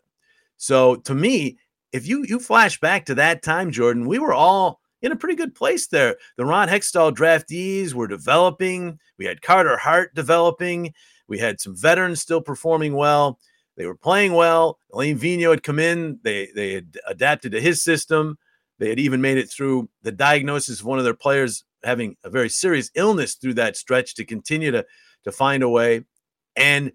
So 0.56 0.96
to 0.96 1.14
me, 1.14 1.58
if 1.92 2.06
you 2.06 2.24
you 2.28 2.38
flash 2.38 2.80
back 2.80 3.04
to 3.06 3.14
that 3.16 3.42
time, 3.42 3.70
Jordan, 3.70 4.06
we 4.06 4.18
were 4.18 4.34
all 4.34 4.80
in 5.02 5.12
a 5.12 5.16
pretty 5.16 5.34
good 5.34 5.54
place 5.54 5.88
there. 5.88 6.16
The 6.36 6.44
Ron 6.44 6.68
Hextall 6.68 7.12
draftees 7.12 7.92
were 7.92 8.06
developing. 8.06 8.98
We 9.18 9.24
had 9.24 9.42
Carter 9.42 9.76
Hart 9.76 10.14
developing. 10.14 10.94
We 11.28 11.38
had 11.38 11.60
some 11.60 11.76
veterans 11.76 12.20
still 12.20 12.40
performing 12.40 12.94
well. 12.94 13.38
They 13.76 13.86
were 13.86 13.96
playing 13.96 14.34
well. 14.34 14.78
Alain 14.92 15.18
Vigneault 15.18 15.50
had 15.50 15.62
come 15.62 15.78
in. 15.78 16.18
They 16.22 16.50
they 16.54 16.72
had 16.74 16.98
adapted 17.06 17.52
to 17.52 17.60
his 17.60 17.82
system. 17.82 18.38
They 18.82 18.88
had 18.88 18.98
even 18.98 19.20
made 19.20 19.38
it 19.38 19.48
through 19.48 19.88
the 20.02 20.10
diagnosis 20.10 20.80
of 20.80 20.86
one 20.86 20.98
of 20.98 21.04
their 21.04 21.14
players 21.14 21.62
having 21.84 22.16
a 22.24 22.30
very 22.30 22.48
serious 22.48 22.90
illness 22.96 23.36
through 23.36 23.54
that 23.54 23.76
stretch 23.76 24.16
to 24.16 24.24
continue 24.24 24.72
to 24.72 24.84
to 25.22 25.30
find 25.30 25.62
a 25.62 25.68
way. 25.68 26.04
And 26.56 26.90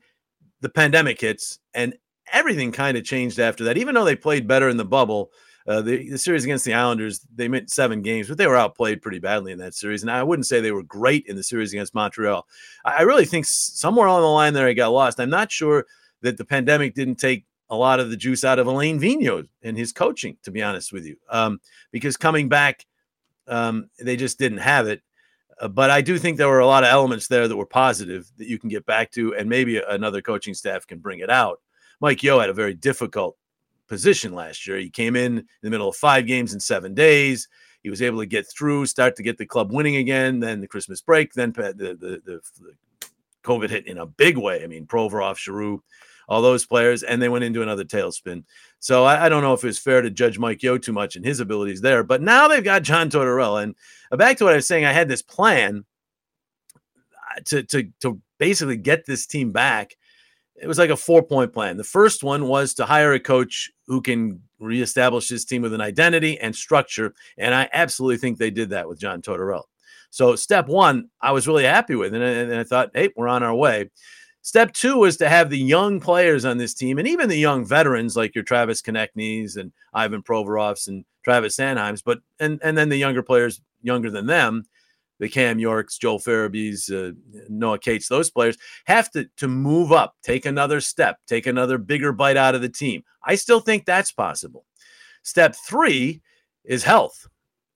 the 0.59 0.67
pandemic 0.67 1.21
hits, 1.21 1.59
and 1.73 1.95
everything 2.33 2.73
kind 2.73 2.97
of 2.97 3.05
changed 3.05 3.39
after 3.39 3.63
that. 3.63 3.77
Even 3.77 3.95
though 3.95 4.03
they 4.03 4.17
played 4.17 4.49
better 4.49 4.67
in 4.67 4.75
the 4.75 4.83
bubble, 4.83 5.31
uh, 5.65 5.79
the, 5.79 6.09
the 6.09 6.17
series 6.17 6.43
against 6.43 6.65
the 6.65 6.73
Islanders, 6.73 7.25
they 7.33 7.47
meant 7.47 7.69
seven 7.69 8.01
games, 8.01 8.27
but 8.27 8.37
they 8.37 8.47
were 8.47 8.57
outplayed 8.57 9.01
pretty 9.01 9.19
badly 9.19 9.53
in 9.53 9.59
that 9.59 9.73
series. 9.73 10.01
And 10.01 10.11
I 10.11 10.23
wouldn't 10.23 10.45
say 10.45 10.59
they 10.59 10.73
were 10.73 10.83
great 10.83 11.25
in 11.27 11.37
the 11.37 11.43
series 11.43 11.71
against 11.71 11.95
Montreal. 11.95 12.45
I, 12.83 12.97
I 12.97 13.01
really 13.03 13.23
think 13.23 13.45
somewhere 13.45 14.07
along 14.07 14.23
the 14.23 14.27
line 14.27 14.53
there, 14.53 14.67
I 14.67 14.73
got 14.73 14.91
lost. 14.91 15.21
I'm 15.21 15.29
not 15.29 15.53
sure 15.53 15.85
that 16.21 16.35
the 16.35 16.43
pandemic 16.43 16.95
didn't 16.95 17.15
take 17.15 17.45
a 17.69 17.75
lot 17.75 17.99
of 17.99 18.09
the 18.09 18.17
juice 18.17 18.43
out 18.43 18.59
of 18.59 18.67
Alain 18.67 18.99
Vigneault 18.99 19.47
and 19.63 19.77
his 19.77 19.91
coaching, 19.91 20.37
to 20.43 20.51
be 20.51 20.63
honest 20.63 20.93
with 20.93 21.05
you, 21.05 21.17
um, 21.29 21.59
because 21.91 22.17
coming 22.17 22.47
back, 22.49 22.85
um, 23.47 23.89
they 23.99 24.15
just 24.15 24.39
didn't 24.39 24.59
have 24.59 24.87
it. 24.87 25.01
Uh, 25.59 25.67
but 25.67 25.89
I 25.89 26.01
do 26.01 26.17
think 26.17 26.37
there 26.37 26.47
were 26.47 26.59
a 26.59 26.67
lot 26.67 26.83
of 26.83 26.89
elements 26.89 27.27
there 27.27 27.47
that 27.47 27.55
were 27.55 27.65
positive 27.65 28.29
that 28.37 28.47
you 28.47 28.59
can 28.59 28.69
get 28.69 28.85
back 28.85 29.11
to, 29.11 29.35
and 29.35 29.49
maybe 29.49 29.81
another 29.89 30.21
coaching 30.21 30.53
staff 30.53 30.85
can 30.85 30.99
bring 30.99 31.19
it 31.19 31.29
out. 31.29 31.61
Mike 31.99 32.21
Yeo 32.21 32.39
had 32.39 32.49
a 32.49 32.53
very 32.53 32.73
difficult 32.73 33.35
position 33.87 34.33
last 34.33 34.67
year. 34.67 34.77
He 34.77 34.89
came 34.89 35.15
in 35.15 35.39
in 35.39 35.47
the 35.61 35.69
middle 35.69 35.89
of 35.89 35.95
five 35.95 36.27
games 36.27 36.53
in 36.53 36.59
seven 36.59 36.93
days. 36.93 37.47
He 37.81 37.89
was 37.89 38.01
able 38.01 38.19
to 38.19 38.25
get 38.25 38.45
through, 38.47 38.85
start 38.85 39.15
to 39.15 39.23
get 39.23 39.37
the 39.37 39.45
club 39.45 39.71
winning 39.71 39.95
again. 39.95 40.39
Then 40.39 40.61
the 40.61 40.67
Christmas 40.67 41.01
break, 41.01 41.33
then 41.33 41.53
the 41.53 41.73
the, 41.73 42.21
the, 42.25 42.41
the 42.59 42.71
COVID 43.43 43.69
hit 43.69 43.87
in 43.87 43.97
a 43.97 44.05
big 44.05 44.37
way. 44.37 44.63
I 44.63 44.67
mean, 44.67 44.85
Provorov, 44.85 45.37
Giroux, 45.37 45.81
all 46.27 46.41
those 46.41 46.65
players, 46.65 47.03
and 47.03 47.21
they 47.21 47.29
went 47.29 47.45
into 47.45 47.61
another 47.61 47.85
tailspin. 47.85 48.43
So 48.79 49.05
I, 49.05 49.25
I, 49.25 49.29
don't 49.29 49.41
know 49.41 49.53
if 49.53 49.63
it's 49.63 49.79
fair 49.79 50.01
to 50.01 50.09
judge 50.09 50.37
Mike 50.37 50.61
Yeo 50.61 50.77
too 50.77 50.93
much 50.93 51.15
and 51.15 51.25
his 51.25 51.39
abilities 51.39 51.81
there. 51.81 52.03
But 52.03 52.21
now 52.21 52.47
they've 52.47 52.63
got 52.63 52.83
John 52.83 53.09
Tortorella, 53.09 53.63
and 53.63 53.75
back 54.17 54.37
to 54.37 54.43
what 54.43 54.53
I 54.53 54.57
was 54.57 54.67
saying, 54.67 54.85
I 54.85 54.93
had 54.93 55.07
this 55.07 55.21
plan 55.21 55.85
uh, 56.75 57.41
to 57.45 57.63
to 57.63 57.89
to 58.01 58.21
basically 58.37 58.77
get 58.77 59.05
this 59.05 59.25
team 59.25 59.51
back 59.51 59.95
it 60.59 60.67
was 60.67 60.77
like 60.77 60.89
a 60.89 60.97
four 60.97 61.21
point 61.23 61.53
plan. 61.53 61.77
The 61.77 61.83
first 61.83 62.23
one 62.23 62.47
was 62.47 62.73
to 62.75 62.85
hire 62.85 63.13
a 63.13 63.19
coach 63.19 63.71
who 63.85 64.01
can 64.01 64.41
reestablish 64.59 65.29
his 65.29 65.45
team 65.45 65.61
with 65.61 65.73
an 65.73 65.81
identity 65.81 66.39
and 66.39 66.55
structure. 66.55 67.13
And 67.37 67.53
I 67.53 67.69
absolutely 67.73 68.17
think 68.17 68.37
they 68.37 68.49
did 68.49 68.71
that 68.71 68.89
with 68.89 68.99
John 68.99 69.21
Tortorella. 69.21 69.63
So, 70.09 70.35
step 70.35 70.67
one, 70.67 71.09
I 71.21 71.31
was 71.31 71.47
really 71.47 71.65
happy 71.65 71.95
with. 71.95 72.13
And 72.13 72.23
I, 72.23 72.27
and 72.27 72.55
I 72.55 72.63
thought, 72.63 72.91
hey, 72.93 73.09
we're 73.15 73.27
on 73.27 73.43
our 73.43 73.53
way. 73.53 73.91
Step 74.47 74.71
two 74.71 74.95
was 74.95 75.17
to 75.17 75.27
have 75.27 75.49
the 75.49 75.59
young 75.59 75.99
players 75.99 76.45
on 76.45 76.57
this 76.57 76.73
team 76.73 76.97
and 76.99 77.05
even 77.05 77.27
the 77.27 77.35
young 77.35 77.65
veterans 77.65 78.15
like 78.15 78.33
your 78.33 78.45
Travis 78.45 78.81
Konecny's 78.81 79.57
and 79.57 79.73
Ivan 79.93 80.23
Provorovs 80.23 80.87
and 80.87 81.03
Travis 81.25 81.57
Sanheims, 81.57 82.01
but 82.01 82.19
and 82.39 82.57
and 82.63 82.77
then 82.77 82.87
the 82.87 82.95
younger 82.95 83.21
players 83.21 83.59
younger 83.81 84.09
than 84.09 84.25
them 84.25 84.63
the 85.19 85.27
Cam 85.27 85.59
Yorks, 85.59 85.97
Joel 85.97 86.19
Farabees, 86.19 86.89
uh, 86.89 87.13
Noah 87.49 87.77
Cates, 87.77 88.07
those 88.07 88.29
players 88.29 88.57
have 88.85 89.11
to 89.11 89.27
to 89.35 89.49
move 89.49 89.91
up, 89.91 90.15
take 90.23 90.45
another 90.45 90.79
step, 90.79 91.19
take 91.27 91.45
another 91.45 91.77
bigger 91.77 92.13
bite 92.13 92.37
out 92.37 92.55
of 92.55 92.61
the 92.61 92.69
team. 92.69 93.03
I 93.25 93.35
still 93.35 93.59
think 93.59 93.83
that's 93.83 94.13
possible. 94.13 94.63
Step 95.23 95.57
three 95.57 96.21
is 96.63 96.85
health. 96.85 97.27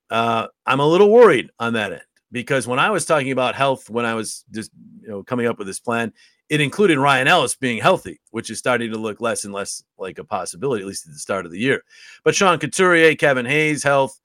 Uh, 0.08 0.46
I'm 0.64 0.80
a 0.80 0.86
little 0.86 1.10
worried 1.10 1.50
on 1.58 1.74
that 1.74 1.92
end 1.92 2.00
because 2.30 2.66
when 2.66 2.78
I 2.78 2.88
was 2.88 3.04
talking 3.04 3.30
about 3.30 3.56
health, 3.56 3.90
when 3.90 4.06
I 4.06 4.14
was 4.14 4.46
just 4.50 4.70
you 5.02 5.08
know 5.08 5.22
coming 5.22 5.46
up 5.46 5.58
with 5.58 5.66
this 5.66 5.80
plan, 5.80 6.14
it 6.52 6.60
included 6.60 6.98
Ryan 6.98 7.28
Ellis 7.28 7.54
being 7.54 7.80
healthy, 7.80 8.20
which 8.30 8.50
is 8.50 8.58
starting 8.58 8.90
to 8.92 8.98
look 8.98 9.22
less 9.22 9.46
and 9.46 9.54
less 9.54 9.82
like 9.96 10.18
a 10.18 10.24
possibility, 10.24 10.82
at 10.82 10.86
least 10.86 11.06
at 11.06 11.14
the 11.14 11.18
start 11.18 11.46
of 11.46 11.50
the 11.50 11.58
year. 11.58 11.82
But 12.24 12.34
Sean 12.34 12.58
Couturier, 12.58 13.14
Kevin 13.14 13.46
Hayes, 13.46 13.82
health. 13.82 14.20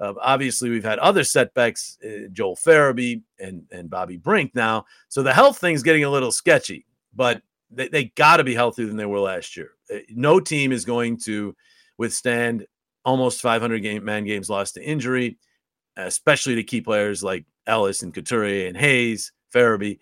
Uh, 0.00 0.14
obviously, 0.22 0.70
we've 0.70 0.84
had 0.84 1.00
other 1.00 1.24
setbacks, 1.24 1.98
uh, 2.04 2.28
Joel 2.30 2.54
Farabee 2.54 3.22
and, 3.40 3.64
and 3.72 3.90
Bobby 3.90 4.16
Brink 4.16 4.54
now. 4.54 4.84
So 5.08 5.24
the 5.24 5.34
health 5.34 5.58
thing's 5.58 5.82
getting 5.82 6.04
a 6.04 6.10
little 6.10 6.30
sketchy, 6.30 6.86
but 7.16 7.42
they, 7.68 7.88
they 7.88 8.04
got 8.14 8.36
to 8.36 8.44
be 8.44 8.54
healthier 8.54 8.86
than 8.86 8.96
they 8.96 9.04
were 9.04 9.18
last 9.18 9.56
year. 9.56 9.72
Uh, 9.92 9.98
no 10.10 10.38
team 10.38 10.70
is 10.70 10.84
going 10.84 11.16
to 11.24 11.52
withstand 11.98 12.64
almost 13.04 13.42
500 13.42 13.80
game 13.80 14.04
man 14.04 14.24
games 14.24 14.48
lost 14.48 14.74
to 14.74 14.84
injury, 14.84 15.36
especially 15.96 16.54
to 16.54 16.62
key 16.62 16.80
players 16.80 17.24
like 17.24 17.44
Ellis 17.66 18.04
and 18.04 18.14
Couturier 18.14 18.68
and 18.68 18.76
Hayes, 18.76 19.32
Farabee, 19.52 19.98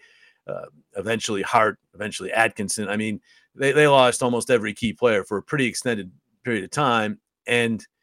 uh, 0.47 0.67
eventually 0.97 1.43
Hart, 1.43 1.79
eventually 1.95 2.33
Atkinson. 2.33 2.89
I 2.89 2.97
mean, 2.97 3.21
they, 3.55 3.73
they 3.73 3.87
lost 3.87 4.23
almost 4.23 4.51
every 4.51 4.75
key 4.75 4.93
player 4.93 5.25
for 5.25 5.39
a 5.39 5.43
pretty 5.43 5.67
extended 5.67 6.11
period 6.45 6.65
of 6.65 6.71
time. 6.71 7.21
And– 7.47 7.87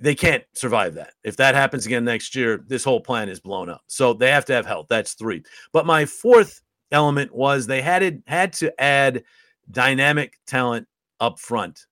they 0.00 0.14
can't 0.14 0.44
survive 0.54 0.94
that. 0.94 1.14
If 1.24 1.36
that 1.36 1.54
happens 1.54 1.86
again 1.86 2.04
next 2.04 2.34
year, 2.34 2.62
this 2.66 2.84
whole 2.84 3.00
plan 3.00 3.28
is 3.28 3.40
blown 3.40 3.68
up. 3.68 3.82
So 3.86 4.12
they 4.12 4.30
have 4.30 4.44
to 4.46 4.52
have 4.52 4.66
health. 4.66 4.86
That's 4.88 5.14
three. 5.14 5.42
But 5.72 5.86
my 5.86 6.04
fourth 6.04 6.60
element 6.92 7.34
was 7.34 7.66
they 7.66 7.82
had 7.82 8.02
it, 8.02 8.22
had 8.26 8.52
to 8.54 8.80
add 8.80 9.24
dynamic 9.70 10.38
talent 10.46 10.86
up 11.18 11.38
front 11.38 11.86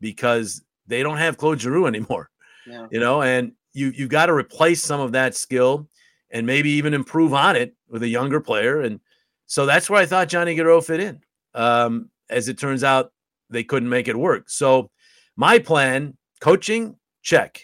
because 0.00 0.62
they 0.86 1.02
don't 1.02 1.18
have 1.18 1.36
Claude 1.36 1.60
Giroux 1.60 1.86
anymore. 1.86 2.30
Yeah. 2.66 2.86
You 2.90 3.00
know, 3.00 3.22
and 3.22 3.52
you 3.74 3.92
you've 3.94 4.10
got 4.10 4.26
to 4.26 4.34
replace 4.34 4.82
some 4.82 5.00
of 5.00 5.12
that 5.12 5.34
skill 5.34 5.88
and 6.30 6.46
maybe 6.46 6.70
even 6.70 6.94
improve 6.94 7.34
on 7.34 7.54
it 7.54 7.74
with 7.88 8.02
a 8.02 8.08
younger 8.08 8.40
player. 8.40 8.80
And 8.80 9.00
so 9.46 9.66
that's 9.66 9.88
where 9.88 10.00
I 10.00 10.06
thought 10.06 10.28
Johnny 10.28 10.56
Gaudreau 10.56 10.84
fit 10.84 11.00
in. 11.00 11.20
Um, 11.54 12.10
as 12.28 12.48
it 12.48 12.58
turns 12.58 12.84
out, 12.84 13.12
they 13.50 13.64
couldn't 13.64 13.88
make 13.88 14.08
it 14.08 14.16
work. 14.16 14.50
So 14.50 14.90
my 15.36 15.58
plan, 15.58 16.16
coaching, 16.40 16.96
check. 17.22 17.62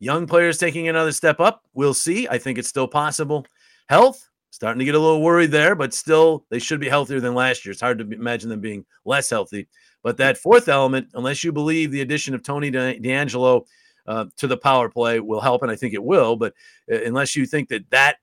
Young 0.00 0.26
players 0.26 0.58
taking 0.58 0.88
another 0.88 1.12
step 1.12 1.38
up, 1.38 1.62
we'll 1.74 1.94
see. 1.94 2.26
I 2.28 2.38
think 2.38 2.58
it's 2.58 2.68
still 2.68 2.88
possible. 2.88 3.46
Health, 3.88 4.28
starting 4.50 4.80
to 4.80 4.84
get 4.84 4.94
a 4.94 4.98
little 4.98 5.22
worried 5.22 5.50
there, 5.50 5.74
but 5.74 5.94
still, 5.94 6.44
they 6.50 6.58
should 6.58 6.80
be 6.80 6.88
healthier 6.88 7.20
than 7.20 7.34
last 7.34 7.64
year. 7.64 7.72
It's 7.72 7.80
hard 7.80 7.98
to 7.98 8.10
imagine 8.10 8.48
them 8.48 8.60
being 8.60 8.84
less 9.04 9.30
healthy. 9.30 9.68
But 10.02 10.16
that 10.16 10.38
fourth 10.38 10.68
element, 10.68 11.08
unless 11.14 11.44
you 11.44 11.52
believe 11.52 11.92
the 11.92 12.00
addition 12.00 12.34
of 12.34 12.42
Tony 12.42 12.70
DeAngelo 12.70 13.64
uh, 14.06 14.24
to 14.36 14.46
the 14.46 14.56
power 14.56 14.88
play 14.88 15.20
will 15.20 15.40
help, 15.40 15.62
and 15.62 15.70
I 15.70 15.76
think 15.76 15.94
it 15.94 16.02
will, 16.02 16.36
but 16.36 16.54
uh, 16.90 17.02
unless 17.02 17.36
you 17.36 17.46
think 17.46 17.68
that 17.68 17.88
that 17.90 18.16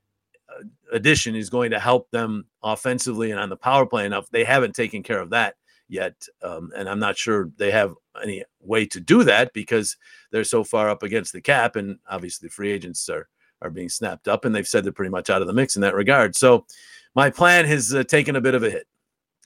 addition 0.92 1.34
is 1.34 1.50
going 1.50 1.70
to 1.70 1.78
help 1.78 2.10
them 2.10 2.46
offensively 2.62 3.30
and 3.30 3.40
on 3.40 3.48
the 3.48 3.56
power 3.56 3.86
play 3.86 4.06
enough, 4.06 4.30
they 4.30 4.44
haven't 4.44 4.74
taken 4.74 5.02
care 5.02 5.20
of 5.20 5.30
that 5.30 5.54
yet. 5.88 6.26
Um, 6.42 6.70
and 6.76 6.88
I'm 6.88 6.98
not 6.98 7.16
sure 7.16 7.50
they 7.56 7.70
have 7.70 7.94
any 8.22 8.44
way 8.60 8.86
to 8.86 9.00
do 9.00 9.24
that 9.24 9.52
because 9.52 9.96
they're 10.30 10.44
so 10.44 10.64
far 10.64 10.88
up 10.88 11.02
against 11.02 11.32
the 11.32 11.40
cap. 11.40 11.76
And 11.76 11.98
obviously, 12.08 12.48
free 12.48 12.70
agents 12.70 13.08
are, 13.08 13.28
are 13.62 13.70
being 13.70 13.88
snapped 13.88 14.28
up, 14.28 14.44
and 14.44 14.54
they've 14.54 14.66
said 14.66 14.84
they're 14.84 14.92
pretty 14.92 15.10
much 15.10 15.30
out 15.30 15.42
of 15.42 15.46
the 15.46 15.54
mix 15.54 15.76
in 15.76 15.82
that 15.82 15.94
regard. 15.94 16.36
So 16.36 16.66
my 17.14 17.30
plan 17.30 17.64
has 17.66 17.94
uh, 17.94 18.04
taken 18.04 18.36
a 18.36 18.40
bit 18.40 18.54
of 18.54 18.62
a 18.62 18.70
hit. 18.70 18.86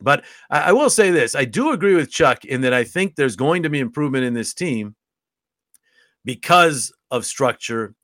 But 0.01 0.25
I, 0.51 0.61
I 0.61 0.73
will 0.73 0.91
say 0.91 1.11
this 1.11 1.35
I 1.35 1.45
do 1.45 1.73
agree 1.73 1.95
with 1.95 2.11
Chuck 2.11 2.45
in 2.45 2.61
that 2.63 2.75
I 2.75 2.85
think 2.85 3.15
there's 3.15 3.37
going 3.37 3.63
to 3.63 3.71
be 3.71 3.81
improvement 3.81 4.25
in 4.25 4.35
this 4.35 4.53
team 4.55 4.97
because 6.25 6.93
of 7.11 7.27
structure 7.27 7.95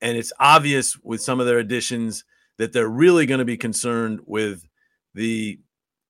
And 0.00 0.16
it's 0.16 0.32
obvious 0.38 0.96
with 1.02 1.22
some 1.22 1.40
of 1.40 1.46
their 1.46 1.58
additions 1.58 2.24
that 2.58 2.72
they're 2.72 2.88
really 2.88 3.26
going 3.26 3.38
to 3.38 3.44
be 3.44 3.56
concerned 3.56 4.20
with 4.26 4.64
the 5.14 5.58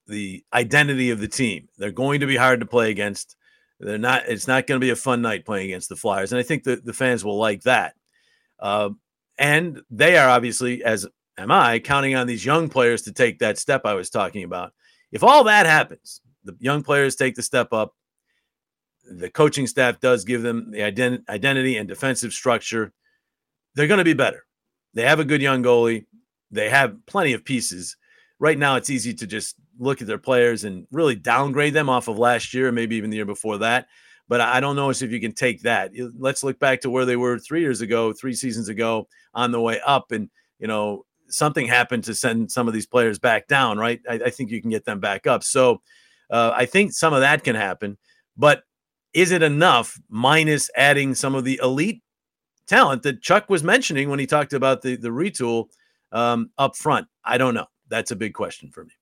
the 0.07 0.45
identity 0.53 1.11
of 1.11 1.21
the 1.21 1.29
team. 1.29 1.69
They're 1.79 1.91
going 1.91 2.21
to 2.21 2.27
be 2.27 2.37
hard 2.37 2.61
to 2.61 2.67
play 2.67 2.91
against. 2.91 3.37
They're 3.81 3.99
not. 3.99 4.29
It's 4.29 4.49
not 4.49 4.67
going 4.67 4.81
to 4.81 4.85
be 4.85 4.91
a 4.91 4.97
fun 4.97 5.23
night 5.23 5.45
playing 5.45 5.67
against 5.67 5.89
the 5.89 5.97
Flyers, 5.97 6.33
and 6.33 6.39
I 6.39 6.43
think 6.43 6.65
that 6.65 6.85
the 6.85 6.93
fans 6.93 7.25
will 7.25 7.39
like 7.39 7.63
that. 7.63 7.95
Uh, 8.59 8.91
and 9.39 9.81
they 9.91 10.17
are 10.17 10.29
obviously, 10.29 10.85
as 10.85 11.07
am 11.37 11.51
I, 11.51 11.79
counting 11.81 12.15
on 12.15 12.27
these 12.27 12.45
young 12.45 12.69
players 12.69 13.03
to 13.03 13.13
take 13.13 13.41
that 13.41 13.59
step 13.59 13.83
I 13.85 13.95
was 13.95 14.11
talking 14.11 14.45
about. 14.45 14.73
If 15.11 15.23
all 15.23 15.45
that 15.45 15.67
happens, 15.67 16.21
the 16.45 16.57
young 16.61 16.83
players 16.83 17.17
take 17.17 17.35
the 17.35 17.43
step 17.43 17.73
up. 17.73 17.95
The 19.11 19.29
coaching 19.29 19.67
staff 19.67 20.01
does 20.01 20.25
give 20.25 20.43
them 20.43 20.71
the 20.71 20.79
ident- 20.79 21.29
identity 21.29 21.77
and 21.77 21.89
defensive 21.89 22.33
structure. 22.33 22.93
They're 23.75 23.87
going 23.87 23.99
to 23.99 24.05
be 24.05 24.15
better. 24.15 24.45
They 24.95 25.03
have 25.03 25.21
a 25.21 25.25
good 25.25 25.43
young 25.43 25.63
goalie. 25.63 26.07
They 26.55 26.71
have 26.71 26.97
plenty 27.07 27.33
of 27.33 27.45
pieces. 27.45 27.97
Right 28.39 28.59
now, 28.59 28.77
it's 28.77 28.91
easy 28.91 29.15
to 29.15 29.27
just 29.27 29.57
look 29.79 30.01
at 30.01 30.07
their 30.07 30.19
players 30.19 30.65
and 30.65 30.87
really 30.91 31.15
downgrade 31.15 31.75
them 31.75 31.89
off 31.89 32.09
of 32.09 32.19
last 32.19 32.55
year, 32.55 32.71
maybe 32.73 32.97
even 32.97 33.11
the 33.11 33.17
year 33.17 33.25
before 33.25 33.59
that. 33.59 33.87
But 34.29 34.41
I 34.41 34.61
don't 34.61 34.77
know 34.77 34.91
if 34.91 35.03
you 35.03 35.21
can 35.21 35.35
take 35.35 35.63
that. 35.63 35.93
Let's 36.19 36.43
look 36.43 36.59
back 36.59 36.81
to 36.81 36.91
where 36.91 37.05
they 37.05 37.17
were 37.17 37.39
three 37.39 37.61
years 37.61 37.83
ago, 37.83 38.13
three 38.13 38.35
seasons 38.35 38.69
ago, 38.69 39.07
on 39.35 39.53
the 39.53 39.61
way 39.61 39.81
up, 39.85 40.13
and 40.13 40.31
you 40.59 40.67
know 40.67 41.05
something 41.29 41.67
happened 41.67 42.05
to 42.05 42.15
send 42.15 42.51
some 42.51 42.69
of 42.69 42.75
these 42.75 42.87
players 42.87 43.19
back 43.19 43.49
down. 43.49 43.79
Right? 43.79 44.01
I, 44.09 44.15
I 44.27 44.31
think 44.31 44.51
you 44.51 44.63
can 44.63 44.71
get 44.71 44.87
them 44.87 45.01
back 45.01 45.27
up. 45.27 45.45
So 45.45 45.83
uh, 46.31 46.53
I 46.55 46.65
think 46.65 46.93
some 46.93 47.13
of 47.13 47.21
that 47.21 47.45
can 47.45 47.55
happen. 47.55 47.99
But 48.37 48.63
is 49.13 49.31
it 49.31 49.43
enough? 49.43 50.01
Minus 50.09 50.71
adding 50.75 51.15
some 51.15 51.35
of 51.35 51.45
the 51.45 51.61
elite 51.63 52.03
talent 52.67 53.03
that 53.03 53.21
Chuck 53.21 53.51
was 53.51 53.63
mentioning 53.63 54.09
when 54.09 54.19
he 54.19 54.27
talked 54.27 54.55
about 54.55 54.81
the 54.81 54.97
the 54.97 55.11
retool 55.11 55.67
um, 56.15 56.51
up 56.57 56.77
front. 56.77 57.09
I 57.25 57.37
don't 57.37 57.53
know. 57.53 57.67
That's 57.89 58.11
a 58.11 58.17
big 58.17 58.33
question 58.33 58.71
for 58.71 58.85
me. 58.85 58.93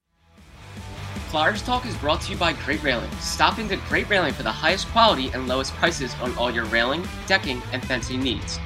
Flyers 1.31 1.63
Talk 1.63 1.87
is 1.87 1.97
brought 1.97 2.21
to 2.23 2.33
you 2.33 2.37
by 2.37 2.53
Great 2.53 2.83
Railing. 2.83 3.11
Stop 3.21 3.59
into 3.59 3.77
Great 3.89 4.09
Railing 4.11 4.35
for 4.35 4.43
the 4.43 4.53
highest 4.53 4.89
quality 4.89 5.29
and 5.29 5.49
lowest 5.49 5.73
prices 5.75 6.15
on 6.21 6.37
all 6.37 6.51
your 6.51 6.67
railing, 6.67 7.07
decking, 7.27 7.63
and 7.73 7.83
fencing 7.85 8.21
needs. 8.21 8.59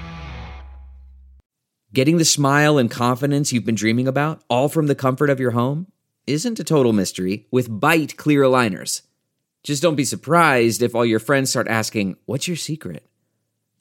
Getting 1.93 2.19
the 2.19 2.25
smile 2.25 2.77
and 2.77 2.91
confidence 2.91 3.53
you've 3.53 3.65
been 3.65 3.77
dreaming 3.77 4.09
about, 4.09 4.43
all 4.51 4.69
from 4.69 4.89
the 4.89 4.97
comfort 4.97 5.31
of 5.31 5.39
your 5.39 5.53
home, 5.53 5.87
isn't 6.27 6.59
a 6.59 6.65
total 6.65 6.93
mystery 6.93 7.47
with 7.53 7.71
Byte 7.71 8.17
clear 8.17 8.43
aligners. 8.43 9.03
Just 9.63 9.83
don't 9.83 9.95
be 9.95 10.05
surprised 10.05 10.83
if 10.83 10.95
all 10.95 11.07
your 11.07 11.21
friends 11.21 11.51
start 11.51 11.69
asking, 11.69 12.17
What's 12.27 12.49
your 12.49 12.57
secret? 12.57 13.07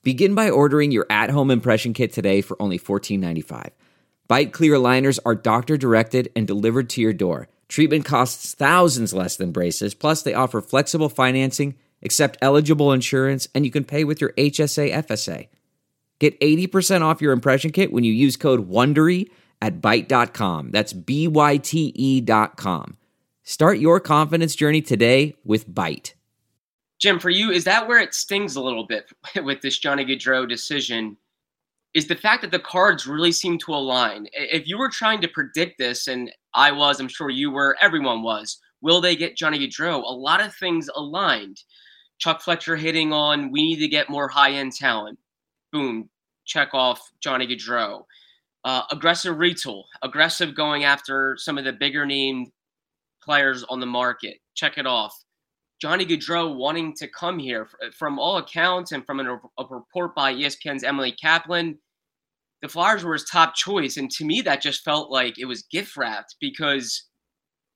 Begin 0.04 0.36
by 0.36 0.51
ordering 0.51 0.91
your 0.91 1.08
at 1.10 1.32
home 1.32 1.49
impression 1.49 1.93
kit 1.93 2.13
today 2.13 2.41
for 2.41 2.56
only 2.62 2.78
$14.95. 2.78 3.71
Byte 4.29 4.51
clear 4.51 4.73
aligners 4.73 5.19
are 5.25 5.35
doctor 5.35 5.77
directed 5.77 6.31
and 6.35 6.47
delivered 6.47 6.89
to 6.91 7.01
your 7.01 7.13
door. 7.13 7.47
Treatment 7.67 8.05
costs 8.05 8.53
thousands 8.55 9.13
less 9.13 9.35
than 9.38 9.51
braces, 9.51 9.93
plus, 9.93 10.23
they 10.23 10.33
offer 10.33 10.61
flexible 10.61 11.09
financing, 11.09 11.75
accept 12.03 12.38
eligible 12.41 12.91
insurance, 12.91 13.47
and 13.53 13.65
you 13.65 13.71
can 13.71 13.83
pay 13.83 14.03
with 14.03 14.21
your 14.21 14.31
HSA 14.33 14.93
FSA. 14.93 15.47
Get 16.19 16.39
80% 16.39 17.01
off 17.01 17.21
your 17.21 17.33
impression 17.33 17.71
kit 17.71 17.91
when 17.91 18.03
you 18.03 18.13
use 18.13 18.38
code 18.38 18.69
WONDERY 18.69 19.29
at 19.61 19.81
Byte.com. 19.81 20.71
That's 20.71 20.93
B 20.93 21.27
Y 21.27 21.57
T 21.57 21.91
E.com. 21.95 22.97
Start 23.43 23.79
your 23.79 23.99
confidence 23.99 24.55
journey 24.55 24.81
today 24.81 25.35
with 25.43 25.69
Byte. 25.69 26.13
Jim, 26.97 27.19
for 27.19 27.29
you, 27.29 27.51
is 27.51 27.65
that 27.65 27.88
where 27.88 27.99
it 27.99 28.13
stings 28.13 28.55
a 28.55 28.61
little 28.61 28.85
bit 28.85 29.11
with 29.43 29.61
this 29.61 29.77
Johnny 29.77 30.05
Gaudreau 30.05 30.47
decision? 30.47 31.17
Is 31.95 32.08
the 32.08 32.15
fact 32.15 32.41
that 32.41 32.51
the 32.51 32.60
cards 32.60 33.08
really 33.08 33.31
seem 33.31 33.58
to 33.60 33.73
align? 33.73 34.27
If 34.34 34.67
you 34.67 34.77
were 34.77 34.89
trying 34.89 35.21
to 35.21 35.29
predict 35.29 35.77
this, 35.77 36.10
and 36.10 36.29
I 36.53 36.69
was, 36.69 36.99
I'm 36.99 37.08
sure 37.08 37.29
you 37.29 37.51
were, 37.51 37.77
everyone 37.81 38.21
was. 38.21 38.60
Will 38.81 38.99
they 38.99 39.15
get 39.15 39.38
Johnny 39.38 39.65
Gaudreau? 39.65 40.03
A 40.03 40.13
lot 40.13 40.41
of 40.41 40.53
things 40.53 40.89
aligned. 40.93 41.58
Chuck 42.17 42.41
Fletcher 42.41 42.75
hitting 42.75 43.13
on, 43.13 43.49
we 43.49 43.63
need 43.63 43.79
to 43.79 43.88
get 43.88 44.10
more 44.10 44.27
high 44.27 44.51
end 44.51 44.73
talent. 44.73 45.17
Boom, 45.71 46.10
check 46.43 46.73
off 46.73 47.01
Johnny 47.21 47.47
Gaudreau. 47.47 48.03
Uh, 48.65 48.81
aggressive 48.91 49.38
retool, 49.38 49.84
aggressive 50.01 50.53
going 50.53 50.84
after 50.84 51.38
some 51.39 51.58
of 51.58 51.63
the 51.63 51.71
bigger 51.71 52.05
named 52.05 52.51
players 53.23 53.63
on 53.69 53.79
the 53.79 53.86
market. 53.86 54.38
Check 54.53 54.77
it 54.77 54.86
off. 54.86 55.17
Johnny 55.79 56.05
Gaudreau 56.05 56.55
wanting 56.55 56.93
to 56.95 57.08
come 57.08 57.39
here 57.39 57.69
from 57.97 58.19
all 58.19 58.38
accounts 58.38 58.91
and 58.91 59.05
from 59.05 59.21
a 59.21 59.39
report 59.69 60.13
by 60.13 60.34
ESPN's 60.34 60.84
Emily 60.84 61.13
Kaplan 61.13 61.77
the 62.65 62.69
Flyers 62.69 63.04
were 63.04 63.13
his 63.13 63.25
top 63.25 63.54
choice. 63.54 63.97
And 63.97 64.10
to 64.10 64.25
me, 64.25 64.41
that 64.41 64.60
just 64.60 64.84
felt 64.84 65.12
like 65.12 65.38
it 65.38 65.45
was 65.45 65.62
gift 65.71 65.95
wrapped 65.95 66.36
because 66.41 67.04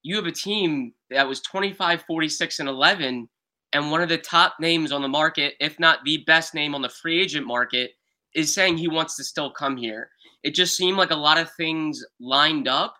you 0.02 0.16
have 0.16 0.26
a 0.26 0.32
team 0.32 0.94
that 1.12 1.28
was 1.28 1.42
25, 1.42 2.02
46, 2.08 2.60
and 2.60 2.68
11, 2.68 3.30
and 3.74 3.92
one 3.92 4.02
of 4.02 4.10
the 4.10 4.18
top 4.18 4.56
names 4.60 4.92
on 4.92 5.04
the 5.04 5.08
market, 5.08 5.54
if 5.60 5.80
not 5.80 6.00
the 6.06 6.24
best 6.26 6.56
name 6.56 6.74
on 6.74 6.82
the 6.82 6.90
free 6.90 7.22
agent 7.22 7.46
market, 7.46 7.92
is 8.34 8.52
saying 8.52 8.78
he 8.78 8.88
wants 8.88 9.16
to 9.18 9.24
still 9.24 9.52
come 9.52 9.78
here. 9.78 10.10
It 10.42 10.56
just 10.56 10.76
seemed 10.76 10.98
like 10.98 11.12
a 11.12 11.16
lot 11.16 11.38
of 11.38 11.52
things 11.54 12.04
lined 12.20 12.68
up, 12.68 12.96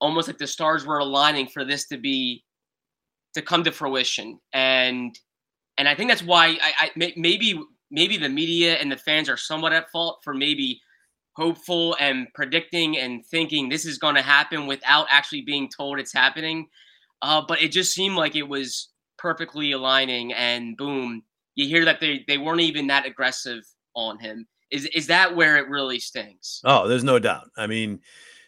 almost 0.00 0.28
like 0.28 0.38
the 0.38 0.46
stars 0.46 0.86
were 0.86 0.98
aligning 0.98 1.48
for 1.48 1.64
this 1.64 1.88
to 1.88 1.98
be 1.98 2.44
to 3.32 3.42
come 3.42 3.64
to 3.64 3.72
fruition. 3.72 4.38
And 4.52 5.18
and 5.76 5.88
I 5.88 5.96
think 5.96 6.08
that's 6.08 6.22
why 6.22 6.56
I, 6.62 6.90
I 6.96 7.12
maybe 7.16 7.60
maybe 7.90 8.16
the 8.16 8.28
media 8.28 8.74
and 8.74 8.90
the 8.90 8.96
fans 8.96 9.28
are 9.28 9.36
somewhat 9.36 9.72
at 9.72 9.90
fault 9.90 10.20
for 10.22 10.34
maybe 10.34 10.80
hopeful 11.36 11.96
and 12.00 12.28
predicting 12.34 12.98
and 12.98 13.24
thinking 13.26 13.68
this 13.68 13.84
is 13.84 13.98
going 13.98 14.14
to 14.14 14.22
happen 14.22 14.66
without 14.66 15.06
actually 15.10 15.42
being 15.42 15.68
told 15.68 15.98
it's 15.98 16.12
happening. 16.12 16.68
Uh, 17.22 17.42
but 17.46 17.60
it 17.62 17.72
just 17.72 17.94
seemed 17.94 18.16
like 18.16 18.36
it 18.36 18.48
was 18.48 18.90
perfectly 19.18 19.72
aligning, 19.72 20.32
and 20.34 20.76
boom, 20.76 21.22
you 21.54 21.66
hear 21.66 21.84
that 21.84 22.00
they, 22.00 22.24
they 22.28 22.38
weren't 22.38 22.60
even 22.60 22.86
that 22.88 23.06
aggressive 23.06 23.62
on 23.94 24.18
him. 24.18 24.46
Is 24.70 24.86
is 24.86 25.06
that 25.06 25.34
where 25.34 25.56
it 25.56 25.68
really 25.68 25.98
stings? 25.98 26.60
Oh, 26.64 26.88
there's 26.88 27.04
no 27.04 27.18
doubt. 27.18 27.48
I 27.56 27.66
mean, 27.66 28.00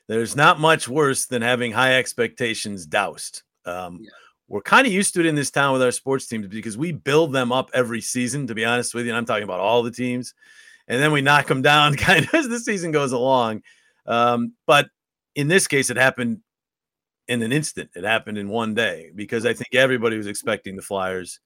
there's 0.09 0.37
not 0.37 0.61
much 0.61 0.88
worse 0.88 1.27
than 1.27 1.40
having 1.40 1.72
high 1.72 1.96
expectations 1.96 2.87
doused. 2.87 3.42
Um, 3.64 4.01
yeah. 4.03 4.11
We're 4.48 4.62
kind 4.62 4.87
of 4.87 4.92
used 4.92 5.14
to 5.14 5.20
it 5.20 5.26
in 5.26 5.35
this 5.35 5.50
town 5.50 5.72
with 5.72 5.82
our 5.82 5.90
sports 5.90 6.26
teams 6.26 6.46
because 6.46 6.78
we 6.78 6.92
build 6.92 7.32
them 7.32 7.50
up 7.50 7.70
every 7.74 8.00
season. 8.00 8.46
To 8.46 8.54
be 8.54 8.64
honest 8.64 8.94
with 8.94 9.06
you, 9.06 9.11
and 9.11 9.18
I'm 9.18 9.24
talking 9.24 9.44
about 9.44 9.61
all 9.61 9.82
the 9.82 9.90
teams 9.90 10.35
and 10.88 11.02
then 11.02 11.12
we 11.12 11.20
knock 11.20 11.46
them 11.46 11.62
down 11.62 11.94
kind 11.96 12.24
of 12.24 12.35
as 12.35 12.48
the 12.48 12.61
season 12.61 12.90
goes 12.90 13.12
along. 13.12 13.62
Um, 14.06 14.54
but 14.66 14.88
in 15.35 15.48
this 15.48 15.66
case, 15.66 15.90
it 15.90 15.96
happened 15.96 16.40
in 17.28 17.42
an 17.42 17.52
instant. 17.52 17.90
It 17.94 18.04
happened 18.04 18.38
in 18.38 18.48
one 18.48 18.74
day 18.74 19.11
because 19.14 19.44
I 19.44 19.52
think 19.52 19.74
everybody 19.74 20.16
was 20.16 20.26
expecting 20.26 20.76
the 20.76 20.82
Flyers 20.82 21.40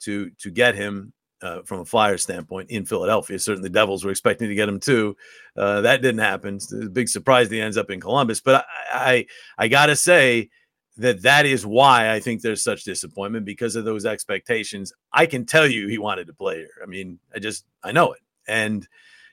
to 0.00 0.30
to 0.38 0.50
get 0.50 0.74
him 0.74 1.12
uh, 1.42 1.62
from 1.62 1.80
a 1.80 1.84
Flyers 1.84 2.22
standpoint 2.22 2.70
in 2.70 2.86
Philadelphia. 2.86 3.38
Certainly, 3.38 3.68
the 3.68 3.72
Devils 3.72 4.04
were 4.04 4.10
expecting 4.10 4.48
to 4.48 4.54
get 4.54 4.68
him 4.68 4.80
too. 4.80 5.16
Uh, 5.56 5.82
that 5.82 6.00
didn't 6.00 6.20
happen. 6.20 6.58
Big 6.92 7.08
surprise 7.08 7.48
that 7.48 7.54
he 7.54 7.60
ends 7.60 7.76
up 7.76 7.90
in 7.90 8.00
Columbus. 8.00 8.40
But 8.40 8.64
I, 8.92 9.26
I, 9.58 9.64
I 9.64 9.68
gotta 9.68 9.94
say 9.94 10.48
that 10.96 11.22
that 11.22 11.46
is 11.46 11.64
why 11.64 12.12
I 12.12 12.20
think 12.20 12.42
there's 12.42 12.62
such 12.62 12.84
disappointment 12.84 13.44
because 13.44 13.76
of 13.76 13.84
those 13.84 14.04
expectations. 14.04 14.92
I 15.12 15.26
can 15.26 15.46
tell 15.46 15.66
you 15.66 15.88
he 15.88 15.98
wanted 15.98 16.26
to 16.26 16.34
play 16.34 16.58
here. 16.58 16.80
I 16.82 16.86
mean, 16.86 17.18
I 17.34 17.38
just 17.38 17.64
I 17.82 17.92
know 17.92 18.12
it 18.12 18.20
and 18.50 18.86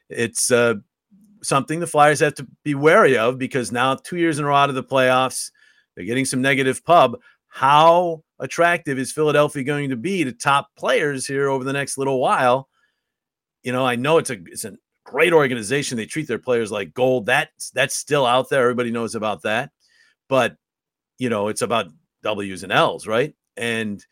it's 0.09 0.51
uh, 0.51 0.75
something 1.41 1.79
the 1.79 1.87
Flyers 1.87 2.19
have 2.21 2.35
to 2.35 2.47
be 2.63 2.75
wary 2.75 3.17
of 3.17 3.37
because 3.37 3.71
now 3.71 3.95
two 3.95 4.17
years 4.17 4.39
in 4.39 4.45
a 4.45 4.47
row 4.47 4.55
out 4.55 4.69
of 4.69 4.75
the 4.75 4.83
playoffs, 4.83 5.51
they're 5.95 6.05
getting 6.05 6.25
some 6.25 6.41
negative 6.41 6.85
pub. 6.85 7.17
How 7.47 8.23
attractive 8.39 8.99
is 8.99 9.11
Philadelphia 9.11 9.63
going 9.63 9.89
to 9.89 9.95
be 9.97 10.23
to 10.23 10.31
top 10.31 10.69
players 10.77 11.25
here 11.25 11.49
over 11.49 11.63
the 11.63 11.73
next 11.73 11.97
little 11.97 12.19
while? 12.19 12.69
You 13.63 13.71
know, 13.71 13.85
I 13.85 13.95
know 13.95 14.19
it's 14.19 14.29
a 14.29 14.37
it's 14.45 14.65
a 14.65 14.77
great 15.03 15.33
organization. 15.33 15.97
They 15.97 16.05
treat 16.05 16.27
their 16.27 16.37
players 16.37 16.71
like 16.71 16.93
gold. 16.93 17.25
That's 17.25 17.71
that's 17.71 17.97
still 17.97 18.25
out 18.25 18.49
there. 18.49 18.61
Everybody 18.61 18.91
knows 18.91 19.15
about 19.15 19.41
that. 19.41 19.71
But 20.29 20.57
you 21.17 21.29
know, 21.29 21.47
it's 21.47 21.61
about 21.61 21.87
W's 22.23 22.63
and 22.63 22.71
L's, 22.71 23.07
right? 23.07 23.33
And 23.55 24.03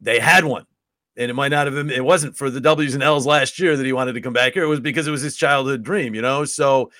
they 0.00 0.18
had 0.18 0.44
one 0.44 0.66
and 1.18 1.32
it 1.32 1.34
might 1.34 1.48
not 1.48 1.66
have 1.66 1.74
been 1.74 1.90
it 1.90 2.04
wasn't 2.04 2.36
for 2.36 2.48
the 2.48 2.60
W's 2.60 2.94
and 2.94 3.02
L's 3.02 3.26
last 3.26 3.58
year 3.58 3.76
that 3.76 3.84
he 3.84 3.92
wanted 3.92 4.12
to 4.12 4.20
come 4.20 4.32
back 4.32 4.54
here. 4.54 4.62
It 4.62 4.68
was 4.68 4.80
because 4.80 5.06
it 5.06 5.10
was 5.10 5.20
his 5.20 5.36
childhood 5.36 5.82
dream, 5.82 6.14
you 6.14 6.22
know. 6.22 6.44
So, 6.44 6.90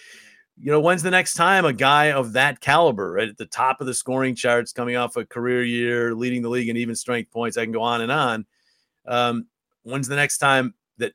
you 0.59 0.73
know, 0.73 0.81
when's 0.81 1.05
the 1.05 1.11
next 1.11 1.35
time 1.35 1.65
a 1.65 1.73
guy 1.73 2.11
of 2.11 2.33
that 2.33 2.61
caliber, 2.61 3.13
right 3.13 3.29
at 3.29 3.39
the 3.39 3.47
top 3.47 3.81
of 3.81 3.87
the 3.87 3.95
scoring 3.95 4.35
charts, 4.35 4.73
coming 4.73 4.97
off 4.97 5.17
a 5.17 5.25
career 5.25 5.63
year, 5.63 6.15
leading 6.15 6.43
the 6.43 6.49
league 6.49 6.69
in 6.69 6.77
even 6.77 6.97
strength 6.97 7.31
points? 7.31 7.57
I 7.57 7.63
can 7.63 7.73
go 7.73 7.83
on 7.83 8.01
and 8.01 8.11
on. 8.11 8.47
Um, 9.07 9.47
when's 9.85 10.09
the 10.09 10.17
next 10.17 10.39
time 10.39 10.75
that 10.99 11.13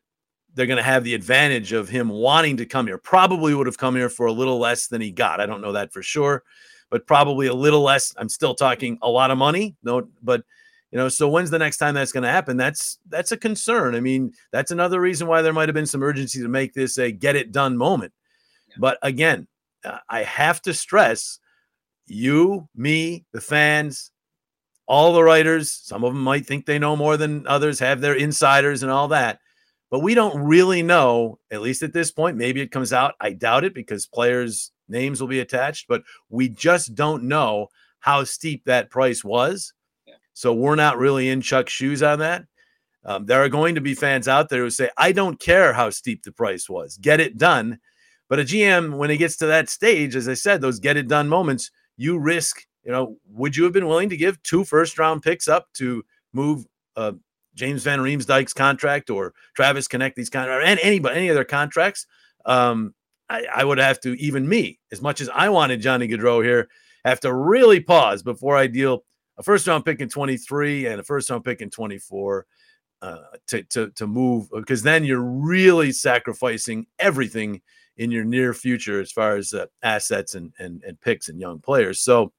they're 0.54 0.66
going 0.66 0.78
to 0.78 0.84
have 0.84 1.04
the 1.04 1.14
advantage 1.14 1.74
of 1.74 1.90
him 1.90 2.08
wanting 2.08 2.56
to 2.58 2.66
come 2.66 2.88
here? 2.88 2.98
Probably 2.98 3.54
would 3.54 3.68
have 3.68 3.78
come 3.78 3.98
here 3.98 4.10
for 4.10 4.28
a 4.28 4.32
little 4.32 4.60
less 4.60 4.88
than 4.88 5.02
he 5.02 5.12
got. 5.12 5.42
I 5.42 5.46
don't 5.46 5.62
know 5.62 5.74
that 5.74 5.92
for 5.92 6.02
sure, 6.02 6.44
but 6.94 7.08
probably 7.08 7.48
a 7.48 7.54
little 7.56 7.82
less. 7.82 8.14
I'm 8.18 8.30
still 8.30 8.54
talking 8.54 9.00
a 9.02 9.10
lot 9.10 9.32
of 9.32 9.40
money, 9.40 9.76
no, 9.82 10.08
but 10.22 10.44
You 10.94 11.00
know, 11.00 11.10
so 11.10 11.28
when's 11.28 11.50
the 11.50 11.58
next 11.58 11.78
time 11.78 11.96
that's 11.96 12.12
going 12.12 12.22
to 12.22 12.30
happen? 12.30 12.56
That's 12.56 13.00
that's 13.10 13.32
a 13.32 13.38
concern. 13.38 13.96
I 13.96 14.00
mean, 14.00 14.32
that's 14.52 14.70
another 14.70 15.02
reason 15.02 15.26
why 15.26 15.42
there 15.42 15.52
might 15.52 15.68
have 15.68 15.74
been 15.74 15.88
some 15.88 16.04
urgency 16.04 16.40
to 16.40 16.48
make 16.48 16.76
this 16.76 17.00
a 17.00 17.12
get 17.12 17.36
it 17.36 17.52
done 17.52 17.76
moment. 17.76 18.14
Yeah. 18.68 18.76
But 18.78 19.00
again, 19.02 19.48
uh, 19.84 19.98
I 20.08 20.22
have 20.22 20.62
to 20.62 20.74
stress 20.76 21.40
you, 22.06 22.70
me, 22.76 23.26
the 23.32 23.42
fans, 23.42 24.12
all 24.86 25.14
the 25.14 25.24
writers, 25.24 25.72
some 25.72 26.04
of 26.04 26.14
them 26.14 26.24
might 26.24 26.46
think 26.46 26.68
they 26.68 26.78
know 26.78 26.96
more 26.96 27.18
than 27.18 27.48
others, 27.48 27.80
have 27.80 28.00
their 28.00 28.14
insiders 28.14 28.84
and 28.84 28.92
all 28.92 29.08
that. 29.08 29.40
But 29.90 30.02
we 30.02 30.14
don't 30.14 30.38
really 30.44 30.84
know, 30.84 31.40
at 31.50 31.64
least 31.64 31.82
at 31.82 31.94
this 31.94 32.12
point. 32.12 32.38
Maybe 32.38 32.62
it 32.62 32.72
comes 32.72 32.94
out. 32.94 33.16
I 33.20 33.32
doubt 33.32 33.64
it 33.64 33.74
because 33.74 34.06
players' 34.06 34.72
names 34.88 35.22
will 35.22 35.28
be 35.28 35.40
attached, 35.40 35.88
but 35.88 36.04
we 36.30 36.50
just 36.50 36.96
don't 36.96 37.24
know 37.24 37.68
how 38.00 38.24
steep 38.24 38.66
that 38.66 38.90
price 38.90 39.24
was. 39.24 39.74
So 40.34 40.54
we're 40.54 40.76
not 40.76 40.98
really 40.98 41.30
in 41.30 41.42
Chuck's 41.42 41.72
shoes 41.72 42.04
on 42.04 42.20
that. 42.20 42.46
Um, 43.06 43.26
there 43.26 43.44
are 43.44 43.50
going 43.50 43.76
to 43.76 43.82
be 43.82 43.96
fans 43.96 44.28
out 44.28 44.50
there 44.50 44.62
who 44.62 44.70
say, 44.70 44.90
I 44.98 45.12
don't 45.12 45.40
care 45.40 45.74
how 45.74 45.90
steep 45.90 46.24
the 46.24 46.32
price 46.32 46.70
was, 46.70 46.98
get 46.98 47.20
it 47.20 47.38
done. 47.38 47.80
But 48.30 48.40
a 48.40 48.44
GM, 48.44 48.98
when 48.98 49.10
he 49.10 49.18
gets 49.18 49.36
to 49.38 49.46
that 49.48 49.70
stage, 49.70 50.16
as 50.16 50.28
I 50.28 50.34
said, 50.34 50.62
those 50.62 50.80
get 50.80 50.98
it 50.98 51.08
done 51.08 51.28
moments, 51.28 51.70
you 51.98 52.18
risk, 52.18 52.66
you 52.84 52.92
know, 52.92 53.18
would 53.30 53.56
you 53.56 53.64
have 53.66 53.74
been 53.74 53.88
willing 53.88 54.10
to 54.10 54.18
give 54.18 54.42
two 54.44 54.64
first 54.64 54.98
round 54.98 55.22
picks 55.22 55.48
up 55.48 55.68
to 55.74 56.04
move 56.32 56.66
uh, 56.96 57.12
James 57.54 57.84
Van 57.84 58.00
Riemsdyk's 58.00 58.54
contract 58.54 59.10
or 59.10 59.34
Travis 59.56 59.88
Konecny's 59.88 60.30
contract 60.30 60.66
and 60.66 60.80
anybody, 60.82 61.16
any 61.16 61.30
other 61.30 61.44
contracts? 61.44 62.08
Um, 62.46 62.94
I, 63.34 63.46
I, 63.56 63.64
would 63.64 63.80
have 63.80 64.00
to, 64.02 64.14
even 64.20 64.48
me, 64.48 64.80
as 64.92 65.02
much 65.02 65.20
as 65.20 65.30
I 65.30 65.50
wanted 65.50 65.82
Johnny 65.82 66.08
Gaudreau 66.08 66.44
here, 66.44 66.70
have 67.04 67.20
to 67.22 67.34
really 67.34 67.80
pause 67.80 68.22
before 68.22 68.56
I 68.56 68.68
deal 68.68 69.04
a 69.38 69.44
first 69.44 69.68
round 69.68 69.86
pick 69.86 70.00
in 70.00 70.10
23 70.10 70.86
and 70.86 71.02
a 71.02 71.04
first 71.04 71.30
round 71.30 71.44
pick 71.44 71.62
in 71.62 71.70
24 71.70 72.46
uh, 73.02 73.18
to, 73.48 73.64
to, 73.64 73.90
to 73.92 74.08
move 74.08 74.48
because 74.52 74.84
then 74.84 75.04
you're 75.04 75.24
really 75.24 75.92
sacrificing 75.92 76.86
everything 77.00 77.62
in 77.98 78.12
your 78.12 78.24
near 78.24 78.54
future 78.54 79.02
as 79.02 79.12
far 79.12 79.36
as 79.36 79.54
uh, 79.54 79.66
assets 79.82 80.36
and, 80.36 80.54
and, 80.60 80.84
and 80.84 81.02
picks 81.02 81.28
and 81.28 81.40
young 81.40 81.60
players. 81.60 82.00
So 82.00 82.32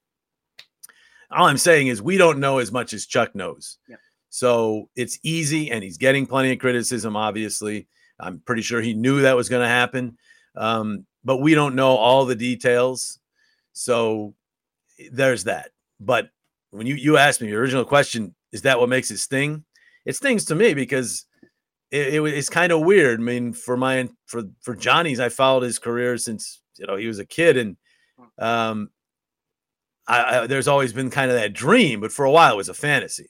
all 1.29 1.47
I'm 1.47 1.57
saying 1.57 1.87
is 1.87 2.01
we 2.01 2.17
don't 2.17 2.39
know 2.39 2.59
as 2.59 2.71
much 2.71 2.93
as 2.93 3.05
Chuck 3.05 3.35
knows. 3.35 3.77
So 4.29 4.89
it's 4.95 5.17
easy, 5.23 5.71
and 5.71 5.83
he's 5.83 5.97
getting 5.97 6.25
plenty 6.25 6.51
of 6.51 6.59
criticism, 6.59 7.15
obviously. 7.15 7.87
I'm 8.19 8.39
pretty 8.39 8.61
sure 8.63 8.81
he 8.81 8.93
knew 8.93 9.21
that 9.21 9.35
was 9.35 9.47
going 9.47 9.61
to 9.61 9.67
happen. 9.67 10.17
Um, 10.55 11.05
but 11.23 11.37
we 11.37 11.55
don't 11.55 11.75
know 11.75 11.95
all 11.95 12.25
the 12.25 12.35
details. 12.35 13.19
So 13.73 14.35
there's 15.11 15.43
that. 15.45 15.71
But 15.99 16.29
when 16.71 16.87
you 16.87 16.95
you 16.95 17.17
asked 17.17 17.41
me 17.41 17.49
your 17.49 17.61
original 17.61 17.85
question, 17.85 18.35
is 18.51 18.61
that 18.63 18.79
what 18.79 18.89
makes 18.89 19.11
it 19.11 19.17
sting? 19.17 19.63
It 20.05 20.15
stings 20.15 20.45
to 20.45 20.55
me 20.55 20.73
because 20.73 21.25
it, 21.91 22.15
it 22.15 22.21
it's 22.21 22.49
kind 22.49 22.71
of 22.71 22.81
weird. 22.81 23.19
I 23.19 23.23
mean, 23.23 23.53
for 23.53 23.77
my 23.77 24.09
for 24.25 24.43
for 24.61 24.75
Johnny's, 24.75 25.19
I 25.19 25.29
followed 25.29 25.63
his 25.63 25.79
career 25.79 26.17
since 26.17 26.61
you 26.77 26.85
know 26.85 26.95
he 26.95 27.07
was 27.07 27.19
a 27.19 27.25
kid, 27.25 27.57
and 27.57 27.77
um, 28.37 28.89
I, 30.07 30.39
I, 30.39 30.47
there's 30.47 30.67
always 30.67 30.93
been 30.93 31.09
kind 31.09 31.31
of 31.31 31.37
that 31.37 31.53
dream, 31.53 32.01
but 32.01 32.11
for 32.11 32.25
a 32.25 32.31
while 32.31 32.53
it 32.53 32.57
was 32.57 32.69
a 32.69 32.73
fantasy. 32.73 33.29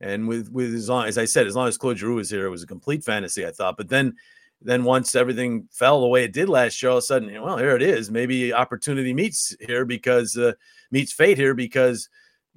And 0.00 0.28
with 0.28 0.50
with 0.50 0.74
as 0.74 0.88
long 0.88 1.06
as 1.06 1.18
I 1.18 1.24
said, 1.24 1.46
as 1.46 1.56
long 1.56 1.68
as 1.68 1.76
Claude 1.76 1.98
Giroux 1.98 2.14
was 2.14 2.30
here, 2.30 2.46
it 2.46 2.50
was 2.50 2.62
a 2.62 2.68
complete 2.68 3.04
fantasy. 3.04 3.44
I 3.44 3.50
thought, 3.50 3.76
but 3.76 3.88
then 3.88 4.14
then 4.60 4.84
once 4.84 5.14
everything 5.14 5.68
fell 5.70 6.00
the 6.00 6.08
way 6.08 6.24
it 6.24 6.32
did 6.32 6.48
last 6.48 6.82
year, 6.82 6.90
all 6.90 6.98
of 6.98 7.02
a 7.02 7.06
sudden, 7.06 7.42
well, 7.42 7.58
here 7.58 7.76
it 7.76 7.82
is. 7.82 8.10
Maybe 8.10 8.52
opportunity 8.52 9.14
meets 9.14 9.54
here 9.60 9.84
because 9.84 10.36
uh, 10.36 10.52
meets 10.90 11.12
fate 11.12 11.38
here 11.38 11.54
because 11.54 12.08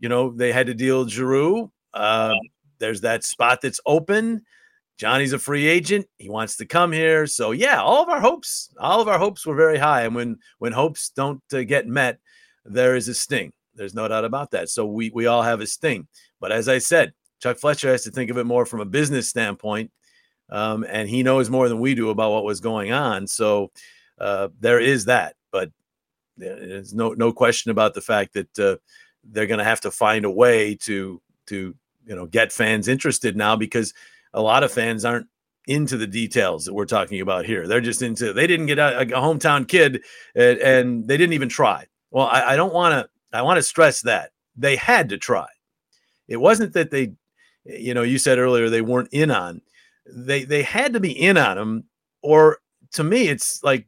you 0.02 0.10
know, 0.10 0.32
they 0.32 0.52
had 0.52 0.68
to 0.68 0.74
deal 0.74 1.08
Giroux. 1.08 1.72
Uh, 1.94 2.34
there's 2.80 3.02
that 3.02 3.24
spot 3.24 3.60
that's 3.62 3.80
open. 3.86 4.42
Johnny's 4.98 5.34
a 5.34 5.40
free 5.40 5.68
agent. 5.68 6.08
He 6.18 6.30
wants 6.30 6.58
to 6.58 6.66
come 6.66 6.92
here. 6.92 7.26
So 7.28 7.52
yeah, 7.52 7.82
all 7.82 8.04
of 8.04 8.10
our 8.10 8.20
hopes, 8.20 8.74
all 8.80 9.00
of 9.00 9.08
our 9.08 9.18
hopes 9.18 9.46
were 9.46 9.56
very 9.56 9.78
high. 9.78 10.02
And 10.02 10.16
when 10.16 10.38
when 10.58 10.74
hopes 10.74 11.10
don't 11.10 11.42
uh, 11.54 11.64
get 11.64 11.88
met, 11.88 12.20
there 12.66 12.96
is 12.96 13.08
a 13.08 13.14
sting. 13.14 13.54
There's 13.76 13.94
no 13.94 14.08
doubt 14.08 14.26
about 14.26 14.52
that. 14.52 14.70
So 14.70 14.86
we 14.86 15.12
we 15.14 15.28
all 15.28 15.44
have 15.44 15.62
a 15.62 15.68
sting. 15.68 16.08
But 16.40 16.52
as 16.52 16.68
I 16.68 16.80
said, 16.80 17.14
Chuck 17.42 17.58
Fletcher 17.58 17.92
has 17.92 18.04
to 18.04 18.12
think 18.12 18.30
of 18.30 18.38
it 18.38 18.46
more 18.46 18.66
from 18.66 18.82
a 18.82 18.86
business 18.86 19.28
standpoint, 19.28 19.92
um, 20.52 20.86
and 20.88 21.10
he 21.10 21.24
knows 21.24 21.50
more 21.50 21.70
than 21.70 21.80
we 21.80 21.96
do 21.96 22.10
about 22.10 22.32
what 22.32 22.44
was 22.44 22.60
going 22.60 22.92
on. 22.92 23.28
So 23.28 23.72
uh, 24.20 24.50
there 24.60 24.80
is 24.80 25.06
that. 25.06 25.36
But 25.52 25.72
there's 26.38 26.94
no 26.94 27.14
no 27.14 27.32
question 27.34 27.72
about 27.72 27.94
the 27.94 28.02
fact 28.02 28.34
that 28.34 28.60
uh, 28.60 28.78
they're 29.24 29.48
going 29.48 29.60
to 29.60 29.64
have 29.64 29.82
to 29.82 29.92
find 29.92 30.26
a 30.26 30.32
way 30.32 30.76
to 30.76 31.22
to 31.48 31.76
you 32.06 32.16
know 32.16 32.26
get 32.26 32.52
fans 32.52 32.88
interested 32.88 33.36
now 33.36 33.56
because 33.56 33.94
a 34.34 34.42
lot 34.42 34.64
of 34.64 34.72
fans 34.72 35.06
aren't 35.06 35.28
into 35.68 35.98
the 35.98 36.08
details 36.08 36.66
that 36.66 36.74
we're 36.74 36.86
talking 36.86 37.22
about 37.22 37.46
here. 37.46 37.68
They're 37.68 37.82
just 37.82 38.02
into 38.02 38.34
they 38.34 38.48
didn't 38.48 38.66
get 38.66 38.80
a, 38.80 39.02
a 39.02 39.06
hometown 39.06 39.68
kid 39.68 40.04
and, 40.36 40.58
and, 40.60 41.08
they 41.08 41.18
didn't 41.18 41.34
even 41.34 41.50
try. 41.50 41.86
Well, 42.10 42.28
I, 42.28 42.54
I 42.54 42.56
don't 42.56 42.74
want 42.74 42.94
to 42.94 43.38
I 43.38 43.42
want 43.44 43.58
to 43.58 43.64
stress 43.64 44.02
that 44.02 44.32
they 44.56 44.76
had 44.76 45.10
to 45.10 45.18
try. 45.18 45.48
It 46.28 46.38
wasn't 46.38 46.74
that 46.74 46.92
they, 46.92 47.14
you 47.66 47.94
know, 47.94 48.04
you 48.04 48.18
said 48.18 48.40
earlier 48.40 48.70
they 48.70 48.82
weren't 48.82 49.10
in 49.12 49.32
on. 49.32 49.62
They 50.06 50.44
they 50.44 50.64
had 50.64 50.94
to 50.94 51.00
be 51.00 51.12
in 51.12 51.38
on 51.38 51.58
them, 51.58 51.84
or 52.22 52.60
to 52.94 53.04
me, 53.04 53.28
it's 53.28 53.64
like 53.64 53.88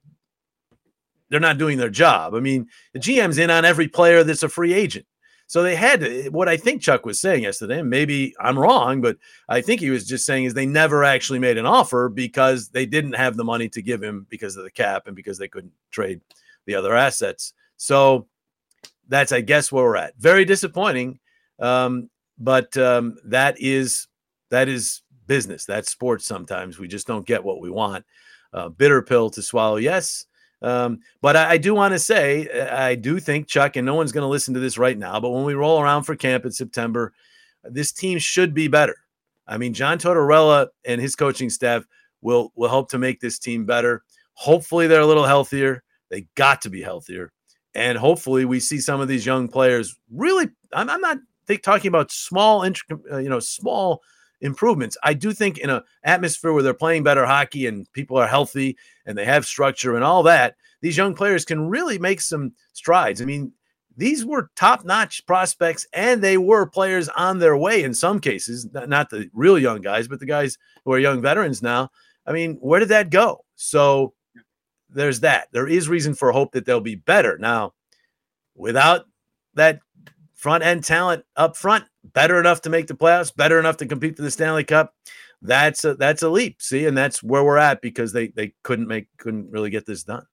they're 1.30 1.40
not 1.40 1.58
doing 1.58 1.78
their 1.78 1.90
job. 1.90 2.36
I 2.36 2.40
mean, 2.40 2.68
the 2.94 3.00
GM's 3.00 3.38
in 3.38 3.50
on 3.50 3.66
every 3.66 3.88
player 3.88 4.24
that's 4.24 4.44
a 4.44 4.50
free 4.50 4.74
agent. 4.74 5.06
So 5.48 5.62
they 5.62 5.76
had 5.76 6.00
to, 6.00 6.30
what 6.30 6.50
I 6.50 6.58
think 6.58 6.82
Chuck 6.82 7.06
was 7.06 7.20
saying 7.20 7.44
yesterday, 7.44 7.80
and 7.80 7.90
maybe 7.90 8.34
I'm 8.40 8.58
wrong, 8.58 9.02
but 9.02 9.18
I 9.48 9.62
think 9.62 9.82
he 9.82 9.92
was 9.92 10.08
just 10.08 10.26
saying 10.26 10.46
is 10.46 10.56
they 10.56 10.66
never 10.66 11.04
actually 11.04 11.38
made 11.38 11.60
an 11.60 11.68
offer 11.68 12.10
because 12.10 12.70
they 12.70 12.88
didn't 12.88 13.14
have 13.14 13.38
the 13.38 13.44
money 13.44 13.70
to 13.70 13.82
give 13.82 14.02
him 14.02 14.26
because 14.30 14.58
of 14.58 14.64
the 14.64 14.72
cap 14.72 15.06
and 15.06 15.16
because 15.16 15.38
they 15.38 15.48
couldn't 15.48 15.74
trade 15.92 16.22
the 16.66 16.74
other 16.74 16.96
assets. 16.96 17.54
So 17.78 18.28
that's, 19.08 19.32
I 19.32 19.42
guess, 19.42 19.72
where 19.72 19.84
we're 19.84 19.96
at. 19.96 20.18
Very 20.18 20.44
disappointing, 20.44 21.20
um, 21.60 22.10
but 22.40 22.76
um, 22.78 23.18
that 23.26 23.60
is 23.60 24.08
that 24.50 24.68
is 24.68 25.03
business. 25.28 25.66
That's 25.66 25.92
sports. 25.92 26.26
Sometimes 26.26 26.80
we 26.80 26.88
just 26.88 27.08
don't 27.08 27.26
get 27.26 27.44
what 27.44 27.62
we 27.62 27.70
want. 27.70 28.06
Uh, 28.54 28.70
bitter 28.70 29.02
pill 29.02 29.30
to 29.32 29.42
swallow. 29.42 29.78
Yes, 29.78 30.26
um, 30.64 31.00
but 31.22 31.36
I, 31.36 31.52
I 31.52 31.58
do 31.58 31.76
want 31.76 31.94
to 31.94 32.00
say, 32.00 32.48
I 32.70 32.96
do 32.96 33.20
think 33.20 33.48
Chuck, 33.48 33.76
and 33.76 33.86
no 33.86 33.96
one's 33.96 34.14
going 34.14 34.24
to 34.24 34.30
listen 34.30 34.54
to 34.54 34.60
this 34.60 34.78
right 34.78 34.98
now, 34.98 35.20
but 35.20 35.32
when 35.32 35.44
we 35.44 35.56
roll 35.56 35.82
around 35.82 36.04
for 36.04 36.16
camp 36.16 36.46
in 36.46 36.52
September, 36.52 37.14
this 37.64 37.92
team 37.92 38.18
should 38.18 38.54
be 38.54 38.70
better. 38.70 38.96
I 39.46 39.58
mean, 39.58 39.74
John 39.74 39.98
Tortorella 39.98 40.68
and 40.86 41.02
his 41.02 41.16
coaching 41.16 41.50
staff 41.50 41.86
will 42.22 42.54
will 42.56 42.70
help 42.70 42.90
to 42.92 42.98
make 42.98 43.20
this 43.20 43.40
team 43.40 43.66
better. 43.66 44.04
Hopefully, 44.36 44.88
they're 44.88 45.02
a 45.02 45.06
little 45.06 45.26
healthier. 45.26 45.84
They 46.10 46.28
got 46.36 46.62
to 46.62 46.70
be 46.70 46.82
healthier, 46.82 47.34
and 47.76 47.98
hopefully, 47.98 48.46
we 48.46 48.62
see 48.62 48.80
some 48.80 49.02
of 49.02 49.10
these 49.10 49.26
young 49.26 49.50
players 49.50 49.98
really. 50.10 50.50
I'm, 50.72 50.90
I'm 50.90 51.02
not 51.02 51.18
think, 51.46 51.62
talking 51.62 51.90
about 51.90 52.10
small, 52.10 52.64
uh, 52.64 53.18
you 53.18 53.30
know, 53.30 53.40
small 53.40 54.02
improvements. 54.44 54.98
I 55.04 55.14
do 55.14 55.34
think 55.34 55.58
in 55.58 55.70
an 55.70 55.82
atmosphere 56.04 56.54
where 56.54 56.62
they're 56.62 56.74
playing 56.74 57.04
better 57.04 57.26
hockey 57.26 57.66
and 57.66 57.92
people 57.94 58.18
are 58.18 58.28
healthy 58.28 58.78
and 59.06 59.18
they 59.18 59.26
have 59.26 59.46
structure 59.46 59.96
and 59.96 60.04
all 60.04 60.22
that, 60.24 60.56
these 60.82 60.98
young 60.98 61.16
players 61.16 61.46
can 61.46 61.70
really 61.70 61.98
make 61.98 62.22
some 62.22 62.54
strides. 62.74 63.22
I 63.22 63.26
mean, 63.26 63.54
these 63.96 64.26
were 64.26 64.52
top 64.56 64.84
notch 64.84 65.26
prospects 65.26 65.88
and 65.94 66.22
they 66.22 66.38
were 66.38 66.66
players 66.66 67.10
on 67.10 67.40
their 67.40 67.56
way 67.56 67.84
in 67.84 67.94
some 67.94 68.20
cases, 68.20 68.68
not 68.74 69.10
the 69.10 69.30
real 69.34 69.58
young 69.58 69.82
guys, 69.82 70.08
but 70.08 70.20
the 70.20 70.26
guys 70.26 70.58
who 70.84 70.92
are 70.92 71.00
young 71.00 71.22
veterans 71.22 71.62
now. 71.62 71.90
I 72.26 72.34
mean, 72.34 72.58
where 72.60 72.80
did 72.80 72.90
that 72.90 73.10
go? 73.10 73.46
So 73.56 74.14
there's 74.90 75.22
that. 75.22 75.48
There 75.52 75.68
is 75.68 75.90
reason 75.90 76.14
for 76.14 76.32
hope 76.32 76.52
that 76.52 76.66
they'll 76.66 76.82
be 76.82 76.96
better. 76.96 77.38
Now, 77.38 77.74
without 78.56 79.06
that 79.54 79.80
front 80.44 80.62
end 80.62 80.84
talent 80.84 81.24
up 81.38 81.56
front, 81.56 81.86
better 82.04 82.38
enough 82.38 82.62
to 82.62 82.70
make 82.70 82.88
the 82.88 82.94
playoffs, 82.94 83.34
better 83.34 83.58
enough 83.60 83.78
to 83.78 83.86
compete 83.86 84.18
for 84.18 84.24
the 84.24 84.30
Stanley 84.30 84.66
Cup. 84.66 84.94
That's 85.42 85.86
a 85.86 85.96
that's 85.96 86.22
a 86.22 86.28
leap. 86.28 86.62
See, 86.62 86.86
and 86.86 86.98
that's 86.98 87.24
where 87.24 87.46
we're 87.46 87.58
at 87.58 87.82
because 87.82 88.12
they 88.12 88.28
they 88.28 88.54
couldn't 88.62 88.90
make 88.90 89.08
couldn't 89.18 89.50
really 89.50 89.70
get 89.70 89.86
this 89.86 90.04
done. 90.04 90.26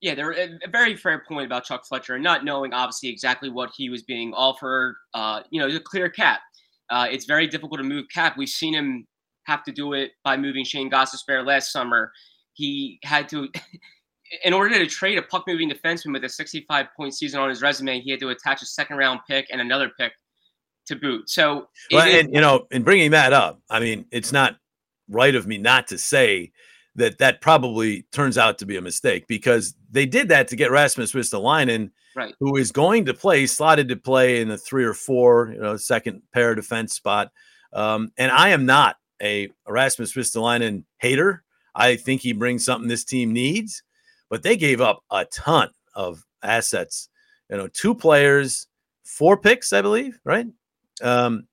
Yeah, 0.00 0.14
there 0.14 0.32
a 0.32 0.58
very 0.72 0.96
fair 0.96 1.22
point 1.28 1.44
about 1.44 1.64
Chuck 1.64 1.84
Fletcher 1.86 2.14
and 2.14 2.24
not 2.24 2.46
knowing 2.46 2.72
obviously 2.72 3.10
exactly 3.10 3.50
what 3.50 3.70
he 3.76 3.90
was 3.90 4.02
being 4.02 4.32
offered. 4.32 4.96
Uh, 5.12 5.42
you 5.50 5.60
know, 5.60 5.66
it's 5.66 5.76
a 5.76 5.80
clear 5.80 6.08
cap. 6.08 6.40
Uh, 6.88 7.06
it's 7.10 7.26
very 7.26 7.46
difficult 7.46 7.78
to 7.78 7.84
move 7.84 8.06
cap. 8.12 8.38
We've 8.38 8.48
seen 8.48 8.74
him 8.74 9.06
have 9.44 9.62
to 9.64 9.72
do 9.72 9.92
it 9.92 10.12
by 10.24 10.38
moving 10.38 10.64
Shane 10.64 10.90
Gostisbehere 10.90 11.44
last 11.44 11.72
summer. 11.72 12.10
He 12.54 12.98
had 13.04 13.28
to 13.28 13.50
in 14.44 14.52
order 14.52 14.78
to 14.78 14.86
trade 14.86 15.18
a 15.18 15.22
puck 15.22 15.44
moving 15.46 15.70
defenseman 15.70 16.12
with 16.12 16.24
a 16.24 16.28
65 16.28 16.86
point 16.96 17.14
season 17.14 17.40
on 17.40 17.48
his 17.48 17.62
resume, 17.62 18.00
he 18.00 18.10
had 18.10 18.20
to 18.20 18.30
attach 18.30 18.62
a 18.62 18.66
second 18.66 18.96
round 18.96 19.20
pick 19.28 19.46
and 19.50 19.60
another 19.60 19.90
pick 19.98 20.12
to 20.86 20.96
boot. 20.96 21.28
So, 21.28 21.68
well, 21.92 22.06
and 22.06 22.32
you 22.32 22.40
know, 22.40 22.66
in 22.70 22.82
bringing 22.82 23.10
that 23.12 23.32
up, 23.32 23.60
I 23.68 23.80
mean, 23.80 24.06
it's 24.10 24.32
not 24.32 24.56
right 25.08 25.34
of 25.34 25.46
me 25.46 25.58
not 25.58 25.88
to 25.88 25.98
say 25.98 26.52
that 26.96 27.18
that 27.18 27.40
probably 27.40 28.02
turns 28.12 28.36
out 28.36 28.58
to 28.58 28.66
be 28.66 28.76
a 28.76 28.82
mistake 28.82 29.26
because 29.26 29.74
they 29.90 30.06
did 30.06 30.28
that 30.28 30.48
to 30.48 30.56
get 30.56 30.70
Rasmus 30.70 31.12
Ristolainen 31.12 31.90
right. 32.16 32.34
who 32.40 32.56
is 32.56 32.72
going 32.72 33.04
to 33.06 33.14
play, 33.14 33.46
slotted 33.46 33.88
to 33.88 33.96
play 33.96 34.40
in 34.40 34.48
the 34.48 34.58
three 34.58 34.84
or 34.84 34.94
four, 34.94 35.50
you 35.52 35.60
know, 35.60 35.76
second 35.76 36.22
pair 36.32 36.54
defense 36.54 36.94
spot. 36.94 37.30
Um, 37.72 38.12
and 38.18 38.32
I 38.32 38.50
am 38.50 38.66
not 38.66 38.96
a 39.22 39.48
Rasmus 39.68 40.14
Ristolainen 40.14 40.84
hater. 40.98 41.44
I 41.74 41.96
think 41.96 42.20
he 42.20 42.32
brings 42.32 42.64
something 42.64 42.88
this 42.88 43.04
team 43.04 43.32
needs, 43.32 43.82
but 44.30 44.42
they 44.42 44.56
gave 44.56 44.80
up 44.80 45.02
a 45.10 45.26
ton 45.26 45.68
of 45.94 46.24
assets. 46.42 47.08
You 47.50 47.56
know, 47.58 47.68
two 47.68 47.94
players, 47.94 48.68
four 49.04 49.36
picks, 49.36 49.72
I 49.72 49.82
believe, 49.82 50.18
right? 50.24 50.46
Um, 51.02 51.46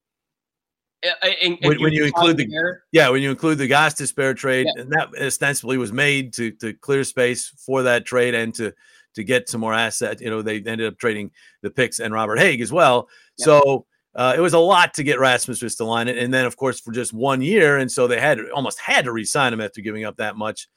and, 1.44 1.58
when, 1.62 1.82
when 1.82 1.94
you 1.94 2.06
include 2.06 2.38
the 2.38 2.48
there, 2.48 2.84
yeah, 2.92 3.10
when 3.10 3.22
you 3.22 3.30
include 3.30 3.58
the 3.60 3.70
Gostisbehere 3.70 4.36
trade, 4.36 4.68
Yeah. 4.76 4.82
and 4.84 4.92
that 4.92 5.10
ostensibly 5.22 5.78
was 5.78 5.94
made 5.94 6.34
to 6.34 6.52
to 6.52 6.74
clear 6.74 7.04
space 7.04 7.48
for 7.48 7.84
that 7.84 8.06
trade 8.06 8.34
and 8.34 8.54
to 8.56 8.74
to 9.14 9.24
get 9.24 9.48
some 9.50 9.62
more 9.62 9.74
assets. 9.74 10.22
You 10.22 10.30
know, 10.30 10.42
they 10.42 10.56
ended 10.58 10.88
up 10.88 10.98
trading 10.98 11.32
the 11.62 11.70
picks 11.70 12.00
and 12.00 12.14
Robert 12.14 12.40
Hagg 12.40 12.62
as 12.62 12.72
well. 12.72 13.10
Yeah. 13.38 13.46
So 13.46 13.86
uh, 14.16 14.34
it 14.36 14.42
was 14.42 14.54
a 14.54 14.60
lot 14.60 14.96
to 14.96 15.04
get 15.04 15.20
Rasmus 15.20 15.62
Ristolainen, 15.62 16.22
and 16.22 16.34
then 16.34 16.46
of 16.46 16.58
course 16.58 16.80
for 16.80 16.92
just 16.92 17.14
one 17.14 17.42
year, 17.42 17.78
and 17.78 17.92
so 17.92 18.08
they 18.08 18.20
had 18.20 18.40
almost 18.50 18.80
had 18.80 19.06
to 19.06 19.12
re-sign 19.12 19.54
him 19.54 19.62
after 19.62 19.82
giving 19.82 20.04
up 20.04 20.18
that 20.18 20.36
much. 20.36 20.68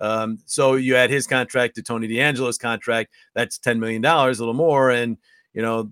Um, 0.00 0.38
so 0.46 0.74
you 0.74 0.96
add 0.96 1.10
his 1.10 1.26
contract 1.26 1.74
to 1.76 1.82
Tony 1.82 2.08
DeAngelo's 2.08 2.58
contract. 2.58 3.12
That's 3.34 3.58
ten 3.58 3.78
million 3.78 4.02
dollars, 4.02 4.38
a 4.38 4.42
little 4.42 4.54
more, 4.54 4.90
and 4.90 5.16
you 5.52 5.62
know, 5.62 5.90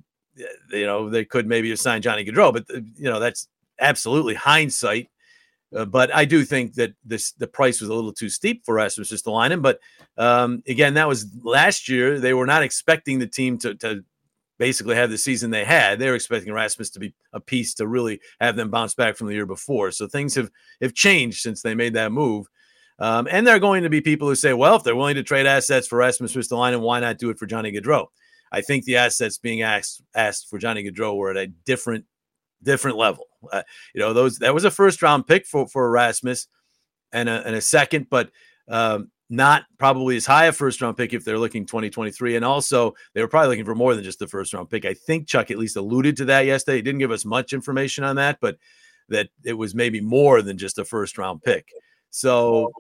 you 0.71 0.87
know 0.87 1.11
they 1.11 1.25
could 1.25 1.47
maybe 1.47 1.73
assign 1.73 2.03
Johnny 2.03 2.25
Gaudreau, 2.25 2.53
but 2.53 2.65
uh, 2.75 2.81
you 2.97 3.11
know 3.11 3.21
that's 3.21 3.49
absolutely 3.81 4.35
hindsight. 4.35 5.09
Uh, 5.75 5.85
but 5.85 6.15
I 6.15 6.25
do 6.25 6.45
think 6.45 6.75
that 6.75 6.95
this 7.05 7.33
the 7.33 7.47
price 7.47 7.81
was 7.81 7.91
a 7.91 7.95
little 7.95 8.13
too 8.13 8.31
steep 8.31 8.65
for 8.65 8.79
us 8.79 8.95
to 8.95 9.03
just 9.03 9.13
Rasmus 9.13 9.23
Ristolainen. 9.23 9.63
But 9.63 9.81
um, 10.17 10.63
again, 10.67 10.95
that 10.95 11.09
was 11.09 11.27
last 11.43 11.89
year. 11.89 12.19
They 12.19 12.33
were 12.33 12.47
not 12.47 12.63
expecting 12.63 13.19
the 13.19 13.27
team 13.27 13.59
to 13.59 13.75
to 13.77 14.05
basically 14.59 14.97
have 14.97 15.11
the 15.11 15.19
season 15.19 15.51
they 15.51 15.65
had. 15.65 15.99
They 15.99 16.09
were 16.09 16.17
expecting 16.17 16.53
Rasmus 16.53 16.91
to 16.91 16.99
be 16.99 17.15
a 17.33 17.41
piece 17.41 17.75
to 17.75 17.87
really 17.87 18.21
have 18.41 18.57
them 18.57 18.71
bounce 18.71 18.95
back 18.95 19.17
from 19.17 19.29
the 19.29 19.35
year 19.35 19.47
before. 19.47 19.91
So 19.91 20.07
things 20.07 20.35
have 20.35 20.51
have 20.81 20.95
changed 20.95 21.41
since 21.41 21.63
they 21.63 21.75
made 21.75 21.95
that 21.95 22.13
move. 22.13 22.47
Um, 22.99 23.29
and 23.31 23.47
there 23.47 23.55
are 23.55 23.61
going 23.61 23.85
to 23.85 23.91
be 23.91 24.01
people 24.01 24.29
who 24.29 24.35
say, 24.35 24.55
well, 24.55 24.77
if 24.77 24.83
they're 24.83 24.97
willing 24.97 25.15
to 25.15 25.23
trade 25.23 25.47
assets 25.47 25.87
for 25.87 25.97
Rasmus 25.97 26.35
Ristolainen, 26.35 26.81
why 26.81 27.01
not 27.01 27.19
do 27.19 27.31
it 27.31 27.39
for 27.39 27.47
Johnny 27.47 27.73
Gaudreau? 27.73 28.07
I 28.51 28.61
think 28.61 28.85
the 28.85 28.97
assets 28.97 29.39
being 29.39 29.63
asked 29.63 30.03
asked 30.15 30.49
for 30.49 30.59
Johnny 30.59 30.83
Gaudreau 30.89 31.17
were 31.17 31.31
at 31.31 31.37
a 31.37 31.47
different 31.47 32.07
different 32.63 32.97
level. 32.97 33.27
Uh, 33.53 33.63
you 33.95 34.01
know, 34.01 34.13
those 34.13 34.39
that 34.39 34.55
was 34.55 34.65
a 34.65 34.71
first 34.71 35.03
round 35.03 35.27
pick 35.27 35.47
for 35.47 35.69
for 35.69 35.87
Erasmus 35.87 36.49
and 37.13 37.29
a, 37.29 37.47
and 37.47 37.55
a 37.55 37.61
second, 37.61 38.09
but 38.11 38.31
um, 38.69 39.11
not 39.31 39.65
probably 39.79 40.17
as 40.17 40.27
high 40.27 40.47
a 40.47 40.53
first 40.53 40.81
round 40.81 40.97
pick 40.97 41.13
if 41.13 41.25
they're 41.25 41.39
looking 41.39 41.67
2023. 41.67 42.37
And 42.37 42.45
also, 42.45 42.95
they 43.15 43.21
were 43.21 43.29
probably 43.29 43.51
looking 43.51 43.65
for 43.65 43.75
more 43.75 43.95
than 43.95 44.05
just 44.05 44.19
the 44.19 44.27
first 44.27 44.55
round 44.55 44.71
pick. 44.71 44.85
I 44.85 44.95
think 44.95 45.29
Chuck 45.29 45.51
at 45.51 45.59
least 45.59 45.77
alluded 45.77 46.17
to 46.19 46.25
that 46.27 46.47
yesterday. 46.47 46.77
He 46.77 46.83
didn't 46.83 47.01
give 47.01 47.11
us 47.11 47.25
much 47.25 47.53
information 47.53 48.05
on 48.05 48.17
that, 48.17 48.39
but 48.41 48.57
that 49.09 49.29
it 49.45 49.55
was 49.55 49.75
maybe 49.75 50.01
more 50.01 50.43
than 50.43 50.59
just 50.59 50.79
a 50.79 50.85
first 50.85 51.19
round 51.19 51.43
pick. 51.43 51.69
So, 52.11 52.73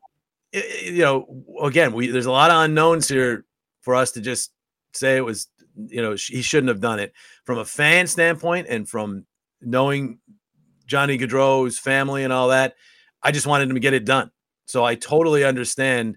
you 0.52 1.02
know, 1.02 1.44
again, 1.62 1.92
we 1.92 2.08
there's 2.08 2.26
a 2.26 2.32
lot 2.32 2.50
of 2.50 2.64
unknowns 2.64 3.08
here 3.08 3.44
for 3.82 3.94
us 3.94 4.12
to 4.12 4.20
just 4.20 4.52
say 4.94 5.16
it 5.16 5.24
was, 5.24 5.48
you 5.76 6.02
know, 6.02 6.12
he 6.12 6.42
shouldn't 6.42 6.68
have 6.68 6.80
done 6.80 6.98
it 6.98 7.12
from 7.44 7.58
a 7.58 7.64
fan 7.64 8.06
standpoint 8.06 8.66
and 8.68 8.88
from 8.88 9.26
knowing 9.60 10.18
Johnny 10.86 11.18
Gaudreau's 11.18 11.78
family 11.78 12.24
and 12.24 12.32
all 12.32 12.48
that. 12.48 12.74
I 13.22 13.32
just 13.32 13.46
wanted 13.46 13.68
him 13.68 13.74
to 13.74 13.80
get 13.80 13.94
it 13.94 14.04
done. 14.04 14.30
So 14.66 14.84
I 14.84 14.94
totally 14.94 15.44
understand 15.44 16.16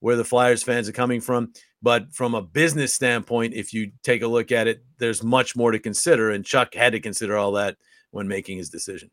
where 0.00 0.16
the 0.16 0.24
Flyers 0.24 0.62
fans 0.62 0.88
are 0.88 0.92
coming 0.92 1.20
from. 1.20 1.52
But 1.82 2.12
from 2.12 2.34
a 2.34 2.42
business 2.42 2.92
standpoint, 2.92 3.54
if 3.54 3.72
you 3.72 3.92
take 4.02 4.22
a 4.22 4.28
look 4.28 4.52
at 4.52 4.66
it, 4.66 4.84
there's 4.98 5.22
much 5.22 5.56
more 5.56 5.70
to 5.70 5.78
consider. 5.78 6.30
And 6.30 6.44
Chuck 6.44 6.74
had 6.74 6.92
to 6.92 7.00
consider 7.00 7.36
all 7.36 7.52
that 7.52 7.76
when 8.10 8.28
making 8.28 8.58
his 8.58 8.68
decision. 8.68 9.10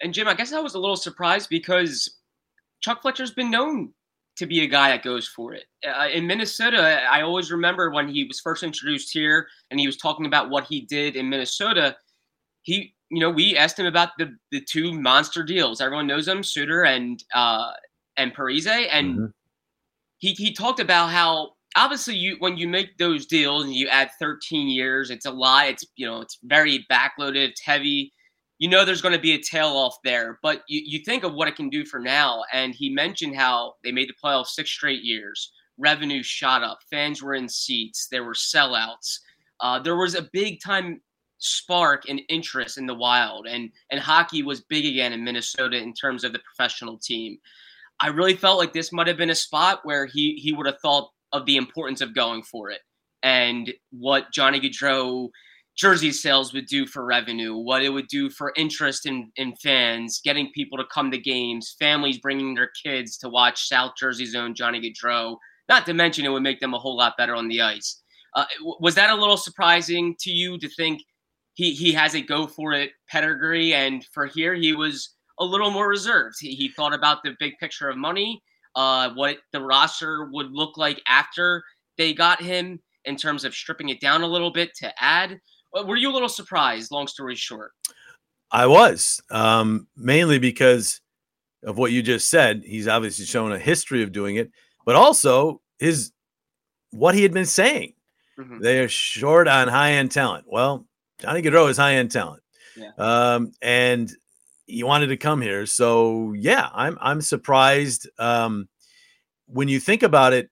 and 0.00 0.12
Jim, 0.12 0.28
I 0.28 0.34
guess 0.34 0.52
I 0.52 0.60
was 0.60 0.74
a 0.74 0.78
little 0.78 0.96
surprised 0.96 1.48
because 1.48 2.17
Chuck 2.80 3.02
Fletcher's 3.02 3.32
been 3.32 3.50
known 3.50 3.92
to 4.36 4.46
be 4.46 4.62
a 4.62 4.66
guy 4.66 4.90
that 4.90 5.02
goes 5.02 5.26
for 5.26 5.52
it. 5.52 5.64
Uh, 5.86 6.08
in 6.12 6.26
Minnesota, 6.26 7.02
I 7.10 7.22
always 7.22 7.50
remember 7.50 7.90
when 7.90 8.08
he 8.08 8.24
was 8.24 8.40
first 8.40 8.62
introduced 8.62 9.12
here 9.12 9.48
and 9.70 9.80
he 9.80 9.86
was 9.86 9.96
talking 9.96 10.26
about 10.26 10.48
what 10.48 10.64
he 10.64 10.82
did 10.82 11.16
in 11.16 11.28
Minnesota. 11.28 11.96
He, 12.62 12.94
you 13.10 13.18
know, 13.20 13.30
we 13.30 13.56
asked 13.56 13.78
him 13.78 13.86
about 13.86 14.10
the 14.18 14.36
the 14.52 14.60
two 14.60 14.92
monster 14.92 15.42
deals. 15.42 15.80
Everyone 15.80 16.06
knows 16.06 16.26
them, 16.26 16.42
Suter 16.44 16.84
and 16.84 17.22
uh, 17.34 17.72
and 18.16 18.34
Parise, 18.34 18.88
and 18.92 19.18
Mhm. 19.18 19.32
he 20.18 20.32
he 20.32 20.52
talked 20.52 20.78
about 20.80 21.08
how 21.08 21.54
obviously 21.76 22.14
you 22.14 22.36
when 22.38 22.56
you 22.56 22.68
make 22.68 22.96
those 22.98 23.26
deals 23.26 23.64
and 23.64 23.74
you 23.74 23.88
add 23.88 24.10
13 24.20 24.68
years, 24.68 25.10
it's 25.10 25.26
a 25.26 25.30
lot. 25.30 25.68
It's 25.68 25.84
you 25.96 26.06
know 26.06 26.20
it's 26.20 26.38
very 26.44 26.86
backloaded, 26.90 27.48
it's 27.48 27.60
heavy. 27.60 28.12
You 28.58 28.68
know 28.68 28.84
there's 28.84 29.02
going 29.02 29.14
to 29.14 29.20
be 29.20 29.34
a 29.34 29.42
tail 29.42 29.68
off 29.68 29.96
there, 30.02 30.38
but 30.42 30.62
you, 30.68 30.82
you 30.84 31.04
think 31.04 31.24
of 31.24 31.34
what 31.34 31.48
it 31.48 31.56
can 31.56 31.68
do 31.68 31.84
for 31.84 32.00
now. 32.00 32.42
And 32.52 32.74
he 32.74 32.90
mentioned 32.90 33.36
how 33.36 33.74
they 33.84 33.92
made 33.92 34.08
the 34.08 34.14
playoffs 34.22 34.48
six 34.48 34.70
straight 34.70 35.02
years. 35.02 35.52
Revenue 35.78 36.22
shot 36.24 36.64
up, 36.64 36.80
fans 36.90 37.22
were 37.22 37.34
in 37.34 37.48
seats, 37.48 38.08
there 38.10 38.24
were 38.24 38.34
sellouts. 38.34 39.18
Uh, 39.60 39.78
there 39.78 39.96
was 39.96 40.14
a 40.14 40.28
big 40.32 40.60
time 40.60 41.00
spark 41.38 42.08
and 42.08 42.20
interest 42.28 42.78
in 42.78 42.86
the 42.86 42.94
wild, 42.94 43.46
and 43.46 43.70
and 43.90 44.00
hockey 44.00 44.42
was 44.42 44.60
big 44.62 44.84
again 44.84 45.12
in 45.12 45.22
Minnesota 45.22 45.76
in 45.76 45.94
terms 45.94 46.24
of 46.24 46.32
the 46.32 46.40
professional 46.40 46.98
team. 46.98 47.38
I 48.00 48.08
really 48.08 48.34
felt 48.34 48.58
like 48.58 48.72
this 48.72 48.92
might 48.92 49.06
have 49.06 49.16
been 49.16 49.30
a 49.30 49.36
spot 49.36 49.80
where 49.84 50.06
he 50.06 50.34
he 50.34 50.52
would 50.52 50.66
have 50.66 50.80
thought 50.80 51.10
of 51.32 51.46
the 51.46 51.56
importance 51.56 52.00
of 52.00 52.14
going 52.14 52.42
for 52.42 52.70
it 52.70 52.80
and 53.22 53.72
what 53.90 54.32
Johnny 54.32 54.60
Gaudreau 54.60 55.30
jersey 55.78 56.10
sales 56.10 56.52
would 56.52 56.66
do 56.66 56.86
for 56.86 57.04
revenue, 57.04 57.56
what 57.56 57.82
it 57.82 57.88
would 57.88 58.08
do 58.08 58.28
for 58.28 58.52
interest 58.56 59.06
in, 59.06 59.30
in 59.36 59.54
fans, 59.62 60.20
getting 60.24 60.50
people 60.52 60.76
to 60.76 60.84
come 60.92 61.10
to 61.10 61.18
games, 61.18 61.76
families 61.78 62.18
bringing 62.18 62.52
their 62.54 62.70
kids 62.84 63.16
to 63.16 63.28
watch 63.28 63.68
South 63.68 63.92
Jersey 63.96 64.26
Zone 64.26 64.54
Johnny 64.54 64.80
Gaudreau. 64.80 65.36
Not 65.68 65.86
to 65.86 65.94
mention 65.94 66.24
it 66.24 66.30
would 66.30 66.42
make 66.42 66.58
them 66.58 66.74
a 66.74 66.78
whole 66.78 66.96
lot 66.96 67.16
better 67.16 67.36
on 67.36 67.46
the 67.46 67.62
ice. 67.62 68.02
Uh, 68.34 68.44
was 68.80 68.96
that 68.96 69.10
a 69.10 69.14
little 69.14 69.36
surprising 69.36 70.16
to 70.18 70.30
you 70.30 70.58
to 70.58 70.68
think 70.68 71.00
he, 71.54 71.72
he 71.72 71.92
has 71.92 72.14
a 72.14 72.20
go 72.20 72.46
for 72.46 72.72
it 72.72 72.90
pedigree 73.08 73.72
and 73.72 74.04
for 74.12 74.26
here 74.26 74.54
he 74.54 74.74
was 74.74 75.14
a 75.38 75.44
little 75.44 75.70
more 75.70 75.88
reserved. 75.88 76.36
He, 76.40 76.54
he 76.54 76.68
thought 76.68 76.92
about 76.92 77.22
the 77.22 77.36
big 77.38 77.56
picture 77.58 77.88
of 77.88 77.96
money, 77.96 78.42
uh, 78.74 79.10
what 79.14 79.38
the 79.52 79.62
roster 79.62 80.28
would 80.32 80.50
look 80.50 80.76
like 80.76 81.00
after 81.06 81.62
they 81.96 82.12
got 82.12 82.42
him 82.42 82.80
in 83.04 83.16
terms 83.16 83.44
of 83.44 83.54
stripping 83.54 83.88
it 83.88 84.00
down 84.00 84.22
a 84.22 84.26
little 84.26 84.52
bit 84.52 84.74
to 84.76 84.92
add. 85.02 85.40
Were 85.72 85.96
you 85.96 86.10
a 86.10 86.14
little 86.14 86.28
surprised? 86.28 86.90
Long 86.90 87.06
story 87.06 87.36
short. 87.36 87.72
I 88.50 88.66
was 88.66 89.20
um, 89.30 89.86
mainly 89.96 90.38
because 90.38 91.00
of 91.64 91.76
what 91.76 91.92
you 91.92 92.02
just 92.02 92.30
said. 92.30 92.62
He's 92.64 92.88
obviously 92.88 93.24
shown 93.26 93.52
a 93.52 93.58
history 93.58 94.02
of 94.02 94.12
doing 94.12 94.36
it, 94.36 94.50
but 94.86 94.96
also 94.96 95.60
his 95.78 96.12
what 96.90 97.14
he 97.14 97.22
had 97.22 97.32
been 97.34 97.44
saying. 97.46 97.92
Mhm. 98.38 98.60
They 98.60 98.80
are 98.80 98.88
short 98.88 99.48
on 99.48 99.68
high 99.68 99.92
end 99.92 100.10
talent. 100.12 100.46
Well, 100.48 100.86
Johnny 101.20 101.42
Gaudreau 101.42 101.68
is 101.68 101.76
high 101.76 101.94
end 101.96 102.10
talent, 102.10 102.42
Yeah. 102.76 102.90
um, 102.96 103.52
and 103.60 104.10
he 104.66 104.82
wanted 104.84 105.08
to 105.08 105.16
come 105.16 105.42
here. 105.42 105.66
So 105.66 106.32
yeah, 106.34 106.70
I'm 106.72 106.96
I'm 107.00 107.20
surprised. 107.20 108.08
Um, 108.18 108.68
when 109.46 109.68
you 109.68 109.80
think 109.80 110.02
about 110.02 110.32
it, 110.32 110.50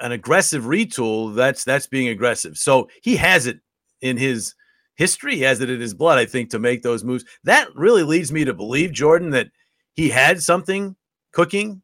an 0.00 0.12
aggressive 0.12 0.64
retool 0.64 1.34
that's 1.34 1.64
that's 1.64 1.86
being 1.86 2.08
aggressive. 2.08 2.56
So 2.56 2.88
he 3.02 3.16
has 3.16 3.46
it 3.46 3.60
in 4.00 4.16
his 4.16 4.54
history. 4.96 5.36
He 5.36 5.42
has 5.42 5.60
it 5.60 5.70
in 5.70 5.80
his 5.80 5.94
blood, 5.94 6.18
I 6.18 6.26
think, 6.26 6.50
to 6.50 6.58
make 6.58 6.82
those 6.82 7.04
moves. 7.04 7.24
That 7.44 7.68
really 7.74 8.02
leads 8.02 8.32
me 8.32 8.44
to 8.44 8.54
believe, 8.54 8.92
Jordan, 8.92 9.30
that 9.30 9.48
he 9.94 10.08
had 10.08 10.42
something 10.42 10.96
cooking 11.32 11.82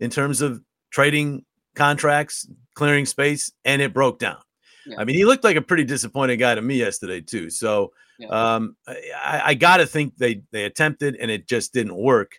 in 0.00 0.10
terms 0.10 0.40
of 0.40 0.60
trading 0.90 1.44
contracts, 1.74 2.48
clearing 2.74 3.06
space, 3.06 3.52
and 3.64 3.82
it 3.82 3.92
broke 3.92 4.18
down. 4.18 4.38
Yeah. 4.86 4.96
I 4.98 5.04
mean, 5.04 5.16
he 5.16 5.24
looked 5.24 5.44
like 5.44 5.56
a 5.56 5.62
pretty 5.62 5.84
disappointed 5.84 6.36
guy 6.36 6.54
to 6.54 6.62
me 6.62 6.76
yesterday, 6.76 7.20
too. 7.20 7.50
So 7.50 7.92
Yeah. 8.18 8.28
um, 8.28 8.76
I, 8.86 9.42
I 9.46 9.54
got 9.54 9.78
to 9.78 9.86
think 9.86 10.16
they 10.16 10.42
they 10.52 10.64
attempted 10.64 11.16
and 11.16 11.30
it 11.30 11.48
just 11.48 11.72
didn't 11.72 11.96
work. 11.96 12.32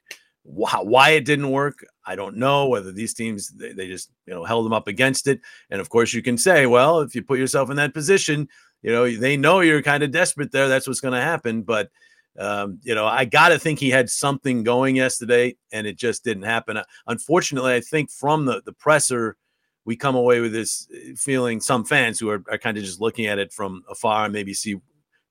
Why, 0.48 1.12
it 1.12 1.26
didn't 1.26 1.50
work, 1.50 1.84
I 2.06 2.16
don't 2.16 2.38
know. 2.38 2.68
Whether 2.68 2.92
these 2.92 3.16
teams 3.16 3.50
they, 3.50 3.74
they 3.74 3.88
just 3.88 4.12
you 4.28 4.34
know 4.34 4.44
held 4.44 4.66
them 4.66 4.74
up 4.74 4.88
against 4.88 5.28
it, 5.28 5.42
and 5.72 5.82
of 5.82 5.90
course 5.90 6.14
you 6.14 6.22
can 6.22 6.38
say, 6.38 6.68
well, 6.68 7.00
if 7.00 7.16
you 7.16 7.24
put 7.24 7.40
yourself 7.40 7.72
in 7.72 7.78
that 7.78 7.96
position, 7.96 8.48
you 8.84 8.92
know 8.92 9.10
they 9.10 9.38
know 9.38 9.62
you're 9.62 9.82
kind 9.82 10.04
of 10.04 10.12
desperate 10.12 10.52
there. 10.52 10.68
That's 10.68 10.88
what's 10.88 11.00
going 11.00 11.16
to 11.16 11.22
happen. 11.22 11.64
But 11.64 11.90
um, 12.38 12.80
you 12.84 12.94
know, 12.94 13.08
I 13.08 13.26
got 13.26 13.50
to 13.50 13.60
think 13.60 13.80
he 13.80 13.90
had 13.90 14.10
something 14.10 14.64
going 14.64 14.96
yesterday, 14.96 15.56
and 15.72 15.88
it 15.88 15.98
just 15.98 16.24
didn't 16.24 16.44
happen. 16.44 16.78
Uh, 16.78 16.84
Unfortunately, 17.08 17.74
I 17.74 17.82
think 17.82 18.12
from 18.12 18.46
the 18.46 18.62
the 18.66 18.74
presser, 18.74 19.38
we 19.84 19.96
come 19.96 20.16
away 20.16 20.42
with 20.42 20.54
this 20.54 20.88
uh, 20.94 21.16
feeling. 21.18 21.60
Some 21.60 21.86
fans 21.86 22.20
who 22.20 22.30
are, 22.30 22.44
are 22.52 22.60
kind 22.60 22.78
of 22.78 22.84
just 22.84 23.02
looking 23.02 23.26
at 23.26 23.40
it 23.40 23.52
from 23.52 23.84
afar 23.90 24.26
and 24.26 24.34
maybe 24.34 24.54
see 24.54 24.76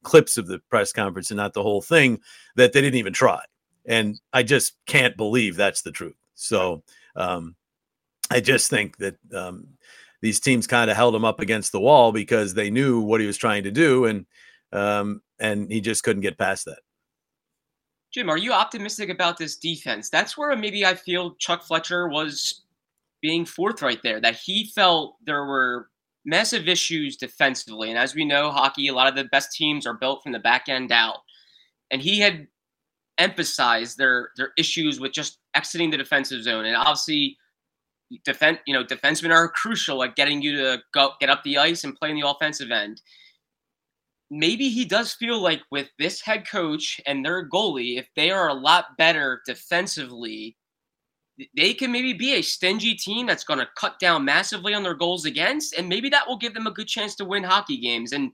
clips 0.03 0.37
of 0.37 0.49
the 0.49 0.59
press 0.71 0.93
conference 0.93 1.31
and 1.31 1.37
not 1.37 1.55
the 1.55 1.63
whole 1.63 1.83
thing 1.83 2.21
that 2.57 2.73
they 2.73 2.81
didn't 2.81 2.99
even 2.99 3.13
try. 3.13 3.41
And 3.87 4.21
I 4.33 4.43
just 4.43 4.75
can't 4.87 5.17
believe 5.17 5.57
that's 5.57 5.83
the 5.83 5.93
truth. 5.93 6.17
So 6.35 6.83
um, 7.17 7.55
I 8.31 8.41
just 8.41 8.71
think 8.71 8.97
that 8.99 9.17
um, 9.35 9.69
these 10.23 10.41
teams 10.41 10.67
kind 10.67 10.91
of 10.91 10.97
held 10.97 11.15
him 11.15 11.25
up 11.25 11.41
against 11.41 11.73
the 11.73 11.81
wall 11.81 12.13
because 12.13 12.55
they 12.55 12.71
knew 12.71 13.01
what 13.01 13.21
he 13.21 13.27
was 13.27 13.37
trying 13.37 13.65
to 13.65 13.71
do, 13.71 14.07
and 14.07 14.27
um, 14.73 15.23
and 15.39 15.71
he 15.71 15.81
just 15.81 16.03
couldn't 16.03 16.23
get 16.23 16.39
past 16.39 16.65
that. 16.65 16.79
Jim, 18.11 18.31
are 18.31 18.39
you 18.39 18.53
optimistic 18.53 19.11
about 19.11 19.37
this 19.37 19.57
defense? 19.57 20.09
That's 20.09 20.39
where 20.39 20.57
maybe 20.57 20.87
I 20.87 20.95
feel 20.95 21.35
Chuck 21.35 21.65
Fletcher 21.65 22.09
was 22.09 22.63
being 23.21 23.45
forthright 23.45 24.03
there, 24.03 24.21
that 24.21 24.37
he 24.37 24.67
felt 24.75 25.17
there 25.25 25.47
were 25.47 25.89
massive 26.25 26.69
issues 26.69 27.17
defensively. 27.17 27.91
And 27.91 27.99
as 27.99 28.15
we 28.15 28.25
know, 28.25 28.51
hockey, 28.51 28.89
a 28.89 28.95
lot 28.95 29.09
of 29.09 29.15
the 29.15 29.25
best 29.25 29.53
teams 29.53 29.87
are 29.87 29.95
built 29.95 30.23
from 30.23 30.33
the 30.33 30.39
back 30.39 30.69
end 30.69 30.93
out. 30.93 31.19
And 31.91 32.01
he 32.01 32.19
had 32.19 32.47
emphasized 33.19 33.99
their 33.99 34.31
their 34.37 34.51
issues 34.59 35.01
with 35.01 35.13
just 35.13 35.39
exiting 35.55 35.91
the 35.91 35.97
defensive 35.97 36.43
zone. 36.43 36.65
And 36.67 36.77
obviously, 36.77 37.37
defense 38.25 38.59
you 38.67 38.75
know 38.75 38.85
defensemen 38.85 39.33
are 39.33 39.49
crucial 39.49 40.03
at 40.03 40.17
getting 40.17 40.43
you 40.43 40.57
to 40.57 40.83
go 40.93 41.13
get 41.21 41.31
up 41.31 41.43
the 41.45 41.59
ice 41.59 41.85
and 41.85 41.97
play 41.97 42.11
in 42.11 42.21
the 42.21 42.29
offensive 42.29 42.71
end. 42.71 43.01
Maybe 44.31 44.69
he 44.69 44.85
does 44.85 45.13
feel 45.13 45.41
like 45.41 45.61
with 45.71 45.89
this 45.99 46.21
head 46.21 46.49
coach 46.49 47.01
and 47.07 47.25
their 47.25 47.49
goalie, 47.49 47.99
if 47.99 48.09
they 48.17 48.31
are 48.31 48.49
a 48.49 48.55
lot 48.55 48.97
better 48.97 49.43
defensively, 49.47 50.57
they 51.57 51.75
can 51.75 51.93
maybe 51.93 52.15
be 52.15 52.35
a 52.35 52.43
stingy 52.43 52.95
team 52.95 53.27
that's 53.27 53.45
going 53.45 53.61
to 53.61 53.69
cut 53.77 53.99
down 54.01 54.25
massively 54.25 54.75
on 54.75 54.83
their 54.83 54.95
goals 54.95 55.25
against, 55.25 55.75
and 55.75 55.89
maybe 55.89 56.09
that 56.09 56.27
will 56.27 56.39
give 56.39 56.55
them 56.55 56.67
a 56.67 56.73
good 56.73 56.89
chance 56.89 57.15
to 57.17 57.25
win 57.25 57.45
hockey 57.45 57.77
games. 57.77 58.13
And 58.13 58.33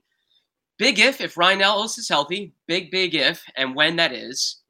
big 0.77 0.99
if, 0.99 1.21
if 1.21 1.37
Ryan 1.37 1.61
Ellis 1.61 1.97
is 1.97 2.09
healthy, 2.09 2.53
big, 2.67 2.89
big 2.89 3.13
if, 3.13 3.43
and 3.55 3.75
when 3.75 3.95
that 3.97 4.13
is, 4.13 4.60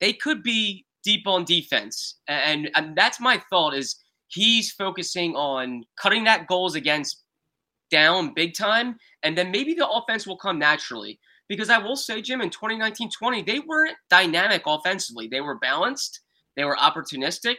they 0.00 0.12
could 0.12 0.42
be 0.42 0.84
deep 1.04 1.26
on 1.26 1.44
defense. 1.44 2.16
And, 2.28 2.70
and 2.74 2.96
that's 2.96 3.20
my 3.20 3.42
thought 3.50 3.74
is 3.74 3.96
he's 4.28 4.70
focusing 4.72 5.34
on 5.34 5.84
cutting 6.00 6.24
that 6.24 6.46
goals 6.46 6.74
against 6.74 7.22
down 7.90 8.32
big 8.34 8.54
time, 8.54 8.96
and 9.22 9.36
then 9.36 9.50
maybe 9.50 9.74
the 9.74 9.88
offense 9.88 10.26
will 10.26 10.36
come 10.36 10.58
naturally. 10.58 11.18
Because 11.48 11.68
I 11.68 11.78
will 11.78 11.96
say, 11.96 12.22
Jim, 12.22 12.40
in 12.40 12.50
2019 12.50 13.10
20, 13.10 13.42
they 13.42 13.58
weren't 13.58 13.96
dynamic 14.08 14.62
offensively. 14.66 15.26
They 15.26 15.40
were 15.40 15.58
balanced, 15.58 16.20
they 16.56 16.64
were 16.64 16.76
opportunistic, 16.76 17.56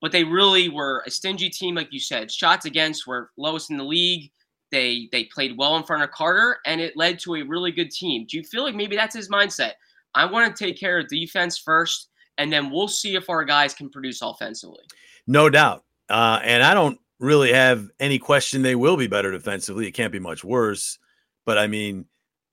but 0.00 0.12
they 0.12 0.24
really 0.24 0.70
were 0.70 1.02
a 1.06 1.10
stingy 1.10 1.50
team, 1.50 1.74
like 1.74 1.92
you 1.92 2.00
said. 2.00 2.32
Shots 2.32 2.64
against 2.64 3.06
were 3.06 3.30
lowest 3.36 3.70
in 3.70 3.76
the 3.76 3.84
league. 3.84 4.30
They 4.70 5.08
they 5.12 5.24
played 5.24 5.58
well 5.58 5.76
in 5.76 5.84
front 5.84 6.02
of 6.02 6.10
Carter, 6.10 6.58
and 6.64 6.80
it 6.80 6.96
led 6.96 7.18
to 7.20 7.36
a 7.36 7.42
really 7.42 7.70
good 7.70 7.90
team. 7.90 8.26
Do 8.28 8.38
you 8.38 8.42
feel 8.42 8.64
like 8.64 8.74
maybe 8.74 8.96
that's 8.96 9.14
his 9.14 9.28
mindset? 9.28 9.72
I 10.18 10.24
want 10.24 10.54
to 10.54 10.64
take 10.64 10.78
care 10.78 10.98
of 10.98 11.08
defense 11.08 11.58
first, 11.58 12.10
and 12.38 12.52
then 12.52 12.70
we'll 12.70 12.88
see 12.88 13.14
if 13.14 13.30
our 13.30 13.44
guys 13.44 13.72
can 13.72 13.88
produce 13.88 14.20
offensively. 14.20 14.82
No 15.26 15.48
doubt. 15.48 15.84
Uh, 16.08 16.40
and 16.42 16.62
I 16.62 16.74
don't 16.74 16.98
really 17.20 17.52
have 17.52 17.88
any 18.00 18.18
question 18.18 18.62
they 18.62 18.74
will 18.74 18.96
be 18.96 19.06
better 19.06 19.30
defensively. 19.30 19.86
It 19.86 19.92
can't 19.92 20.12
be 20.12 20.18
much 20.18 20.42
worse. 20.42 20.98
But 21.46 21.58
I 21.58 21.66
mean, 21.66 22.06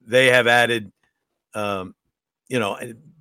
they 0.05 0.27
have 0.27 0.47
added, 0.47 0.91
um, 1.53 1.95
you 2.47 2.59
know, 2.59 2.77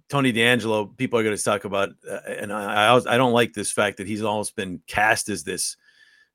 Tony 0.09 0.33
DeAngelo. 0.33 0.97
People 0.97 1.19
are 1.19 1.23
going 1.23 1.37
to 1.37 1.43
talk 1.43 1.65
about, 1.65 1.91
uh, 2.09 2.19
and 2.27 2.53
I, 2.53 2.95
I, 2.95 3.15
I 3.15 3.17
don't 3.17 3.33
like 3.33 3.55
this 3.55 3.73
fact 3.73 3.97
that 3.97 4.07
he's 4.07 4.23
almost 4.23 4.57
been 4.57 4.81
cast 4.87 5.29
as 5.29 5.43
this 5.43 5.77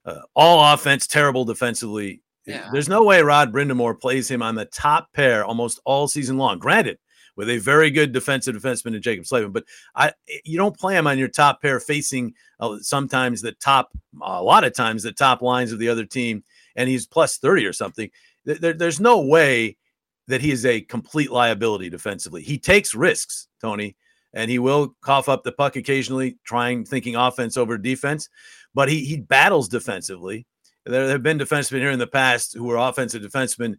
uh, 0.05 0.21
all 0.35 0.73
offense, 0.73 1.07
terrible 1.07 1.45
defensively. 1.45 2.21
Yeah. 2.45 2.69
There's 2.71 2.89
no 2.89 3.03
way 3.03 3.21
Rod 3.21 3.53
Brind'Amour 3.53 3.99
plays 3.99 4.29
him 4.29 4.41
on 4.41 4.55
the 4.55 4.65
top 4.65 5.13
pair 5.13 5.45
almost 5.45 5.79
all 5.85 6.07
season 6.07 6.37
long. 6.37 6.57
Granted, 6.57 6.97
with 7.39 7.49
a 7.49 7.57
very 7.57 7.89
good 7.89 8.11
defensive 8.11 8.53
defenseman 8.53 8.93
in 8.93 9.01
Jaccob 9.01 9.25
Slavin. 9.25 9.53
But 9.53 9.63
I, 9.95 10.11
you 10.43 10.57
don't 10.57 10.77
play 10.77 10.97
him 10.97 11.07
on 11.07 11.17
your 11.17 11.29
top 11.29 11.61
pair 11.61 11.79
facing 11.79 12.33
uh, 12.59 12.79
sometimes 12.81 13.41
the 13.41 13.53
top, 13.53 13.91
a 14.21 14.43
lot 14.43 14.65
of 14.65 14.73
times 14.73 15.03
the 15.03 15.13
top 15.13 15.41
lines 15.41 15.71
of 15.71 15.79
the 15.79 15.87
other 15.87 16.03
team, 16.03 16.43
and 16.75 16.89
he's 16.89 17.07
plus 17.07 17.37
30 17.37 17.65
or 17.65 17.71
something. 17.71 18.09
There, 18.43 18.73
there's 18.73 18.99
no 18.99 19.21
way 19.21 19.77
that 20.27 20.41
he 20.41 20.51
is 20.51 20.65
a 20.65 20.81
complete 20.81 21.31
liability 21.31 21.89
defensively. 21.89 22.43
He 22.43 22.57
takes 22.57 22.93
risks, 22.93 23.47
Tony, 23.61 23.95
and 24.33 24.51
he 24.51 24.59
will 24.59 24.93
cough 24.99 25.29
up 25.29 25.43
the 25.43 25.53
puck 25.53 25.77
occasionally, 25.77 26.37
trying 26.43 26.83
thinking 26.83 27.15
offense 27.15 27.55
over 27.55 27.77
defense, 27.77 28.27
but 28.73 28.89
he 28.89 29.05
he 29.05 29.15
battles 29.15 29.69
defensively. 29.69 30.45
There 30.85 31.07
have 31.07 31.23
been 31.23 31.39
defensemen 31.39 31.79
here 31.79 31.91
in 31.91 31.99
the 31.99 32.05
past 32.05 32.53
who 32.53 32.65
were 32.65 32.75
offensive 32.75 33.21
defensemen 33.21 33.77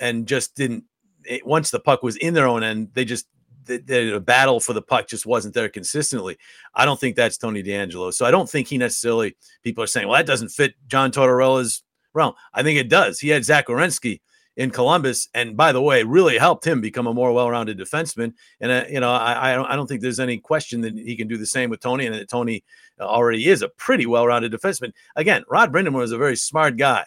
and 0.00 0.26
just 0.26 0.54
didn't 0.54 0.84
it, 1.24 1.46
once 1.46 1.70
the 1.70 1.80
puck 1.80 2.02
was 2.02 2.16
in 2.16 2.34
their 2.34 2.46
own 2.46 2.62
end, 2.62 2.90
they 2.94 3.04
just 3.04 3.26
the, 3.66 3.78
the, 3.78 4.20
battle 4.20 4.60
for 4.60 4.72
the 4.72 4.82
puck 4.82 5.08
just 5.08 5.26
wasn't 5.26 5.54
there 5.54 5.68
consistently. 5.68 6.36
I 6.74 6.84
don't 6.84 7.00
think 7.00 7.16
that's 7.16 7.38
Tony 7.38 7.62
DeAngelo. 7.62 8.12
So 8.12 8.26
I 8.26 8.30
don't 8.30 8.48
think 8.48 8.68
he 8.68 8.78
necessarily. 8.78 9.36
People 9.62 9.82
are 9.84 9.88
saying, 9.88 10.08
well, 10.08 10.18
that 10.18 10.26
doesn't 10.26 10.50
fit 10.50 10.74
John 10.86 11.10
Tortorella's 11.10 11.82
realm. 12.12 12.34
I 12.52 12.62
think 12.62 12.78
it 12.78 12.88
does. 12.88 13.18
He 13.18 13.28
had 13.28 13.44
Zach 13.44 13.66
in 14.56 14.70
Columbus, 14.70 15.28
and 15.34 15.56
by 15.56 15.72
the 15.72 15.82
way, 15.82 16.04
really 16.04 16.38
helped 16.38 16.64
him 16.64 16.80
become 16.80 17.08
a 17.08 17.14
more 17.14 17.32
well-rounded 17.32 17.76
defenseman. 17.76 18.34
And 18.60 18.70
uh, 18.70 18.84
you 18.88 19.00
know, 19.00 19.10
I 19.10 19.52
I 19.52 19.54
don't, 19.56 19.66
I 19.66 19.76
don't 19.76 19.88
think 19.88 20.00
there's 20.00 20.20
any 20.20 20.38
question 20.38 20.80
that 20.82 20.94
he 20.94 21.16
can 21.16 21.26
do 21.26 21.36
the 21.36 21.46
same 21.46 21.70
with 21.70 21.80
Tony, 21.80 22.06
and 22.06 22.14
that 22.14 22.28
Tony 22.28 22.62
already 23.00 23.48
is 23.48 23.62
a 23.62 23.68
pretty 23.68 24.06
well-rounded 24.06 24.52
defenseman. 24.52 24.92
Again, 25.16 25.44
Rod 25.48 25.72
Brind'Amour 25.72 26.04
is 26.04 26.12
a 26.12 26.18
very 26.18 26.36
smart 26.36 26.76
guy. 26.76 27.04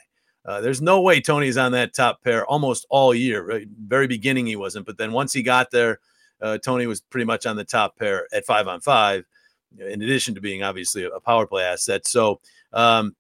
Uh, 0.48 0.62
there's 0.62 0.82
no 0.82 1.02
way 1.02 1.20
Tony's 1.20 1.58
on 1.58 1.74
that 1.74 1.94
top 1.94 2.24
pair 2.24 2.46
almost 2.46 2.88
all 2.90 3.14
year. 3.14 3.46
Right? 3.46 3.68
Very 3.86 4.08
beginning 4.08 4.48
he 4.48 4.56
wasn't, 4.56 4.86
but 4.86 4.98
then 4.98 5.12
once 5.12 5.34
he 5.34 5.44
got 5.44 5.70
there, 5.72 6.00
uh, 6.42 6.58
Tony 6.58 6.88
was 6.88 7.02
pretty 7.02 7.26
much 7.26 7.46
on 7.46 7.58
the 7.58 7.66
top 7.66 7.98
pair 7.98 8.28
at 8.34 8.46
five 8.46 8.68
on 8.68 8.80
five. 8.80 9.26
In 9.78 10.02
addition 10.02 10.34
to 10.36 10.42
being 10.42 10.64
obviously 10.64 11.04
a 11.04 11.20
power 11.20 11.46
play 11.46 11.64
asset, 11.64 12.08
so 12.08 12.40
um, 12.72 13.16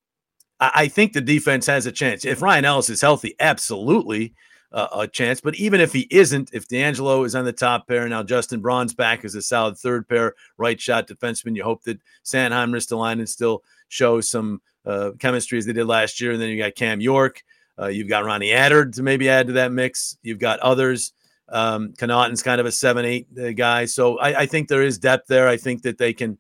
I, 0.61 0.71
I, 0.75 0.87
think 0.87 1.11
the 1.11 1.19
defense 1.19 1.65
has 1.65 1.85
a 1.85 1.91
chance. 1.91 2.23
If 2.23 2.41
Ryan 2.41 2.63
Ellis 2.63 2.89
is 2.89 3.01
healthy, 3.01 3.35
absolutely 3.41 4.33
uh, 4.71 4.87
a 4.95 5.07
chance. 5.07 5.41
But 5.41 5.55
even 5.55 5.81
if 5.81 5.93
he 5.93 6.07
isn't, 6.09 6.51
if 6.53 6.67
DeAngelo 6.67 7.25
is 7.25 7.35
on 7.35 7.45
the 7.45 7.53
top 7.53 7.87
pair 7.87 8.07
now, 8.07 8.23
Justin 8.23 8.61
Braun's 8.61 8.93
back 8.93 9.25
as 9.25 9.35
a 9.35 9.41
solid 9.41 9.77
third 9.77 10.07
pair 10.07 10.35
right 10.57 10.79
shot 10.79 11.07
defenseman. 11.07 11.55
You 11.55 11.63
hope 11.63 11.83
that 11.83 11.99
Sanheim 12.23 12.71
Ristolainen 12.71 13.27
still 13.27 13.63
shows 13.89 14.29
some 14.29 14.61
uh, 14.85 15.11
chemistry 15.19 15.57
as 15.57 15.65
they 15.65 15.73
did 15.73 15.85
last 15.85 16.21
year. 16.21 16.31
And 16.31 16.41
then 16.41 16.49
you 16.49 16.57
got 16.57 16.75
Cam 16.75 17.01
York. 17.01 17.43
Uh, 17.79 17.87
you've 17.87 18.09
got 18.09 18.25
Ronnie 18.25 18.49
Attard 18.49 18.95
to 18.95 19.03
maybe 19.03 19.29
add 19.29 19.47
to 19.47 19.53
that 19.53 19.71
mix. 19.71 20.17
You've 20.23 20.39
got 20.39 20.59
others. 20.59 21.13
Um, 21.49 21.93
Connauton's 21.97 22.43
kind 22.43 22.59
of 22.59 22.65
a 22.65 22.71
seven, 22.71 23.05
eight 23.05 23.27
uh, 23.39 23.51
guy. 23.51 23.85
So 23.85 24.17
I, 24.19 24.41
I, 24.41 24.45
think 24.47 24.67
there 24.67 24.83
is 24.83 24.97
depth 24.97 25.27
there. 25.27 25.47
I 25.47 25.55
think 25.55 25.83
that 25.83 25.97
they 25.97 26.11
can 26.11 26.37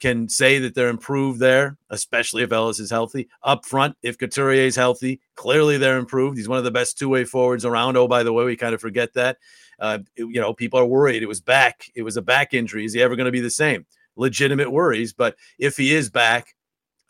can 0.00 0.28
say 0.28 0.58
that 0.58 0.74
they're 0.74 0.88
improved 0.88 1.38
there, 1.38 1.76
especially 1.90 2.42
if 2.42 2.52
Ellis 2.52 2.80
is 2.80 2.90
healthy. 2.90 3.28
Up 3.42 3.66
front, 3.66 3.96
if 4.02 4.18
Couturier 4.18 4.64
is 4.64 4.74
healthy, 4.74 5.20
clearly 5.34 5.76
they're 5.76 5.98
improved. 5.98 6.38
He's 6.38 6.48
one 6.48 6.58
of 6.58 6.64
the 6.64 6.70
best 6.70 6.98
two 6.98 7.08
way 7.08 7.24
forwards 7.24 7.64
around. 7.64 7.96
Oh, 7.96 8.08
by 8.08 8.22
the 8.22 8.32
way, 8.32 8.44
we 8.44 8.56
kind 8.56 8.74
of 8.74 8.80
forget 8.80 9.12
that. 9.14 9.38
Uh, 9.78 9.98
you 10.16 10.40
know, 10.40 10.52
people 10.52 10.80
are 10.80 10.86
worried. 10.86 11.22
It 11.22 11.28
was 11.28 11.40
back. 11.40 11.84
It 11.94 12.02
was 12.02 12.16
a 12.16 12.22
back 12.22 12.54
injury. 12.54 12.84
Is 12.84 12.94
he 12.94 13.02
ever 13.02 13.16
going 13.16 13.26
to 13.26 13.32
be 13.32 13.40
the 13.40 13.50
same? 13.50 13.86
Legitimate 14.16 14.70
worries. 14.70 15.12
But 15.12 15.36
if 15.58 15.76
he 15.76 15.94
is 15.94 16.10
back, 16.10 16.54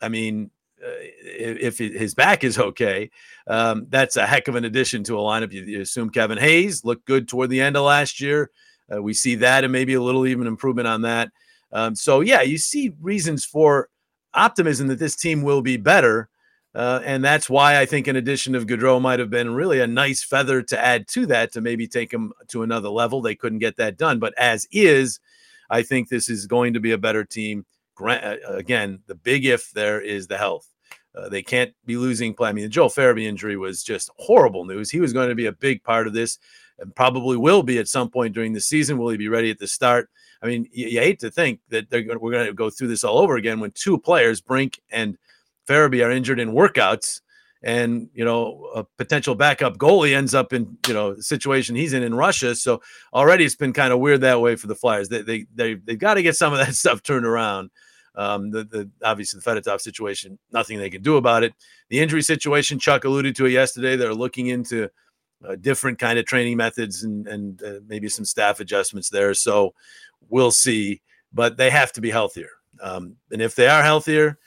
I 0.01 0.09
mean, 0.09 0.51
uh, 0.83 0.89
if 1.23 1.77
his 1.77 2.15
back 2.15 2.43
is 2.43 2.57
okay, 2.57 3.09
um, 3.47 3.85
that's 3.89 4.17
a 4.17 4.25
heck 4.25 4.47
of 4.47 4.55
an 4.55 4.65
addition 4.65 5.03
to 5.03 5.17
a 5.17 5.21
lineup. 5.21 5.51
You, 5.51 5.81
assume 5.81 6.09
Kevin 6.09 6.37
Hayes 6.37 6.83
looked 6.83 7.05
good 7.05 7.27
toward 7.27 7.49
the 7.49 7.61
end 7.61 7.77
of 7.77 7.83
last 7.83 8.19
year. 8.19 8.49
Uh, 8.93 9.01
we 9.01 9.13
see 9.13 9.35
that 9.35 9.63
and 9.63 9.71
maybe 9.71 9.93
a 9.93 10.01
little 10.01 10.25
even 10.25 10.47
improvement 10.47 10.87
on 10.87 11.03
that. 11.03 11.29
Um, 11.71 11.95
so 11.95 12.21
yeah, 12.21 12.41
you 12.41 12.57
see 12.57 12.93
reasons 12.99 13.45
for 13.45 13.89
optimism 14.33 14.87
that 14.87 14.99
this 14.99 15.15
team 15.15 15.43
will 15.43 15.61
be 15.61 15.77
better. 15.77 16.29
Uh, 16.73 17.01
and 17.03 17.23
that's 17.23 17.49
why 17.49 17.79
I 17.79 17.85
think 17.85 18.07
an 18.07 18.15
addition 18.15 18.55
of 18.55 18.65
Gaudreau 18.65 19.01
might 19.01 19.19
have 19.19 19.29
been 19.29 19.53
really 19.53 19.81
a 19.81 19.87
nice 19.87 20.23
feather 20.23 20.61
to 20.63 20.79
add 20.79 21.07
to 21.09 21.25
that 21.27 21.51
to 21.53 21.61
maybe 21.61 21.85
take 21.85 22.11
them 22.11 22.31
to 22.47 22.63
another 22.63 22.89
level. 22.89 23.21
They 23.21 23.35
couldn't 23.35 23.59
get 23.59 23.75
that 23.77 23.97
done, 23.97 24.19
but 24.19 24.33
as 24.37 24.67
is, 24.71 25.19
I 25.69 25.83
think 25.83 26.07
this 26.07 26.29
is 26.29 26.47
going 26.47 26.73
to 26.73 26.79
be 26.79 26.91
a 26.91 26.97
better 26.97 27.25
team. 27.25 27.65
Uh, 28.09 28.37
again, 28.47 28.99
the 29.07 29.15
big 29.15 29.45
if 29.45 29.71
there 29.71 30.01
is 30.01 30.27
the 30.27 30.37
health. 30.37 30.67
Uh, 31.13 31.27
they 31.27 31.43
can't 31.43 31.73
be 31.85 31.97
losing 31.97 32.33
play. 32.33 32.49
I 32.49 32.53
mean, 32.53 32.63
the 32.63 32.69
Joel 32.69 32.89
Farabee 32.89 33.25
injury 33.25 33.57
was 33.57 33.83
just 33.83 34.09
horrible 34.17 34.63
news. 34.63 34.89
He 34.89 35.01
was 35.01 35.11
going 35.11 35.27
to 35.27 35.35
be 35.35 35.47
a 35.47 35.51
big 35.51 35.83
part 35.83 36.07
of 36.07 36.13
this 36.13 36.39
and 36.81 36.95
probably 36.95 37.37
will 37.37 37.63
be 37.63 37.77
at 37.77 37.87
some 37.87 38.09
point 38.09 38.33
during 38.33 38.53
the 38.53 38.61
season. 38.61 38.97
Will 38.97 39.09
he 39.09 39.17
be 39.17 39.27
ready 39.27 39.51
at 39.51 39.59
the 39.59 39.67
start? 39.67 40.09
I 40.41 40.47
mean, 40.47 40.67
you, 40.71 40.87
you 40.87 40.99
hate 40.99 41.19
to 41.19 41.29
think 41.29 41.59
that 41.69 41.89
they're 41.89 42.01
going, 42.01 42.19
we're 42.19 42.31
going 42.31 42.47
to 42.47 42.53
go 42.53 42.69
through 42.69 42.87
this 42.87 43.03
all 43.03 43.19
over 43.19 43.35
again 43.35 43.59
when 43.59 43.71
two 43.71 43.97
players, 43.97 44.41
Brink 44.41 44.81
and 44.89 45.17
Farabee, 45.67 46.05
are 46.05 46.11
injured 46.11 46.39
in 46.39 46.51
workouts. 46.51 47.21
And 47.63 48.09
you 48.15 48.25
know, 48.25 48.71
a 48.73 48.83
potential 48.97 49.35
backup 49.35 49.77
goalie 49.77 50.15
ends 50.15 50.33
up 50.33 50.51
in 50.51 50.79
you 50.87 50.95
know 50.95 51.15
situation 51.19 51.75
he's 51.75 51.93
in 51.93 52.01
in 52.01 52.15
Russia. 52.15 52.55
So 52.55 52.81
already 53.13 53.45
it's 53.45 53.55
been 53.55 53.71
kind 53.71 53.93
of 53.93 53.99
weird 53.99 54.21
that 54.21 54.41
way 54.41 54.55
for 54.55 54.65
the 54.65 54.73
Flyers. 54.73 55.09
They 55.09 55.21
they 55.21 55.45
they 55.53 55.75
they've 55.75 55.99
got 55.99 56.15
to 56.15 56.23
get 56.23 56.35
some 56.35 56.53
of 56.53 56.59
that 56.59 56.73
stuff 56.75 57.03
turned 57.03 57.25
around. 57.27 57.69
Um, 58.15 58.51
the, 58.51 58.63
the 58.65 58.89
obviously 59.03 59.39
the 59.39 59.49
Fedotov 59.49 59.79
situation, 59.79 60.37
nothing 60.51 60.77
they 60.77 60.89
can 60.89 61.01
do 61.01 61.15
about 61.17 61.43
it. 61.43 61.53
The 61.89 61.99
injury 61.99 62.21
situation, 62.21 62.77
Chuck 62.79 63.05
alluded 63.05 63.35
to 63.37 63.45
it 63.45 63.51
yesterday. 63.51 63.95
They're 63.95 64.13
looking 64.13 64.47
into 64.47 64.89
uh, 65.47 65.55
different 65.55 65.97
kind 65.97 66.19
of 66.19 66.25
training 66.25 66.57
methods 66.57 67.03
and 67.03 67.27
and 67.27 67.63
uh, 67.63 67.79
maybe 67.87 68.09
some 68.09 68.25
staff 68.25 68.59
adjustments 68.59 69.09
there. 69.09 69.33
So 69.33 69.73
we'll 70.29 70.51
see, 70.51 71.01
but 71.33 71.57
they 71.57 71.69
have 71.69 71.93
to 71.93 72.01
be 72.01 72.09
healthier. 72.09 72.49
Um, 72.81 73.15
and 73.31 73.41
if 73.41 73.55
they 73.55 73.67
are 73.67 73.83
healthier, 73.83 74.37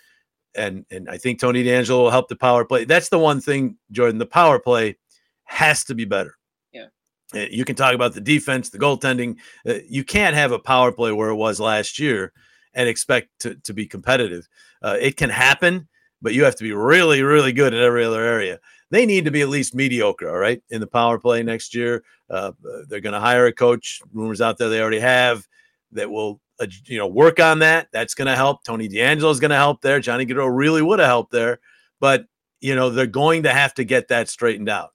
and 0.54 0.84
and 0.90 1.08
I 1.08 1.16
think 1.16 1.40
Tony 1.40 1.64
DeAngelo 1.64 2.02
will 2.02 2.10
help 2.10 2.28
the 2.28 2.36
power 2.36 2.64
play. 2.64 2.84
That's 2.84 3.08
the 3.08 3.18
one 3.18 3.40
thing, 3.40 3.76
Jordan. 3.92 4.18
The 4.18 4.26
power 4.26 4.58
play 4.58 4.96
has 5.44 5.84
to 5.84 5.94
be 5.94 6.04
better. 6.04 6.36
Yeah. 6.72 6.86
Uh, 7.34 7.46
You 7.50 7.64
can 7.64 7.76
talk 7.76 7.94
about 7.94 8.14
the 8.14 8.20
defense, 8.20 8.70
the 8.70 8.78
goaltending. 8.78 9.36
Uh, 9.66 9.78
You 9.88 10.04
can't 10.04 10.36
have 10.36 10.52
a 10.52 10.58
power 10.58 10.92
play 10.92 11.12
where 11.12 11.30
it 11.30 11.36
was 11.36 11.60
last 11.60 11.98
year 11.98 12.32
and 12.74 12.88
expect 12.88 13.28
to, 13.40 13.54
to 13.56 13.72
be 13.72 13.86
competitive. 13.86 14.48
Uh, 14.82 14.96
it 15.00 15.16
can 15.16 15.30
happen, 15.30 15.88
but 16.20 16.34
you 16.34 16.44
have 16.44 16.56
to 16.56 16.64
be 16.64 16.72
really, 16.72 17.22
really 17.22 17.52
good 17.52 17.74
in 17.74 17.80
every 17.80 18.04
other 18.04 18.22
area. 18.22 18.58
They 18.90 19.06
need 19.06 19.24
to 19.24 19.30
be 19.30 19.40
at 19.40 19.48
least 19.48 19.74
mediocre, 19.74 20.28
all 20.28 20.38
right, 20.38 20.62
in 20.70 20.80
the 20.80 20.86
power 20.86 21.18
play 21.18 21.42
next 21.42 21.74
year. 21.74 22.04
Uh, 22.30 22.52
they're 22.88 23.00
going 23.00 23.14
to 23.14 23.20
hire 23.20 23.46
a 23.46 23.52
coach. 23.52 24.00
Rumors 24.12 24.40
out 24.40 24.58
there 24.58 24.68
they 24.68 24.80
already 24.80 25.00
have 25.00 25.46
that 25.92 26.10
will, 26.10 26.40
uh, 26.60 26.66
you 26.84 26.98
know, 26.98 27.06
work 27.06 27.40
on 27.40 27.60
that. 27.60 27.88
That's 27.92 28.14
going 28.14 28.26
to 28.26 28.36
help. 28.36 28.62
Tony 28.64 28.88
DeAngelo 28.88 29.30
is 29.30 29.40
going 29.40 29.50
to 29.50 29.56
help 29.56 29.80
there. 29.80 30.00
Johnny 30.00 30.26
Gaudreau 30.26 30.54
really 30.54 30.82
would 30.82 30.98
have 30.98 31.08
helped 31.08 31.32
there, 31.32 31.60
but 32.00 32.26
you 32.60 32.74
know 32.74 32.88
they're 32.88 33.06
going 33.06 33.42
to 33.42 33.52
have 33.52 33.74
to 33.74 33.84
get 33.84 34.08
that 34.08 34.28
straightened 34.28 34.70
out. 34.70 34.93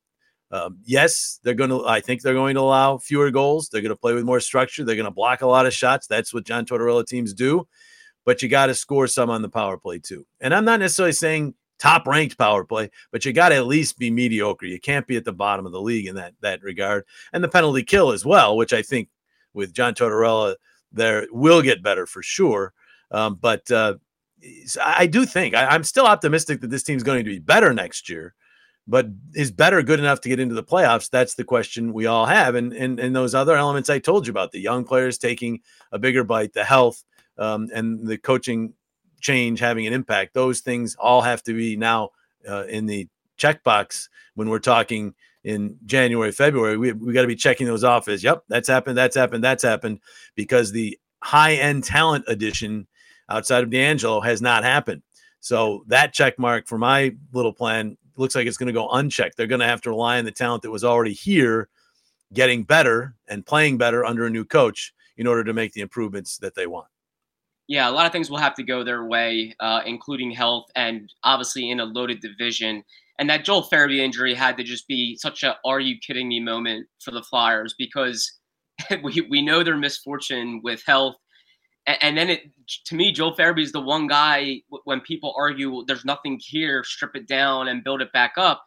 Um, 0.51 0.79
yes, 0.83 1.39
they're 1.43 1.53
going 1.53 1.69
to. 1.69 1.85
I 1.85 2.01
think 2.01 2.21
they're 2.21 2.33
going 2.33 2.55
to 2.55 2.61
allow 2.61 2.97
fewer 2.97 3.29
goals. 3.29 3.69
They're 3.69 3.81
going 3.81 3.93
to 3.93 3.99
play 3.99 4.13
with 4.13 4.25
more 4.25 4.39
structure. 4.39 4.83
They're 4.83 4.95
going 4.95 5.05
to 5.05 5.11
block 5.11 5.41
a 5.41 5.47
lot 5.47 5.65
of 5.65 5.73
shots. 5.73 6.07
That's 6.07 6.33
what 6.33 6.45
John 6.45 6.65
Tortorella 6.65 7.05
teams 7.05 7.33
do. 7.33 7.67
But 8.25 8.41
you 8.41 8.49
got 8.49 8.67
to 8.67 8.75
score 8.75 9.07
some 9.07 9.29
on 9.29 9.41
the 9.41 9.49
power 9.49 9.77
play 9.77 9.99
too. 9.99 10.25
And 10.39 10.53
I'm 10.53 10.65
not 10.65 10.79
necessarily 10.79 11.13
saying 11.13 11.53
top 11.77 12.07
ranked 12.07 12.37
power 12.37 12.63
play, 12.63 12.89
but 13.11 13.25
you 13.25 13.33
got 13.33 13.49
to 13.49 13.55
at 13.55 13.67
least 13.67 13.97
be 13.97 14.11
mediocre. 14.11 14.65
You 14.65 14.79
can't 14.79 15.07
be 15.07 15.17
at 15.17 15.25
the 15.25 15.33
bottom 15.33 15.65
of 15.65 15.71
the 15.71 15.81
league 15.81 16.07
in 16.07 16.15
that 16.15 16.33
that 16.41 16.63
regard. 16.63 17.05
And 17.31 17.43
the 17.43 17.47
penalty 17.47 17.83
kill 17.83 18.11
as 18.11 18.25
well, 18.25 18.57
which 18.57 18.73
I 18.73 18.81
think 18.81 19.09
with 19.53 19.73
John 19.73 19.93
Tortorella 19.93 20.55
there 20.91 21.27
will 21.31 21.61
get 21.61 21.83
better 21.83 22.07
for 22.07 22.23
sure. 22.23 22.73
Um, 23.11 23.35
but 23.35 23.69
uh, 23.69 23.95
I 24.83 25.05
do 25.05 25.25
think 25.25 25.53
I, 25.53 25.67
I'm 25.67 25.83
still 25.83 26.05
optimistic 26.05 26.61
that 26.61 26.69
this 26.69 26.83
team's 26.83 27.03
going 27.03 27.23
to 27.23 27.29
be 27.29 27.39
better 27.39 27.73
next 27.73 28.09
year 28.09 28.33
but 28.89 29.05
is 29.35 29.51
better 29.51 29.83
good 29.83 29.99
enough 29.99 30.19
to 30.21 30.29
get 30.29 30.39
into 30.39 30.55
the 30.55 30.63
playoffs? 30.63 31.09
That's 31.09 31.35
the 31.35 31.43
question 31.43 31.93
we 31.93 32.07
all 32.07 32.25
have. 32.25 32.55
And 32.55 32.73
and, 32.73 32.99
and 32.99 33.15
those 33.15 33.35
other 33.35 33.55
elements 33.55 33.89
I 33.89 33.99
told 33.99 34.25
you 34.25 34.31
about 34.31 34.51
the 34.51 34.59
young 34.59 34.83
players 34.83 35.17
taking 35.17 35.61
a 35.91 35.99
bigger 35.99 36.23
bite, 36.23 36.53
the 36.53 36.63
health, 36.63 37.03
um, 37.37 37.69
and 37.73 38.05
the 38.07 38.17
coaching 38.17 38.73
change 39.21 39.59
having 39.59 39.85
an 39.85 39.93
impact. 39.93 40.33
Those 40.33 40.61
things 40.61 40.95
all 40.99 41.21
have 41.21 41.43
to 41.43 41.53
be 41.53 41.75
now 41.75 42.09
uh, 42.49 42.65
in 42.65 42.85
the 42.85 43.07
checkbox 43.37 44.09
when 44.35 44.49
we're 44.49 44.59
talking 44.59 45.13
in 45.43 45.77
January, 45.85 46.31
February. 46.31 46.77
We, 46.77 46.91
we 46.93 47.13
got 47.13 47.21
to 47.21 47.27
be 47.27 47.35
checking 47.35 47.67
those 47.67 47.83
off 47.83 48.07
as, 48.07 48.23
yep, 48.23 48.43
that's 48.49 48.67
happened, 48.67 48.97
that's 48.97 49.15
happened, 49.15 49.43
that's 49.43 49.63
happened, 49.63 49.99
because 50.35 50.71
the 50.71 50.97
high 51.21 51.53
end 51.53 51.83
talent 51.83 52.25
addition 52.27 52.87
outside 53.29 53.63
of 53.63 53.69
DeAngelo 53.69 54.23
has 54.23 54.41
not 54.41 54.63
happened. 54.63 55.01
So 55.39 55.83
that 55.87 56.13
check 56.13 56.37
mark 56.37 56.67
for 56.67 56.77
my 56.77 57.15
little 57.31 57.53
plan 57.53 57.97
looks 58.15 58.35
like 58.35 58.47
it's 58.47 58.57
going 58.57 58.67
to 58.67 58.73
go 58.73 58.89
unchecked. 58.89 59.37
They're 59.37 59.47
going 59.47 59.61
to 59.61 59.67
have 59.67 59.81
to 59.81 59.89
rely 59.89 60.19
on 60.19 60.25
the 60.25 60.31
talent 60.31 60.63
that 60.63 60.71
was 60.71 60.83
already 60.83 61.13
here, 61.13 61.69
getting 62.33 62.63
better 62.63 63.15
and 63.27 63.45
playing 63.45 63.77
better 63.77 64.05
under 64.05 64.25
a 64.25 64.29
new 64.29 64.45
coach 64.45 64.93
in 65.17 65.27
order 65.27 65.43
to 65.43 65.53
make 65.53 65.73
the 65.73 65.81
improvements 65.81 66.37
that 66.37 66.55
they 66.55 66.67
want. 66.67 66.87
Yeah, 67.67 67.87
a 67.87 67.91
lot 67.91 68.07
of 68.07 68.11
things 68.11 68.31
will 68.31 68.37
have 68.37 68.55
to 68.55 68.63
go 68.63 68.83
their 68.83 69.05
way, 69.05 69.53
uh, 69.59 69.81
including 69.85 70.31
health, 70.31 70.65
and 70.75 71.13
obviously 71.23 71.69
in 71.69 71.79
a 71.79 71.85
loaded 71.85 72.19
division. 72.19 72.83
And 73.19 73.29
that 73.29 73.45
Joel 73.45 73.67
Farabee 73.69 73.99
injury 73.99 74.33
had 74.33 74.57
to 74.57 74.63
just 74.63 74.87
be 74.87 75.15
such 75.17 75.43
a 75.43 75.57
"Are 75.65 75.79
you 75.79 75.97
kidding 75.99 76.27
me?" 76.29 76.39
moment 76.39 76.87
for 76.99 77.11
the 77.11 77.21
Flyers 77.21 77.75
because 77.77 78.39
we 79.03 79.21
we 79.29 79.41
know 79.43 79.61
their 79.61 79.77
misfortune 79.77 80.61
with 80.63 80.81
health 80.87 81.15
and 82.01 82.17
then 82.17 82.29
it 82.29 82.43
to 82.85 82.95
me 82.95 83.11
joel 83.11 83.35
farabee 83.35 83.63
is 83.63 83.71
the 83.71 83.81
one 83.81 84.07
guy 84.07 84.61
when 84.83 84.99
people 85.01 85.33
argue 85.37 85.83
there's 85.87 86.05
nothing 86.05 86.39
here 86.41 86.83
strip 86.83 87.15
it 87.15 87.27
down 87.27 87.67
and 87.67 87.83
build 87.83 88.01
it 88.01 88.11
back 88.13 88.33
up. 88.37 88.63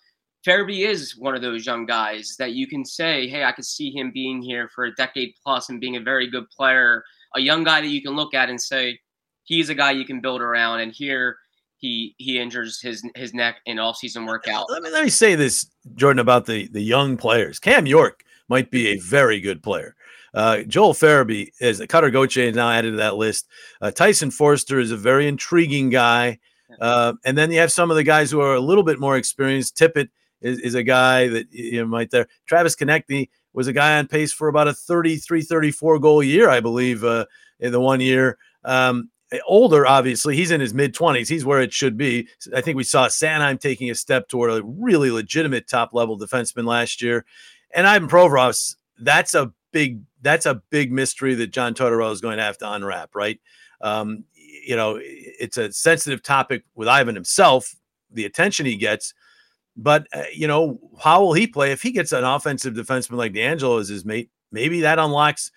Farabee 0.46 0.88
is 0.88 1.16
one 1.16 1.36
of 1.36 1.42
those 1.42 1.64
young 1.64 1.86
guys 1.86 2.34
that 2.38 2.52
you 2.52 2.66
can 2.66 2.84
say 2.84 3.28
hey 3.28 3.44
i 3.44 3.52
could 3.52 3.64
see 3.64 3.90
him 3.90 4.10
being 4.12 4.42
here 4.42 4.68
for 4.74 4.84
a 4.84 4.94
decade 4.94 5.34
plus 5.42 5.68
and 5.68 5.80
being 5.80 5.96
a 5.96 6.00
very 6.00 6.28
good 6.28 6.48
player. 6.50 7.04
A 7.34 7.40
young 7.40 7.64
guy 7.64 7.80
that 7.80 7.88
you 7.88 8.02
can 8.02 8.14
look 8.14 8.34
at 8.34 8.50
and 8.50 8.60
say 8.60 8.98
he's 9.44 9.68
a 9.68 9.74
guy 9.74 9.92
you 9.92 10.04
can 10.04 10.20
build 10.20 10.40
around 10.40 10.80
and 10.80 10.92
here 10.92 11.36
he 11.76 12.14
he 12.18 12.40
injures 12.40 12.80
his 12.80 13.08
his 13.14 13.32
neck 13.34 13.56
in 13.66 13.78
all 13.78 13.94
season 13.94 14.26
workout. 14.26 14.66
Let 14.70 14.82
me 14.82 14.90
let 14.90 15.04
me 15.04 15.10
say 15.10 15.36
this 15.36 15.66
jordan 15.94 16.18
about 16.18 16.46
the 16.46 16.66
the 16.68 16.82
young 16.82 17.16
players. 17.16 17.60
Cam 17.60 17.86
york 17.86 18.24
might 18.48 18.70
be 18.70 18.88
a 18.88 18.98
very 18.98 19.40
good 19.40 19.62
player 19.62 19.94
uh, 20.34 20.62
Joel 20.62 20.94
Farabee 20.94 21.50
is 21.60 21.82
Cutter 21.88 22.10
Gauthier 22.10 22.44
is 22.44 22.56
now 22.56 22.70
added 22.70 22.92
to 22.92 22.96
that 22.98 23.16
list. 23.16 23.48
Uh, 23.80 23.90
Tyson 23.90 24.30
Foerster 24.30 24.78
is 24.80 24.90
a 24.90 24.96
very 24.96 25.28
intriguing 25.28 25.90
guy. 25.90 26.38
Uh, 26.80 27.12
and 27.24 27.36
then 27.36 27.50
you 27.50 27.58
have 27.58 27.72
some 27.72 27.90
of 27.90 27.96
the 27.96 28.04
guys 28.04 28.30
who 28.30 28.40
are 28.40 28.54
a 28.54 28.60
little 28.60 28.82
bit 28.82 28.98
more 28.98 29.16
experienced. 29.16 29.76
Tippett 29.76 30.08
is, 30.40 30.58
is 30.60 30.74
a 30.74 30.82
guy 30.82 31.28
that 31.28 31.52
you 31.52 31.80
know 31.80 31.86
might 31.86 32.10
there. 32.10 32.28
Travis 32.46 32.74
Konecny 32.74 33.28
was 33.52 33.66
a 33.66 33.72
guy 33.72 33.98
on 33.98 34.08
pace 34.08 34.32
for 34.32 34.48
about 34.48 34.68
a 34.68 34.74
33, 34.74 35.42
34 35.42 35.98
goal 35.98 36.22
year, 36.22 36.48
I 36.48 36.60
believe, 36.60 37.04
uh, 37.04 37.26
in 37.60 37.72
the 37.72 37.80
one 37.80 38.00
year. 38.00 38.38
Um, 38.64 39.10
older, 39.46 39.86
obviously, 39.86 40.36
he's 40.36 40.50
in 40.50 40.60
his 40.60 40.74
mid 40.74 40.94
20s. 40.94 41.28
He's 41.28 41.44
where 41.44 41.60
it 41.60 41.72
should 41.72 41.96
be. 41.96 42.28
I 42.54 42.60
think 42.60 42.76
we 42.76 42.84
saw 42.84 43.08
Sanheim 43.08 43.60
taking 43.60 43.90
a 43.90 43.94
step 43.94 44.28
toward 44.28 44.50
a 44.50 44.62
really 44.64 45.10
legitimate 45.10 45.68
top 45.68 45.92
level 45.92 46.18
defenseman 46.18 46.64
last 46.64 47.02
year. 47.02 47.24
And 47.74 47.86
Ivan 47.86 48.08
Provorov's, 48.08 48.76
that's 48.98 49.34
a 49.34 49.52
big 49.72 50.02
that's 50.20 50.46
a 50.46 50.62
big 50.70 50.92
mystery 50.92 51.34
that 51.34 51.48
John 51.48 51.74
Tortorella 51.74 52.12
is 52.12 52.20
going 52.20 52.36
to 52.36 52.44
have 52.44 52.58
to 52.58 52.72
unwrap, 52.72 53.14
right? 53.14 53.40
Um, 53.80 54.24
you 54.34 54.76
know, 54.76 54.98
it's 55.00 55.56
a 55.56 55.72
sensitive 55.72 56.22
topic 56.22 56.64
with 56.74 56.88
Ivan 56.88 57.14
himself, 57.14 57.74
the 58.10 58.24
attention 58.24 58.66
he 58.66 58.76
gets. 58.76 59.12
But 59.76 60.06
uh, 60.12 60.24
you 60.32 60.46
know, 60.46 60.78
how 61.00 61.22
will 61.22 61.32
he 61.32 61.46
play 61.46 61.72
if 61.72 61.82
he 61.82 61.90
gets 61.90 62.12
an 62.12 62.24
offensive 62.24 62.74
defenseman 62.74 63.16
like 63.16 63.32
DeAngelo 63.32 63.80
as 63.80 63.88
his 63.88 64.04
mate? 64.04 64.30
Maybe 64.52 64.82
that 64.82 64.98
unlocks 64.98 65.50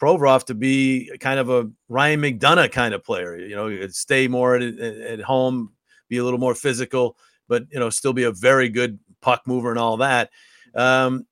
Provorov 0.00 0.44
to 0.44 0.54
be 0.54 1.10
kind 1.20 1.38
of 1.38 1.50
a 1.50 1.70
Ryan 1.88 2.20
McDonagh 2.20 2.72
kind 2.72 2.94
of 2.94 3.04
player. 3.04 3.36
You 3.36 3.54
know, 3.54 3.88
stay 3.88 4.26
more 4.26 4.56
at, 4.56 4.62
at 4.62 5.20
home, 5.20 5.72
be 6.08 6.18
a 6.18 6.24
little 6.24 6.38
more 6.38 6.54
physical, 6.54 7.16
but 7.46 7.64
you 7.70 7.78
know, 7.78 7.90
still 7.90 8.12
be 8.12 8.24
a 8.24 8.32
very 8.32 8.68
good 8.68 8.98
puck 9.20 9.42
mover 9.46 9.70
and 9.70 9.78
all 9.78 9.98
that. 9.98 10.30
Um, 10.74 11.26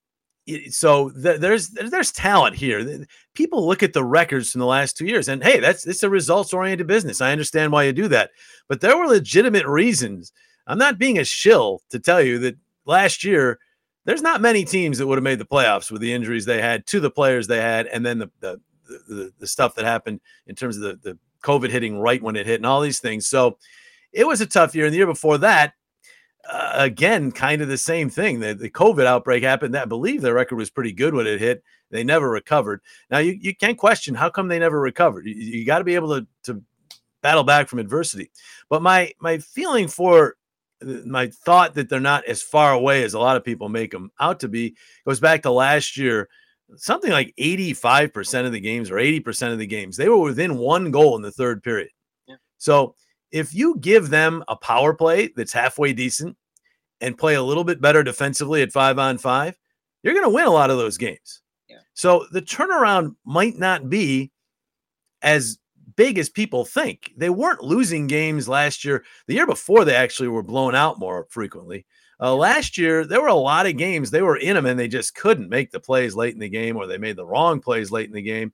so 0.71 1.11
th- 1.11 1.41
there's 1.41 1.71
there's 1.71 2.13
talent 2.13 2.57
here. 2.57 3.07
People 3.35 3.67
look 3.67 3.83
at 3.83 3.93
the 3.93 4.05
records 4.05 4.51
from 4.51 4.61
the 4.61 4.67
last 4.67 4.97
two 4.97 5.07
years, 5.07 5.29
and 5.29 5.43
hey, 5.43 5.59
that's 5.61 5.87
it's 5.87 6.03
a 6.03 6.11
results 6.11 6.53
oriented 6.53 6.87
business. 6.87 7.21
I 7.21 7.33
understand 7.33 7.73
why 7.73 7.85
you 7.85 7.93
do 7.93 8.09
that, 8.09 8.31
but 8.69 8.81
there 8.81 8.97
were 8.97 9.07
legitimate 9.07 9.67
reasons. 9.67 10.33
I'm 10.67 10.79
not 10.79 10.99
being 10.99 11.19
a 11.19 11.25
shill 11.25 11.83
to 11.91 11.99
tell 11.99 12.21
you 12.23 12.39
that 12.41 12.57
last 12.85 13.25
year 13.25 13.59
there's 14.05 14.23
not 14.23 14.41
many 14.41 14.65
teams 14.65 14.99
that 14.99 15.07
would 15.07 15.19
have 15.19 15.25
made 15.25 15.39
the 15.41 15.45
playoffs 15.45 15.91
with 15.91 16.01
the 16.01 16.13
injuries 16.13 16.45
they 16.45 16.63
had 16.63 16.87
to 16.87 17.01
the 17.01 17.11
players 17.11 17.47
they 17.47 17.61
had, 17.61 17.87
and 17.87 18.07
then 18.07 18.19
the 18.19 18.31
the 18.41 18.61
the, 19.09 19.33
the 19.41 19.47
stuff 19.47 19.75
that 19.75 19.85
happened 19.85 20.21
in 20.47 20.55
terms 20.55 20.77
of 20.77 20.83
the 20.83 20.99
the 21.03 21.19
COVID 21.43 21.71
hitting 21.71 21.99
right 21.99 22.23
when 22.23 22.37
it 22.37 22.47
hit, 22.47 22.57
and 22.57 22.67
all 22.67 22.81
these 22.81 23.01
things. 23.01 23.27
So 23.27 23.59
it 24.13 24.27
was 24.27 24.41
a 24.41 24.47
tough 24.47 24.75
year. 24.75 24.87
And 24.87 24.93
the 24.93 24.99
year 24.99 25.07
before 25.07 25.39
that, 25.39 25.75
uh, 26.51 26.73
again, 26.75 27.33
kind 27.33 27.63
of 27.63 27.69
the 27.69 27.79
same 27.79 28.11
thing. 28.11 28.41
The, 28.41 28.55
the 28.55 28.71
COVID 28.71 29.07
outbreak 29.07 29.43
happened. 29.43 29.77
I 29.77 29.85
believe 29.85 30.23
their 30.23 30.35
record 30.35 30.57
was 30.57 30.71
pretty 30.71 30.93
good 30.93 31.15
when 31.15 31.27
it 31.27 31.41
hit. 31.41 31.63
They 31.91 32.05
never 32.05 32.29
recovered. 32.29 32.81
Now 33.11 33.19
you, 33.19 33.39
you 33.41 33.55
can't 33.55 33.79
question 33.79 34.15
how 34.15 34.29
come 34.29 34.49
they 34.49 34.59
never 34.59 34.81
recovered. 34.81 35.27
You, 35.27 35.35
you 35.35 35.67
got 35.67 35.79
to 35.79 35.85
be 35.85 35.95
able 35.95 36.21
to, 36.21 36.27
to 36.45 36.63
battle 37.23 37.45
back 37.45 37.69
from 37.69 37.79
adversity. 37.79 38.31
But 38.69 38.83
my 38.83 39.13
my 39.21 39.39
feeling 39.39 39.89
for 39.89 40.37
uh, 40.83 40.99
my 41.07 41.29
thought 41.29 41.75
that 41.75 41.89
they're 41.89 42.01
not 42.01 42.25
as 42.27 42.43
far 42.43 42.73
away 42.73 43.03
as 43.05 43.15
a 43.15 43.19
lot 43.19 43.37
of 43.37 43.45
people 43.45 43.69
make 43.69 43.91
them 43.91 44.11
out 44.21 44.41
to 44.41 44.49
be 44.49 44.77
goes 45.07 45.21
back 45.21 45.43
to 45.43 45.51
last 45.51 45.97
year. 45.97 46.29
Something 46.75 47.13
like 47.13 47.33
85% 47.39 48.45
of 48.45 48.51
the 48.51 48.59
games 48.59 48.91
or 48.91 48.97
80% 48.97 49.53
of 49.53 49.59
the 49.61 49.69
games, 49.69 49.97
they 49.97 50.09
were 50.09 50.19
within 50.19 50.59
one 50.59 50.91
goal 50.91 51.15
in 51.15 51.23
the 51.23 51.31
third 51.31 51.63
period. 51.63 51.91
Yeah. 52.27 52.37
So 52.59 52.97
if 53.31 53.55
you 53.55 53.77
give 53.79 54.11
them 54.11 54.45
a 54.49 54.57
power 54.57 54.95
play 54.95 55.33
that's 55.37 55.53
halfway 55.53 55.93
decent 55.93 56.37
and 57.01 57.19
play 57.19 57.35
a 57.35 57.43
little 57.43 57.65
bit 57.65 57.81
better 57.81 58.03
defensively 58.03 58.63
at 58.63 58.73
five 58.73 58.99
on 58.99 59.19
five, 59.19 59.59
you're 60.03 60.15
going 60.15 60.27
to 60.27 60.35
win 60.35 60.47
a 60.47 60.51
lot 60.51 60.71
of 60.71 60.79
those 60.79 60.97
games. 60.97 61.43
Yeah. 61.69 61.79
So 61.95 62.27
the 62.31 62.43
turnaround 62.43 63.17
might 63.25 63.59
not 63.59 63.91
be 63.91 64.31
as 65.23 65.59
big 65.97 66.19
as 66.19 66.29
people 66.29 66.65
think. 66.65 67.13
They 67.17 67.31
weren't 67.31 67.63
losing 67.63 68.07
games 68.07 68.49
last 68.49 68.85
year. 68.85 69.05
The 69.27 69.35
year 69.35 69.47
before, 69.47 69.85
they 69.85 69.95
actually 69.95 70.29
were 70.29 70.43
blown 70.43 70.75
out 70.75 70.99
more 70.99 71.27
frequently. 71.31 71.87
Uh, 72.21 72.35
last 72.35 72.79
year, 72.79 73.05
there 73.05 73.21
were 73.21 73.29
a 73.29 73.35
lot 73.35 73.67
of 73.67 73.77
games 73.77 74.11
they 74.11 74.23
were 74.23 74.37
in 74.37 74.55
them 74.55 74.67
and 74.67 74.79
they 74.79 74.89
just 74.89 75.15
couldn't 75.15 75.51
make 75.51 75.71
the 75.71 75.81
plays 75.81 76.15
late 76.15 76.33
in 76.33 76.41
the 76.41 76.49
game 76.49 76.77
or 76.77 76.87
they 76.87 76.99
made 76.99 77.17
the 77.17 77.27
wrong 77.27 77.61
plays 77.61 77.91
late 77.91 78.09
in 78.09 78.15
the 78.15 78.23
game. 78.23 78.53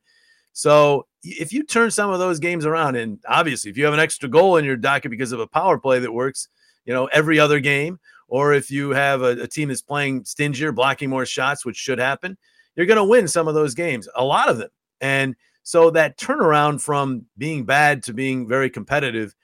So 0.52 1.06
if 1.22 1.52
you 1.52 1.62
turn 1.64 1.90
some 1.90 2.10
of 2.10 2.18
those 2.18 2.38
games 2.38 2.66
around, 2.66 2.96
and 2.96 3.18
obviously 3.28 3.70
if 3.70 3.76
you 3.76 3.84
have 3.84 3.94
an 3.94 4.00
extra 4.00 4.28
goal 4.28 4.56
in 4.56 4.64
your 4.64 4.76
docket 4.76 5.10
because 5.10 5.32
of 5.32 5.40
a 5.40 5.46
power 5.46 5.78
play 5.78 5.98
that 5.98 6.12
works, 6.12 6.48
you 6.84 6.92
know, 6.92 7.06
every 7.06 7.38
other 7.38 7.60
game, 7.60 7.98
or 8.28 8.52
if 8.54 8.70
you 8.70 8.90
have 8.90 9.22
a, 9.22 9.42
a 9.42 9.46
team 9.46 9.68
that's 9.68 9.82
playing 9.82 10.24
stingier, 10.24 10.72
blocking 10.72 11.10
more 11.10 11.26
shots, 11.26 11.64
which 11.64 11.76
should 11.76 11.98
happen, 11.98 12.36
you're 12.76 12.86
going 12.86 12.96
to 12.96 13.04
win 13.04 13.28
some 13.28 13.48
of 13.48 13.54
those 13.54 13.74
games, 13.74 14.08
a 14.16 14.24
lot 14.24 14.48
of 14.48 14.58
them. 14.58 14.70
And 15.00 15.36
so 15.62 15.90
that 15.90 16.18
turnaround 16.18 16.80
from 16.80 17.26
being 17.38 17.64
bad 17.64 18.02
to 18.04 18.14
being 18.14 18.48
very 18.48 18.70
competitive 18.70 19.34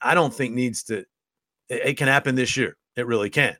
I 0.00 0.14
don't 0.14 0.34
think 0.34 0.54
needs 0.54 0.82
to. 0.84 0.98
It, 1.68 1.86
it 1.86 1.96
can 1.96 2.08
happen 2.08 2.34
this 2.34 2.56
year. 2.56 2.76
It 2.96 3.06
really 3.06 3.30
can. 3.30 3.56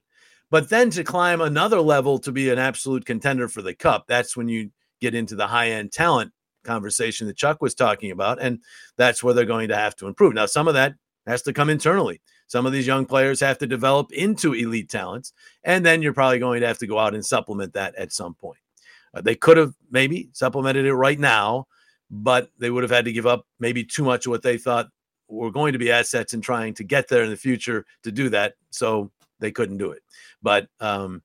But 0.50 0.68
then 0.68 0.90
to 0.90 1.04
climb 1.04 1.40
another 1.40 1.80
level 1.80 2.18
to 2.20 2.32
be 2.32 2.50
an 2.50 2.59
absolute 2.59 3.04
contender 3.04 3.48
for 3.48 3.62
the 3.62 3.74
cup, 3.74 4.04
that's 4.07 4.36
when 4.36 4.48
you 4.48 4.70
get 5.00 5.14
into 5.14 5.34
the 5.34 5.46
high 5.46 5.70
end 5.70 5.92
talent 5.92 6.32
conversation 6.66 7.26
that 7.26 7.36
Chuck 7.36 7.62
was 7.62 7.74
talking 7.74 8.10
about. 8.10 8.40
And 8.40 8.60
that's 8.96 9.22
where 9.22 9.34
they're 9.34 9.44
going 9.44 9.68
to 9.68 9.76
have 9.76 9.96
to 9.96 10.06
improve. 10.06 10.34
Now, 10.34 10.46
some 10.46 10.68
of 10.68 10.74
that 10.74 10.94
has 11.26 11.42
to 11.42 11.52
come 11.52 11.70
internally. 11.70 12.20
Some 12.46 12.66
of 12.66 12.72
these 12.72 12.86
young 12.86 13.06
players 13.06 13.40
have 13.40 13.58
to 13.58 13.66
develop 13.66 14.12
into 14.12 14.52
elite 14.52 14.88
talents. 14.88 15.32
And 15.64 15.84
then 15.84 16.02
you're 16.02 16.12
probably 16.12 16.38
going 16.38 16.60
to 16.60 16.66
have 16.66 16.78
to 16.78 16.86
go 16.86 16.98
out 16.98 17.14
and 17.14 17.24
supplement 17.24 17.72
that 17.72 17.94
at 17.96 18.12
some 18.12 18.34
point. 18.34 18.60
Uh, 19.14 19.20
they 19.20 19.34
could 19.34 19.56
have 19.56 19.74
maybe 19.90 20.28
supplemented 20.32 20.84
it 20.84 20.94
right 20.94 21.18
now, 21.18 21.66
but 22.10 22.50
they 22.58 22.70
would 22.70 22.84
have 22.84 22.90
had 22.90 23.06
to 23.06 23.12
give 23.12 23.26
up 23.26 23.46
maybe 23.58 23.82
too 23.82 24.04
much 24.04 24.26
of 24.26 24.30
what 24.30 24.42
they 24.42 24.58
thought 24.58 24.88
were 25.28 25.50
going 25.50 25.72
to 25.72 25.78
be 25.78 25.90
assets 25.90 26.34
in 26.34 26.40
trying 26.40 26.74
to 26.74 26.84
get 26.84 27.08
there 27.08 27.24
in 27.24 27.30
the 27.30 27.36
future 27.36 27.84
to 28.04 28.12
do 28.12 28.28
that. 28.28 28.54
So 28.70 29.10
they 29.40 29.50
couldn't 29.50 29.78
do 29.78 29.90
it. 29.90 30.02
But 30.42 30.68
um, 30.80 31.22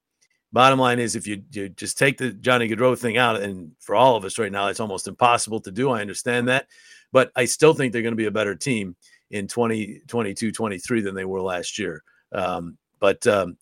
bottom 0.53 0.79
line 0.79 0.99
is, 0.99 1.15
if 1.15 1.27
you, 1.27 1.43
you 1.51 1.69
just 1.69 1.97
take 1.97 2.17
the 2.17 2.31
Johnny 2.31 2.67
Gaudreau 2.67 2.97
thing 2.97 3.17
out, 3.17 3.41
and 3.41 3.71
for 3.79 3.95
all 3.95 4.15
of 4.15 4.25
us 4.25 4.37
right 4.37 4.51
now, 4.51 4.67
it's 4.67 4.79
almost 4.79 5.07
impossible 5.07 5.59
to 5.61 5.71
do. 5.71 5.89
I 5.89 6.01
understand 6.01 6.47
that. 6.47 6.67
But 7.11 7.31
I 7.35 7.45
still 7.45 7.73
think 7.73 7.91
they're 7.91 8.01
going 8.01 8.13
to 8.13 8.17
be 8.17 8.25
a 8.25 8.31
better 8.31 8.55
team 8.55 8.95
in 9.31 9.47
2022 9.47 10.51
23 10.51 11.01
than 11.01 11.15
they 11.15 11.25
were 11.25 11.41
last 11.41 11.77
year. 11.77 12.03
Um, 12.31 12.77
but, 12.99 13.25
um, 13.27 13.57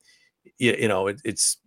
you, 0.58 0.76
you 0.78 0.88
know, 0.88 1.08
it, 1.08 1.22
it's 1.24 1.58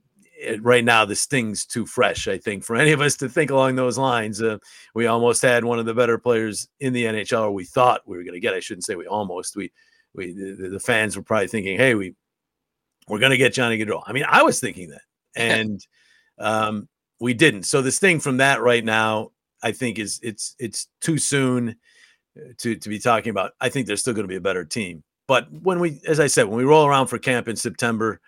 it, 0.42 0.62
right 0.62 0.84
now, 0.84 1.04
this 1.04 1.26
thing's 1.26 1.64
too 1.64 1.86
fresh, 1.86 2.28
I 2.28 2.38
think, 2.38 2.64
for 2.64 2.76
any 2.82 2.92
of 2.92 3.00
us 3.00 3.16
to 3.16 3.28
think 3.28 3.50
along 3.50 3.76
those 3.76 3.98
lines. 3.98 4.42
Uh, 4.42 4.58
we 4.94 5.06
almost 5.06 5.42
had 5.42 5.64
one 5.64 5.78
of 5.78 5.86
the 5.86 5.94
better 5.94 6.18
players 6.18 6.68
in 6.80 6.92
the 6.92 7.04
NHL, 7.04 7.42
or 7.42 7.50
we 7.52 7.64
thought 7.64 8.02
we 8.06 8.16
were 8.16 8.24
going 8.24 8.34
to 8.34 8.40
get. 8.40 8.54
I 8.54 8.60
shouldn't 8.60 8.84
say 8.84 8.94
we 8.94 9.06
almost. 9.06 9.56
We, 9.56 9.72
we 10.14 10.32
the, 10.32 10.68
the 10.68 10.80
fans 10.80 11.16
were 11.16 11.22
probably 11.22 11.48
thinking, 11.48 11.76
hey, 11.76 11.94
we, 11.94 12.14
we're 13.08 13.18
going 13.18 13.30
to 13.30 13.36
get 13.36 13.54
Johnny 13.54 13.78
Gaudreau. 13.78 14.02
I 14.06 14.12
mean, 14.12 14.24
I 14.28 14.42
was 14.42 14.60
thinking 14.60 14.90
that. 14.90 15.02
And 15.37 15.80
um, 16.39 16.89
we 17.20 17.35
didn't. 17.35 17.64
So 17.64 17.83
this 17.83 17.99
thing 17.99 18.20
from 18.20 18.39
that 18.39 18.61
right 18.61 18.85
now, 18.85 19.30
I 19.62 19.72
think 19.72 19.99
is 19.99 20.18
it's 20.22 20.57
it's 20.59 20.89
too 21.01 21.18
soon 21.18 21.76
to 22.59 22.76
to 22.76 22.89
be 22.89 22.99
talking 22.99 23.30
about. 23.30 23.53
I 23.61 23.68
think 23.68 23.87
there's 23.87 24.01
still 24.01 24.14
going 24.14 24.24
to 24.24 24.28
be 24.28 24.37
a 24.37 24.41
better 24.41 24.64
team. 24.64 25.03
But 25.28 25.51
when 25.53 25.78
we, 25.78 26.01
as 26.07 26.20
I 26.20 26.26
said, 26.26 26.47
when 26.47 26.59
we 26.59 26.64
roll 26.64 26.87
around 26.87 27.07
for 27.07 27.18
camp 27.18 27.49
in 27.49 27.57
September, 27.57 28.20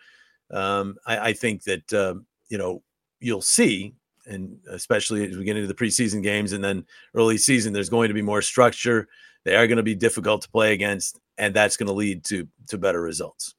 um, 0.51 0.97
I, 1.07 1.19
I, 1.19 1.33
think 1.33 1.65
that 1.65 1.93
uh, 1.93 2.15
you 2.49 2.57
know 2.57 2.83
you'll 3.21 3.43
see, 3.43 3.95
and 4.27 4.59
especially 4.71 5.29
as 5.29 5.37
we 5.37 5.45
get 5.45 5.57
into 5.57 5.67
the 5.67 5.75
preseason 5.75 6.23
games 6.23 6.53
and 6.53 6.63
then 6.63 6.87
early 7.15 7.37
season, 7.37 7.73
there's 7.73 7.89
going 7.89 8.09
to 8.09 8.15
be 8.15 8.23
more 8.23 8.43
structure. 8.43 9.09
They 9.45 9.57
are 9.57 9.67
going 9.67 9.79
to 9.79 9.83
be 9.83 9.95
difficult 9.95 10.43
to 10.43 10.51
play 10.51 10.73
against, 10.73 11.19
and 11.37 11.53
that's 11.53 11.77
going 11.77 11.89
to 11.89 11.93
lead 11.93 12.25
to 12.27 12.47
to 12.69 12.79
better 12.79 13.01
results. 13.01 13.55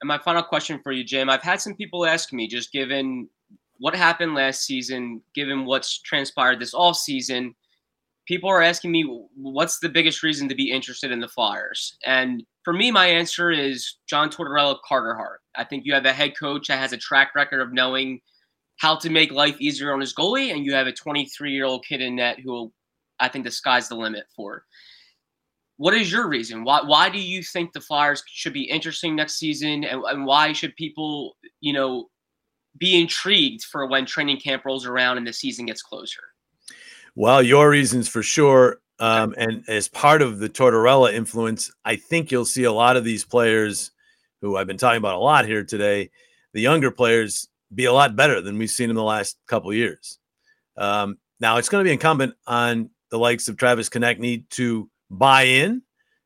And 0.00 0.08
my 0.08 0.18
final 0.18 0.42
question 0.42 0.80
for 0.82 0.92
you, 0.92 1.04
Jim, 1.04 1.28
I've 1.28 1.42
had 1.42 1.60
some 1.60 1.74
people 1.74 2.06
ask 2.06 2.32
me, 2.32 2.46
just 2.46 2.72
given 2.72 3.28
what 3.78 3.94
happened 3.94 4.34
last 4.34 4.64
season, 4.64 5.22
given 5.34 5.64
what's 5.64 6.00
transpired 6.00 6.60
this 6.60 6.74
off 6.74 6.96
season 6.96 7.54
people 8.28 8.50
are 8.50 8.62
asking 8.62 8.92
me 8.92 9.26
what's 9.34 9.78
the 9.78 9.88
biggest 9.88 10.22
reason 10.22 10.50
to 10.50 10.54
be 10.54 10.70
interested 10.70 11.10
in 11.10 11.18
the 11.18 11.26
Flyers. 11.26 11.96
And 12.04 12.44
for 12.62 12.74
me, 12.74 12.90
my 12.90 13.06
answer 13.06 13.50
is 13.50 13.96
John 14.06 14.28
Tortorella, 14.28 14.76
Carter 14.86 15.14
Hart. 15.14 15.40
I 15.56 15.64
think 15.64 15.86
you 15.86 15.94
have 15.94 16.04
a 16.04 16.12
head 16.12 16.38
coach 16.38 16.68
that 16.68 16.78
has 16.78 16.92
a 16.92 16.98
track 16.98 17.34
record 17.34 17.62
of 17.62 17.72
knowing 17.72 18.20
how 18.76 18.96
to 18.96 19.08
make 19.08 19.32
life 19.32 19.58
easier 19.58 19.94
on 19.94 20.00
his 20.00 20.14
goalie, 20.14 20.52
and 20.52 20.64
you 20.64 20.74
have 20.74 20.86
a 20.86 20.92
23 20.92 21.50
year 21.50 21.64
old 21.64 21.86
kid 21.86 22.02
in 22.02 22.16
net 22.16 22.38
who 22.38 22.70
I 23.18 23.28
think 23.28 23.46
the 23.46 23.50
sky's 23.50 23.88
the 23.88 23.96
limit 23.96 24.26
for. 24.36 24.64
What 25.78 25.94
is 25.94 26.12
your 26.12 26.28
reason? 26.28 26.64
Why 26.64 26.80
why 26.84 27.08
do 27.08 27.20
you 27.20 27.42
think 27.42 27.72
the 27.72 27.80
Flyers 27.80 28.22
should 28.26 28.52
be 28.52 28.64
interesting 28.64 29.16
next 29.16 29.38
season, 29.38 29.84
and, 29.84 30.02
and 30.04 30.26
why 30.26 30.52
should 30.52 30.76
people, 30.76 31.36
you 31.60 31.72
know, 31.72 32.08
be 32.76 33.00
intrigued 33.00 33.64
for 33.64 33.86
when 33.86 34.04
training 34.04 34.40
camp 34.40 34.64
rolls 34.64 34.86
around 34.86 35.18
and 35.18 35.26
the 35.26 35.32
season 35.32 35.66
gets 35.66 35.82
closer? 35.82 36.20
Well, 37.14 37.42
your 37.42 37.70
reasons 37.70 38.08
for 38.08 38.22
sure. 38.22 38.80
Um, 39.00 39.34
and 39.38 39.64
as 39.68 39.88
part 39.88 40.22
of 40.22 40.40
the 40.40 40.48
Tortorella 40.48 41.12
influence, 41.12 41.70
I 41.84 41.96
think 41.96 42.32
you'll 42.32 42.44
see 42.44 42.64
a 42.64 42.72
lot 42.72 42.96
of 42.96 43.04
these 43.04 43.24
players 43.24 43.92
who 44.40 44.56
I've 44.56 44.66
been 44.66 44.76
talking 44.76 44.98
about 44.98 45.14
a 45.14 45.20
lot 45.20 45.46
here 45.46 45.64
today, 45.64 46.10
the 46.52 46.60
younger 46.60 46.90
players 46.90 47.48
be 47.74 47.84
a 47.84 47.92
lot 47.92 48.16
better 48.16 48.40
than 48.40 48.58
we've 48.58 48.70
seen 48.70 48.90
in 48.90 48.96
the 48.96 49.02
last 49.02 49.36
couple 49.46 49.72
years. 49.72 50.18
Um, 50.76 51.18
now 51.40 51.56
it's 51.56 51.68
going 51.68 51.84
to 51.84 51.88
be 51.88 51.92
incumbent 51.92 52.34
on 52.46 52.90
the 53.10 53.18
likes 53.18 53.48
of 53.48 53.56
Travis 53.56 53.88
Konecny 53.88 54.48
to 54.50 54.88
buy 55.10 55.42
in 55.42 55.82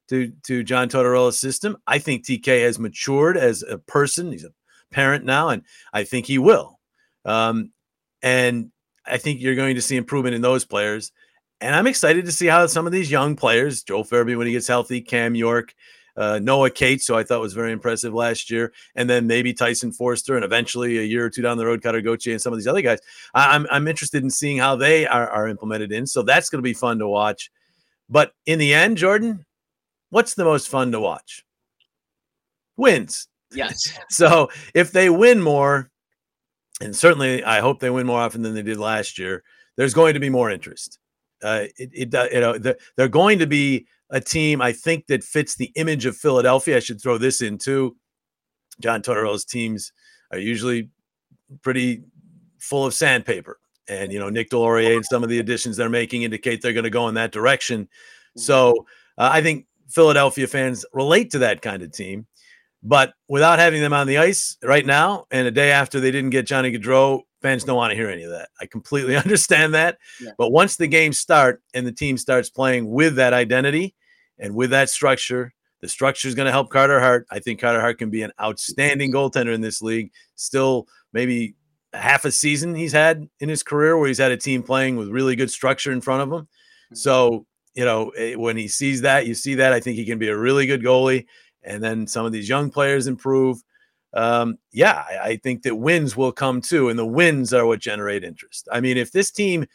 to 0.08 0.32
to 0.44 0.62
John 0.62 0.88
Tortorella's 0.88 1.38
system. 1.38 1.76
I 1.86 1.98
think 1.98 2.24
TK 2.24 2.62
has 2.64 2.78
matured 2.78 3.36
as 3.36 3.62
a 3.62 3.78
person. 3.78 4.32
He's 4.32 4.44
a 4.44 4.52
parent 4.90 5.24
now, 5.24 5.48
and 5.48 5.62
I 5.92 6.04
think 6.04 6.26
he 6.26 6.38
will. 6.38 6.78
Um, 7.24 7.72
and 8.22 8.70
I 9.06 9.18
think 9.18 9.40
you're 9.40 9.54
going 9.54 9.74
to 9.74 9.82
see 9.82 9.96
improvement 9.96 10.34
in 10.34 10.42
those 10.42 10.64
players. 10.64 11.12
And 11.60 11.74
I'm 11.74 11.86
excited 11.86 12.24
to 12.26 12.32
see 12.32 12.46
how 12.46 12.66
some 12.66 12.86
of 12.86 12.92
these 12.92 13.10
young 13.10 13.36
players, 13.36 13.82
Joel 13.84 14.04
Farabee 14.04 14.36
when 14.36 14.46
he 14.46 14.52
gets 14.52 14.66
healthy, 14.66 15.00
Cam 15.00 15.34
York, 15.34 15.74
uh, 16.16 16.40
Noah 16.42 16.70
Cates, 16.70 17.06
who 17.06 17.14
I 17.14 17.22
thought 17.22 17.40
was 17.40 17.54
very 17.54 17.72
impressive 17.72 18.12
last 18.12 18.50
year, 18.50 18.72
and 18.94 19.08
then 19.08 19.26
maybe 19.26 19.54
Tyson 19.54 19.92
Foerster, 19.92 20.36
and 20.36 20.44
eventually 20.44 20.98
a 20.98 21.02
year 21.02 21.24
or 21.24 21.30
two 21.30 21.42
down 21.42 21.56
the 21.56 21.66
road, 21.66 21.80
Gauthier 21.82 22.32
and 22.32 22.42
some 22.42 22.52
of 22.52 22.58
these 22.58 22.66
other 22.66 22.82
guys. 22.82 22.98
I, 23.32 23.54
am 23.54 23.62
I'm, 23.62 23.68
I'm 23.70 23.88
interested 23.88 24.22
in 24.22 24.30
seeing 24.30 24.58
how 24.58 24.76
they 24.76 25.06
are, 25.06 25.28
are 25.30 25.48
implemented 25.48 25.92
in. 25.92 26.06
So 26.06 26.22
that's 26.22 26.50
going 26.50 26.58
to 26.58 26.62
be 26.62 26.74
fun 26.74 26.98
to 26.98 27.08
watch. 27.08 27.50
But 28.12 28.34
in 28.44 28.58
the 28.58 28.74
end, 28.74 28.98
Jordan, 28.98 29.46
what's 30.10 30.34
the 30.34 30.44
most 30.44 30.68
fun 30.68 30.92
to 30.92 31.00
watch? 31.00 31.44
Wins. 32.76 33.26
Yes. 33.54 33.78
so 34.10 34.50
if 34.74 34.92
they 34.92 35.08
win 35.08 35.40
more, 35.40 35.90
and 36.82 36.94
certainly 36.94 37.42
I 37.42 37.60
hope 37.60 37.80
they 37.80 37.88
win 37.88 38.06
more 38.06 38.20
often 38.20 38.42
than 38.42 38.54
they 38.54 38.62
did 38.62 38.76
last 38.76 39.18
year. 39.18 39.42
There's 39.76 39.94
going 39.94 40.12
to 40.12 40.20
be 40.20 40.28
more 40.28 40.50
interest. 40.50 40.98
Uh, 41.42 41.64
it, 41.78 41.90
it 42.12 42.32
you 42.34 42.40
know 42.40 42.58
they're 42.96 43.08
going 43.08 43.38
to 43.38 43.46
be 43.46 43.86
a 44.10 44.20
team 44.20 44.60
I 44.60 44.72
think 44.72 45.06
that 45.06 45.24
fits 45.24 45.56
the 45.56 45.72
image 45.74 46.04
of 46.04 46.14
Philadelphia. 46.14 46.76
I 46.76 46.80
should 46.80 47.00
throw 47.00 47.16
this 47.16 47.40
in 47.40 47.56
too. 47.56 47.96
John 48.78 49.00
Tortorella's 49.00 49.46
teams 49.46 49.90
are 50.32 50.38
usually 50.38 50.90
pretty 51.62 52.02
full 52.58 52.84
of 52.84 52.92
sandpaper, 52.92 53.58
and 54.00 54.12
you 54.12 54.18
know 54.18 54.28
Nick 54.28 54.50
Deslauriers 54.50 54.96
and 54.96 55.04
some 55.04 55.22
of 55.22 55.28
the 55.28 55.38
additions 55.38 55.76
they're 55.76 55.88
making 55.88 56.22
indicate 56.22 56.62
they're 56.62 56.72
going 56.72 56.84
to 56.84 56.90
go 56.90 57.08
in 57.08 57.14
that 57.14 57.32
direction. 57.32 57.88
So 58.36 58.86
uh, 59.18 59.30
I 59.32 59.42
think 59.42 59.66
Philadelphia 59.88 60.46
fans 60.46 60.84
relate 60.92 61.30
to 61.32 61.38
that 61.40 61.62
kind 61.62 61.82
of 61.82 61.92
team. 61.92 62.26
But 62.82 63.14
without 63.28 63.58
having 63.58 63.80
them 63.80 63.92
on 63.92 64.06
the 64.08 64.18
ice 64.18 64.56
right 64.62 64.84
now, 64.84 65.26
and 65.30 65.46
a 65.46 65.52
day 65.52 65.70
after 65.70 66.00
they 66.00 66.10
didn't 66.10 66.30
get 66.30 66.46
Johnny 66.46 66.76
Gaudreau, 66.76 67.22
fans 67.40 67.62
don't 67.62 67.76
want 67.76 67.92
to 67.92 67.96
hear 67.96 68.08
any 68.08 68.24
of 68.24 68.30
that. 68.30 68.48
I 68.60 68.66
completely 68.66 69.16
understand 69.24 69.74
that. 69.74 69.98
Yeah. 70.20 70.30
But 70.36 70.50
once 70.50 70.76
the 70.76 70.88
games 70.88 71.18
start 71.18 71.62
and 71.74 71.86
the 71.86 71.92
team 71.92 72.16
starts 72.16 72.50
playing 72.50 72.90
with 72.90 73.16
that 73.16 73.32
identity 73.32 73.94
and 74.38 74.54
with 74.54 74.70
that 74.70 74.90
structure, 74.90 75.52
the 75.80 75.88
structure 75.88 76.28
is 76.28 76.34
going 76.34 76.46
to 76.46 76.52
help 76.52 76.70
Carter 76.70 77.00
Hart. 77.00 77.26
I 77.30 77.38
think 77.38 77.60
Carter 77.60 77.80
Hart 77.80 77.98
can 77.98 78.10
be 78.10 78.22
an 78.22 78.32
outstanding 78.40 79.12
goaltender 79.12 79.52
in 79.52 79.60
this 79.60 79.82
league. 79.82 80.10
Still, 80.36 80.86
maybe 81.12 81.54
half 81.92 82.24
a 82.24 82.32
season 82.32 82.74
he's 82.74 82.92
had 82.92 83.28
in 83.40 83.48
his 83.48 83.62
career 83.62 83.96
where 83.98 84.08
he's 84.08 84.18
had 84.18 84.32
a 84.32 84.36
team 84.36 84.62
playing 84.62 84.96
with 84.96 85.08
really 85.08 85.36
good 85.36 85.50
structure 85.50 85.92
in 85.92 86.00
front 86.00 86.22
of 86.22 86.28
him. 86.32 86.44
Mm-hmm. 86.44 86.94
So, 86.96 87.46
you 87.74 87.84
know, 87.84 88.10
eh, 88.10 88.34
when 88.34 88.56
he 88.56 88.68
sees 88.68 89.02
that, 89.02 89.26
you 89.26 89.34
see 89.34 89.56
that. 89.56 89.72
I 89.72 89.80
think 89.80 89.96
he 89.96 90.04
can 90.04 90.18
be 90.18 90.28
a 90.28 90.36
really 90.36 90.66
good 90.66 90.82
goalie 90.82 91.26
and 91.64 91.82
then 91.82 92.06
some 92.06 92.26
of 92.26 92.32
these 92.32 92.48
young 92.48 92.70
players 92.70 93.06
improve. 93.06 93.62
Um, 94.14 94.58
yeah, 94.72 95.04
I, 95.08 95.18
I 95.30 95.36
think 95.36 95.62
that 95.62 95.76
wins 95.76 96.16
will 96.16 96.32
come 96.32 96.60
too, 96.60 96.88
and 96.88 96.98
the 96.98 97.06
wins 97.06 97.54
are 97.54 97.66
what 97.66 97.80
generate 97.80 98.24
interest. 98.24 98.68
I 98.70 98.80
mean, 98.80 98.96
if 98.96 99.12
this 99.12 99.30
team 99.30 99.66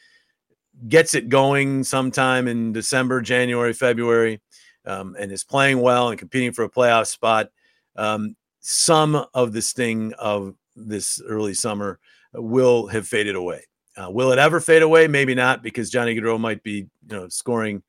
gets 0.87 1.15
it 1.15 1.29
going 1.29 1.83
sometime 1.83 2.47
in 2.47 2.71
December, 2.71 3.21
January, 3.21 3.73
February, 3.73 4.41
um, 4.85 5.15
and 5.19 5.31
is 5.31 5.43
playing 5.43 5.81
well 5.81 6.09
and 6.09 6.19
competing 6.19 6.51
for 6.51 6.63
a 6.63 6.69
playoff 6.69 7.07
spot, 7.07 7.49
um, 7.95 8.35
some 8.59 9.25
of 9.33 9.53
the 9.53 9.61
sting 9.61 10.13
of 10.19 10.53
this 10.77 11.21
early 11.27 11.53
summer 11.53 11.99
will 12.33 12.87
have 12.87 13.07
faded 13.07 13.35
away. 13.35 13.63
Uh, 13.97 14.09
will 14.11 14.31
it 14.31 14.39
ever 14.39 14.59
fade 14.59 14.83
away? 14.83 15.07
Maybe 15.07 15.33
not, 15.33 15.63
because 15.63 15.89
Johnny 15.89 16.15
Gaudreau 16.15 16.39
might 16.39 16.61
be, 16.61 16.87
you 17.09 17.17
know, 17.17 17.27
scoring 17.29 17.83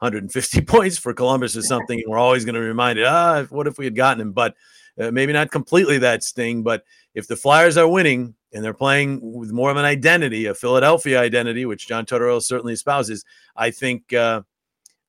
150 0.00 0.60
points 0.66 0.98
for 0.98 1.14
Columbus 1.14 1.56
or 1.56 1.62
something, 1.62 2.00
and 2.00 2.10
we're 2.10 2.18
always 2.18 2.44
going 2.44 2.56
to 2.56 2.60
be 2.60 2.66
reminded, 2.66 3.04
ah, 3.06 3.44
what 3.44 3.68
if 3.68 3.78
we 3.78 3.84
had 3.84 3.94
gotten 3.94 4.20
him? 4.20 4.32
But 4.32 4.54
uh, 5.00 5.10
maybe 5.10 5.32
not 5.32 5.50
completely 5.50 5.98
that 5.98 6.24
sting. 6.24 6.62
But 6.62 6.84
if 7.14 7.28
the 7.28 7.36
Flyers 7.36 7.76
are 7.76 7.88
winning 7.88 8.34
and 8.52 8.64
they're 8.64 8.74
playing 8.74 9.20
with 9.22 9.52
more 9.52 9.70
of 9.70 9.76
an 9.76 9.84
identity, 9.84 10.46
a 10.46 10.54
Philadelphia 10.54 11.20
identity, 11.20 11.64
which 11.64 11.86
John 11.86 12.04
Tortorella 12.04 12.42
certainly 12.42 12.74
espouses, 12.74 13.24
I 13.56 13.70
think 13.70 14.12
uh, 14.12 14.42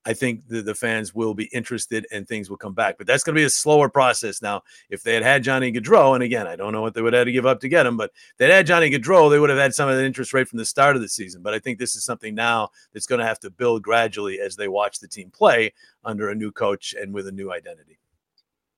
I 0.06 0.14
think 0.14 0.48
the, 0.48 0.62
the 0.62 0.76
fans 0.76 1.16
will 1.16 1.34
be 1.34 1.46
interested 1.46 2.06
and 2.12 2.28
things 2.28 2.50
will 2.50 2.58
come 2.58 2.74
back. 2.74 2.98
But 2.98 3.08
that's 3.08 3.24
going 3.24 3.36
to 3.36 3.40
be 3.40 3.46
a 3.46 3.50
slower 3.50 3.90
process 3.90 4.42
now. 4.42 4.64
If 4.90 5.04
they 5.04 5.14
had 5.14 5.24
had 5.24 5.44
Johnny 5.44 5.72
Gaudreau, 5.72 6.14
and 6.14 6.24
again, 6.24 6.46
I 6.46 6.56
don't 6.56 6.74
know 6.74 6.82
what 6.82 6.94
they 6.94 7.02
would 7.02 7.14
have 7.14 7.26
to 7.26 7.32
give 7.32 7.46
up 7.46 7.60
to 7.62 7.70
get 7.70 7.86
him, 7.86 7.96
but 7.96 8.12
they'd 8.38 8.52
had 8.52 8.68
Johnny 8.68 8.90
Gaudreau, 8.90 9.30
they 9.30 9.40
would 9.40 9.50
have 9.50 9.60
had 9.60 9.74
some 9.74 9.90
of 9.90 9.96
the 9.96 10.06
interest 10.06 10.34
rate 10.34 10.48
from 10.48 10.60
the 10.60 10.66
start 10.66 10.96
of 10.96 11.02
the 11.02 11.10
season. 11.10 11.42
But 11.42 11.54
I 11.54 11.60
think 11.60 11.80
this 11.80 11.96
is 11.96 12.04
something 12.04 12.36
now 12.36 12.70
that's 12.92 13.06
going 13.06 13.20
to 13.20 13.26
have 13.26 13.40
to 13.42 13.50
build 13.50 13.82
gradually 13.82 14.40
as 14.40 14.56
they 14.56 14.68
watch 14.68 15.00
the 15.00 15.08
team 15.08 15.30
play 15.32 15.74
under 16.04 16.30
a 16.30 16.36
new 16.36 16.52
coach 16.52 16.94
and 17.00 17.14
with 17.14 17.28
a 17.28 17.32
new 17.32 17.52
identity. 17.52 17.98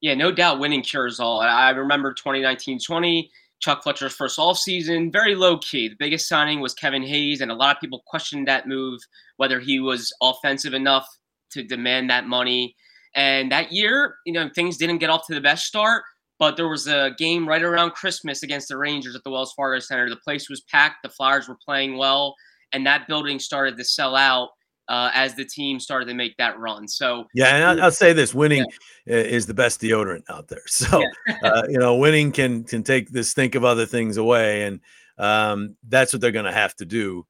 Yeah, 0.01 0.13
no 0.13 0.31
doubt 0.31 0.59
winning 0.59 0.83
cures 0.83 1.19
all. 1.19 1.39
I 1.39 1.71
remember 1.71 2.13
2019 2.13 2.79
20 2.79 3.31
Chuck 3.65 3.81
Fletcher's 3.81 4.13
first 4.13 4.37
off 4.37 4.59
season, 4.59 5.11
very 5.11 5.33
low 5.33 5.57
key. 5.57 5.87
The 5.87 5.95
biggest 5.97 6.27
signing 6.27 6.59
was 6.59 6.75
Kevin 6.75 7.01
Hayes, 7.01 7.41
and 7.41 7.49
a 7.49 7.55
lot 7.55 7.75
of 7.75 7.81
people 7.81 8.03
questioned 8.05 8.47
that 8.47 8.67
move, 8.67 9.01
whether 9.37 9.59
he 9.59 9.79
was 9.79 10.13
offensive 10.21 10.75
enough 10.75 11.07
to 11.49 11.63
demand 11.63 12.11
that 12.11 12.27
money. 12.27 12.75
And 13.15 13.51
that 13.51 13.71
year, 13.71 14.17
you 14.23 14.33
know, 14.33 14.51
things 14.53 14.77
didn't 14.77 14.99
get 14.99 15.09
off 15.09 15.25
to 15.25 15.33
the 15.33 15.41
best 15.41 15.65
start, 15.65 16.03
but 16.37 16.57
there 16.57 16.67
was 16.67 16.85
a 16.85 17.15
game 17.17 17.49
right 17.49 17.63
around 17.63 17.93
Christmas 17.93 18.43
against 18.43 18.67
the 18.67 18.77
Rangers 18.77 19.15
at 19.15 19.23
the 19.23 19.31
Wells 19.31 19.53
Fargo 19.53 19.79
Center. 19.79 20.11
The 20.11 20.17
place 20.17 20.47
was 20.47 20.61
packed, 20.69 20.97
the 21.01 21.09
Flyers 21.09 21.47
were 21.47 21.57
playing 21.65 21.97
well, 21.97 22.35
and 22.71 22.85
that 22.85 23.07
building 23.07 23.39
started 23.39 23.77
to 23.77 23.83
sell 23.83 24.15
out 24.15 24.49
uh, 24.87 25.09
as 25.13 25.35
the 25.35 25.45
team 25.45 25.79
started 25.79 26.05
to 26.05 26.13
make 26.13 26.37
that 26.37 26.59
run. 26.59 26.87
So 26.87 27.25
yeah, 27.33 27.55
and 27.55 27.63
I'll, 27.63 27.85
I'll 27.85 27.91
say 27.91 28.13
this: 28.13 28.33
winning 28.33 28.65
yeah. 29.05 29.15
is 29.15 29.45
the 29.45 29.53
best 29.53 29.81
deodorant 29.81 30.23
out 30.29 30.47
there. 30.47 30.61
So 30.67 31.01
yeah. 31.27 31.37
uh, 31.43 31.63
you 31.69 31.79
know, 31.79 31.95
winning 31.95 32.31
can 32.31 32.63
can 32.63 32.83
take 32.83 33.09
this 33.09 33.33
think 33.33 33.55
of 33.55 33.63
other 33.63 33.85
things 33.85 34.17
away, 34.17 34.63
and 34.63 34.79
um, 35.17 35.75
that's 35.87 36.13
what 36.13 36.21
they're 36.21 36.31
going 36.31 36.45
to 36.45 36.51
have 36.51 36.75
to 36.75 36.85
do. 36.85 37.25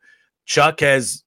Chuck 0.45 0.79
has, 0.79 1.23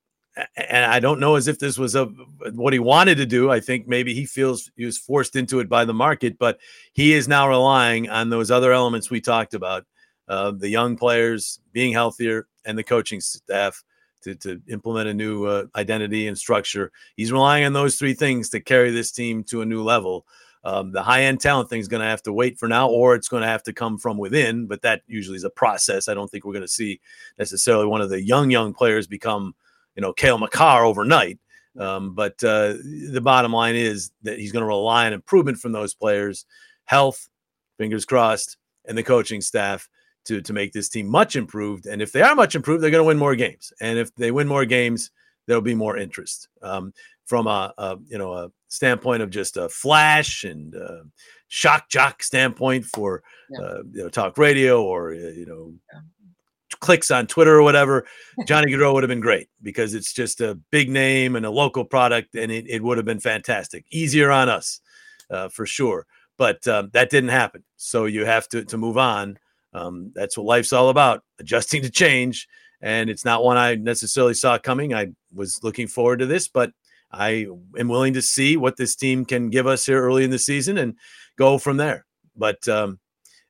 and 0.56 0.84
I 0.84 1.00
don't 1.00 1.20
know 1.20 1.36
as 1.36 1.48
if 1.48 1.58
this 1.58 1.78
was 1.78 1.94
a 1.94 2.06
what 2.52 2.72
he 2.72 2.78
wanted 2.78 3.16
to 3.18 3.26
do. 3.26 3.50
I 3.50 3.60
think 3.60 3.86
maybe 3.86 4.14
he 4.14 4.26
feels 4.26 4.70
he 4.76 4.84
was 4.84 4.98
forced 4.98 5.36
into 5.36 5.60
it 5.60 5.68
by 5.68 5.84
the 5.84 5.94
market, 5.94 6.38
but 6.38 6.58
he 6.92 7.12
is 7.14 7.28
now 7.28 7.48
relying 7.48 8.10
on 8.10 8.30
those 8.30 8.50
other 8.50 8.72
elements 8.72 9.10
we 9.10 9.20
talked 9.20 9.54
about: 9.54 9.86
uh, 10.28 10.50
the 10.50 10.68
young 10.68 10.96
players 10.96 11.60
being 11.72 11.92
healthier 11.92 12.48
and 12.66 12.76
the 12.76 12.84
coaching 12.84 13.20
staff 13.20 13.82
to, 14.22 14.34
to 14.36 14.60
implement 14.68 15.08
a 15.08 15.14
new 15.14 15.44
uh, 15.44 15.66
identity 15.76 16.26
and 16.28 16.36
structure. 16.36 16.92
He's 17.16 17.32
relying 17.32 17.64
on 17.64 17.72
those 17.72 17.96
three 17.96 18.14
things 18.14 18.48
to 18.50 18.60
carry 18.60 18.90
this 18.90 19.12
team 19.12 19.44
to 19.44 19.62
a 19.62 19.66
new 19.66 19.82
level. 19.82 20.26
Um, 20.64 20.92
the 20.92 21.02
high 21.02 21.22
end 21.22 21.40
talent 21.40 21.70
thing 21.70 21.80
is 21.80 21.88
going 21.88 22.02
to 22.02 22.08
have 22.08 22.22
to 22.24 22.32
wait 22.32 22.58
for 22.58 22.68
now, 22.68 22.88
or 22.88 23.14
it's 23.14 23.28
going 23.28 23.42
to 23.42 23.48
have 23.48 23.62
to 23.64 23.72
come 23.72 23.96
from 23.96 24.18
within. 24.18 24.66
But 24.66 24.82
that 24.82 25.02
usually 25.06 25.36
is 25.36 25.44
a 25.44 25.50
process. 25.50 26.08
I 26.08 26.14
don't 26.14 26.28
think 26.28 26.44
we're 26.44 26.52
going 26.52 26.62
to 26.62 26.68
see 26.68 27.00
necessarily 27.38 27.86
one 27.86 28.00
of 28.00 28.10
the 28.10 28.22
young 28.22 28.50
young 28.50 28.74
players 28.74 29.06
become, 29.06 29.54
you 29.94 30.02
know, 30.02 30.12
Cale 30.12 30.38
Makar 30.38 30.84
overnight. 30.84 31.38
Um, 31.78 32.14
but 32.14 32.42
uh, 32.42 32.74
the 33.12 33.20
bottom 33.22 33.52
line 33.52 33.76
is 33.76 34.10
that 34.22 34.38
he's 34.38 34.50
going 34.50 34.62
to 34.62 34.66
rely 34.66 35.06
on 35.06 35.12
improvement 35.12 35.58
from 35.58 35.72
those 35.72 35.94
players, 35.94 36.44
health, 36.86 37.28
fingers 37.78 38.04
crossed, 38.04 38.56
and 38.84 38.98
the 38.98 39.04
coaching 39.04 39.40
staff 39.40 39.88
to 40.26 40.40
to 40.40 40.52
make 40.52 40.72
this 40.72 40.88
team 40.88 41.08
much 41.08 41.36
improved. 41.36 41.86
And 41.86 42.02
if 42.02 42.12
they 42.12 42.22
are 42.22 42.34
much 42.34 42.54
improved, 42.54 42.82
they're 42.82 42.90
going 42.90 43.02
to 43.02 43.06
win 43.06 43.18
more 43.18 43.36
games. 43.36 43.72
And 43.80 43.98
if 43.98 44.14
they 44.14 44.30
win 44.30 44.48
more 44.48 44.64
games, 44.64 45.10
there'll 45.46 45.62
be 45.62 45.74
more 45.74 45.96
interest. 45.96 46.48
Um, 46.62 46.92
from 47.28 47.46
a, 47.46 47.72
a, 47.76 47.96
you 48.08 48.18
know 48.18 48.32
a 48.32 48.50
standpoint 48.68 49.22
of 49.22 49.30
just 49.30 49.56
a 49.56 49.68
flash 49.68 50.44
and 50.44 50.74
uh, 50.74 51.02
shock 51.48 51.88
jock 51.88 52.22
standpoint 52.22 52.84
for 52.84 53.22
yeah. 53.50 53.60
uh, 53.60 53.82
you 53.92 54.02
know 54.02 54.08
talk 54.08 54.38
radio 54.38 54.82
or 54.82 55.12
uh, 55.12 55.14
you 55.14 55.46
know 55.46 55.72
yeah. 55.92 56.00
clicks 56.80 57.10
on 57.10 57.26
Twitter 57.26 57.54
or 57.54 57.62
whatever, 57.62 58.06
Johnny 58.46 58.72
Gaudreau 58.72 58.94
would 58.94 59.02
have 59.02 59.08
been 59.08 59.20
great 59.20 59.48
because 59.62 59.94
it's 59.94 60.12
just 60.12 60.40
a 60.40 60.58
big 60.70 60.88
name 60.88 61.36
and 61.36 61.44
a 61.44 61.50
local 61.50 61.84
product, 61.84 62.34
and 62.34 62.50
it, 62.50 62.68
it 62.68 62.82
would 62.82 62.96
have 62.96 63.06
been 63.06 63.20
fantastic. 63.20 63.84
Easier 63.90 64.30
on 64.30 64.48
us 64.48 64.80
uh, 65.30 65.48
for 65.48 65.66
sure, 65.66 66.06
but 66.38 66.66
um, 66.66 66.88
that 66.94 67.10
didn't 67.10 67.30
happen. 67.30 67.62
So 67.76 68.06
you 68.06 68.24
have 68.24 68.48
to 68.48 68.64
to 68.64 68.78
move 68.78 68.96
on 68.96 69.38
um, 69.78 70.12
that's 70.14 70.36
what 70.36 70.46
life's 70.46 70.72
all 70.72 70.88
about 70.88 71.22
adjusting 71.38 71.82
to 71.82 71.90
change. 71.90 72.48
And 72.80 73.10
it's 73.10 73.24
not 73.24 73.44
one 73.44 73.56
I 73.56 73.74
necessarily 73.74 74.34
saw 74.34 74.58
coming. 74.58 74.94
I 74.94 75.08
was 75.32 75.62
looking 75.62 75.88
forward 75.88 76.20
to 76.20 76.26
this, 76.26 76.48
but 76.48 76.72
I 77.10 77.46
am 77.78 77.88
willing 77.88 78.14
to 78.14 78.22
see 78.22 78.56
what 78.56 78.76
this 78.76 78.94
team 78.94 79.24
can 79.24 79.50
give 79.50 79.66
us 79.66 79.86
here 79.86 80.00
early 80.00 80.24
in 80.24 80.30
the 80.30 80.38
season 80.38 80.78
and 80.78 80.94
go 81.36 81.58
from 81.58 81.76
there. 81.76 82.06
But 82.36 82.66
um, 82.68 83.00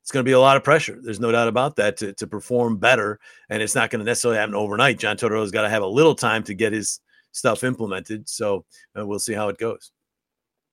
it's 0.02 0.10
going 0.10 0.24
to 0.24 0.28
be 0.28 0.32
a 0.32 0.40
lot 0.40 0.56
of 0.56 0.64
pressure. 0.64 0.98
There's 1.02 1.20
no 1.20 1.32
doubt 1.32 1.48
about 1.48 1.76
that 1.76 1.96
to, 1.98 2.14
to 2.14 2.26
perform 2.26 2.78
better. 2.78 3.18
And 3.50 3.62
it's 3.62 3.74
not 3.74 3.90
going 3.90 4.00
to 4.00 4.06
necessarily 4.06 4.38
happen 4.38 4.54
overnight. 4.54 4.98
John 4.98 5.16
Tortorella's 5.16 5.50
got 5.50 5.62
to 5.62 5.68
have 5.68 5.82
a 5.82 5.86
little 5.86 6.14
time 6.14 6.42
to 6.44 6.54
get 6.54 6.72
his 6.72 7.00
stuff 7.32 7.64
implemented. 7.64 8.28
So 8.28 8.64
uh, 8.98 9.06
we'll 9.06 9.18
see 9.18 9.34
how 9.34 9.48
it 9.48 9.58
goes. 9.58 9.92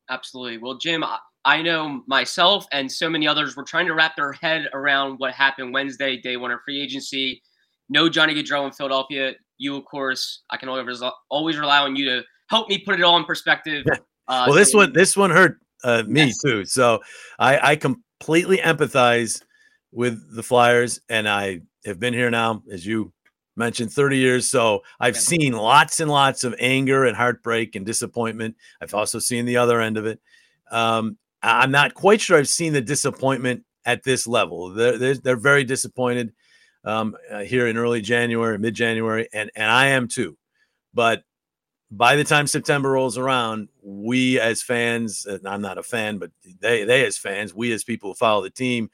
Absolutely. 0.09 0.59
Well, 0.59 0.77
Jim, 0.77 1.03
I 1.03 1.17
know 1.61 2.01
myself 2.07 2.65
and 2.71 2.91
so 2.91 3.09
many 3.09 3.27
others 3.27 3.55
were 3.55 3.63
trying 3.63 3.85
to 3.85 3.93
wrap 3.93 4.15
their 4.15 4.33
head 4.33 4.67
around 4.73 5.17
what 5.17 5.33
happened 5.33 5.73
Wednesday, 5.73 6.19
day 6.19 6.37
one 6.37 6.51
of 6.51 6.59
free 6.65 6.81
agency. 6.81 7.41
No 7.87 8.09
Johnny 8.09 8.33
Gaudreau 8.33 8.65
in 8.65 8.71
Philadelphia. 8.71 9.33
You, 9.59 9.75
of 9.77 9.85
course, 9.85 10.41
I 10.49 10.57
can 10.57 10.69
always 10.69 11.03
always 11.29 11.57
rely 11.57 11.79
on 11.79 11.95
you 11.95 12.05
to 12.05 12.23
help 12.49 12.67
me 12.67 12.79
put 12.79 12.99
it 12.99 13.03
all 13.03 13.17
in 13.17 13.25
perspective. 13.25 13.85
Uh, 14.27 14.45
well, 14.47 14.55
this 14.55 14.73
one 14.73 14.91
this 14.91 15.15
one 15.15 15.29
hurt 15.29 15.59
uh, 15.83 16.01
me 16.07 16.25
yes. 16.25 16.39
too. 16.43 16.65
So 16.65 16.99
I, 17.37 17.73
I 17.73 17.75
completely 17.75 18.57
empathize 18.57 19.39
with 19.91 20.35
the 20.35 20.41
Flyers, 20.41 20.99
and 21.09 21.29
I 21.29 21.61
have 21.85 21.99
been 21.99 22.11
here 22.11 22.31
now, 22.31 22.63
as 22.71 22.87
you 22.87 23.13
mentioned 23.55 23.89
30 23.89 24.17
years 24.17 24.49
so 24.49 24.83
i've 24.99 25.15
seen 25.15 25.53
lots 25.53 26.01
and 26.01 26.11
lots 26.11 26.43
of 26.43 26.53
anger 26.59 27.05
and 27.05 27.15
heartbreak 27.15 27.75
and 27.75 27.85
disappointment 27.85 28.53
i've 28.81 28.93
also 28.93 29.17
seen 29.17 29.45
the 29.45 29.55
other 29.55 29.79
end 29.79 29.95
of 29.95 30.05
it 30.05 30.19
um, 30.71 31.17
I'm 31.45 31.71
not 31.71 31.93
quite 31.93 32.21
sure 32.21 32.37
I've 32.37 32.47
seen 32.47 32.73
the 32.73 32.81
disappointment 32.81 33.63
at 33.85 34.03
this 34.03 34.25
level. 34.25 34.69
They're, 34.69 34.97
they're, 34.97 35.15
they're 35.15 35.37
very 35.37 35.63
disappointed 35.63 36.33
um, 36.83 37.15
uh, 37.31 37.39
here 37.39 37.67
in 37.67 37.77
early 37.77 38.01
January, 38.01 38.57
mid 38.57 38.73
January, 38.73 39.27
and, 39.31 39.51
and 39.55 39.71
I 39.71 39.87
am 39.87 40.07
too. 40.07 40.37
But 40.93 41.23
by 41.91 42.15
the 42.15 42.23
time 42.23 42.47
September 42.47 42.91
rolls 42.91 43.17
around, 43.17 43.69
we 43.83 44.39
as 44.39 44.61
fans, 44.61 45.27
I'm 45.45 45.61
not 45.61 45.77
a 45.77 45.83
fan, 45.83 46.17
but 46.17 46.31
they, 46.59 46.83
they 46.83 47.05
as 47.05 47.17
fans, 47.17 47.53
we 47.53 47.71
as 47.73 47.83
people 47.83 48.09
who 48.09 48.15
follow 48.15 48.41
the 48.41 48.49
team 48.49 48.89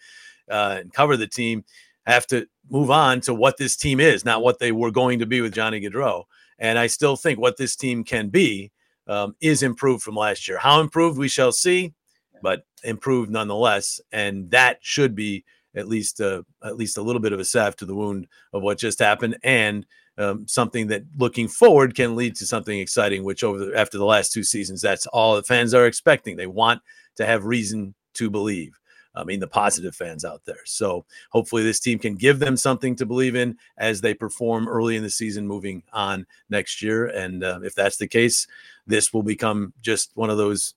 uh, 0.49 0.77
and 0.81 0.93
cover 0.93 1.15
the 1.15 1.27
team, 1.27 1.63
have 2.05 2.27
to 2.27 2.47
move 2.69 2.91
on 2.91 3.21
to 3.21 3.33
what 3.33 3.57
this 3.57 3.77
team 3.77 3.99
is, 3.99 4.25
not 4.25 4.41
what 4.41 4.59
they 4.59 4.71
were 4.71 4.91
going 4.91 5.19
to 5.19 5.25
be 5.25 5.39
with 5.39 5.53
Johnny 5.53 5.79
Gaudreau. 5.79 6.23
And 6.59 6.77
I 6.77 6.87
still 6.87 7.15
think 7.15 7.39
what 7.39 7.57
this 7.57 7.75
team 7.75 8.03
can 8.03 8.29
be 8.29 8.71
um, 9.07 9.35
is 9.39 9.63
improved 9.63 10.03
from 10.03 10.15
last 10.15 10.47
year. 10.47 10.57
How 10.57 10.81
improved 10.81 11.17
we 11.17 11.29
shall 11.29 11.51
see 11.51 11.93
but 12.41 12.65
improved 12.83 13.29
nonetheless. 13.29 14.01
And 14.11 14.49
that 14.51 14.79
should 14.81 15.15
be 15.15 15.43
at 15.75 15.87
least 15.87 16.19
uh, 16.19 16.43
at 16.63 16.77
least 16.77 16.97
a 16.97 17.01
little 17.01 17.21
bit 17.21 17.33
of 17.33 17.39
a 17.39 17.45
salve 17.45 17.75
to 17.77 17.85
the 17.85 17.95
wound 17.95 18.27
of 18.53 18.61
what 18.61 18.77
just 18.77 18.99
happened, 18.99 19.37
and 19.43 19.85
um, 20.17 20.47
something 20.47 20.87
that 20.87 21.03
looking 21.17 21.47
forward 21.47 21.95
can 21.95 22.15
lead 22.15 22.35
to 22.35 22.45
something 22.45 22.79
exciting. 22.79 23.23
Which 23.23 23.43
over 23.43 23.57
the, 23.57 23.77
after 23.77 23.97
the 23.97 24.05
last 24.05 24.31
two 24.31 24.43
seasons, 24.43 24.81
that's 24.81 25.07
all 25.07 25.35
the 25.35 25.43
fans 25.43 25.73
are 25.73 25.85
expecting. 25.85 26.35
They 26.35 26.47
want 26.47 26.81
to 27.15 27.25
have 27.25 27.45
reason 27.45 27.93
to 28.15 28.29
believe. 28.29 28.77
I 29.13 29.25
mean, 29.25 29.41
the 29.41 29.47
positive 29.47 29.93
fans 29.93 30.23
out 30.23 30.45
there. 30.45 30.61
So 30.65 31.05
hopefully, 31.31 31.63
this 31.63 31.79
team 31.79 31.99
can 31.99 32.15
give 32.15 32.39
them 32.39 32.55
something 32.55 32.95
to 32.95 33.05
believe 33.05 33.35
in 33.35 33.57
as 33.77 33.99
they 33.99 34.13
perform 34.13 34.67
early 34.67 34.95
in 34.95 35.03
the 35.03 35.09
season, 35.09 35.47
moving 35.47 35.83
on 35.91 36.25
next 36.49 36.81
year. 36.81 37.07
And 37.07 37.43
uh, 37.43 37.59
if 37.63 37.75
that's 37.75 37.97
the 37.97 38.07
case, 38.07 38.47
this 38.87 39.13
will 39.13 39.23
become 39.23 39.73
just 39.81 40.11
one 40.15 40.29
of 40.29 40.37
those 40.37 40.75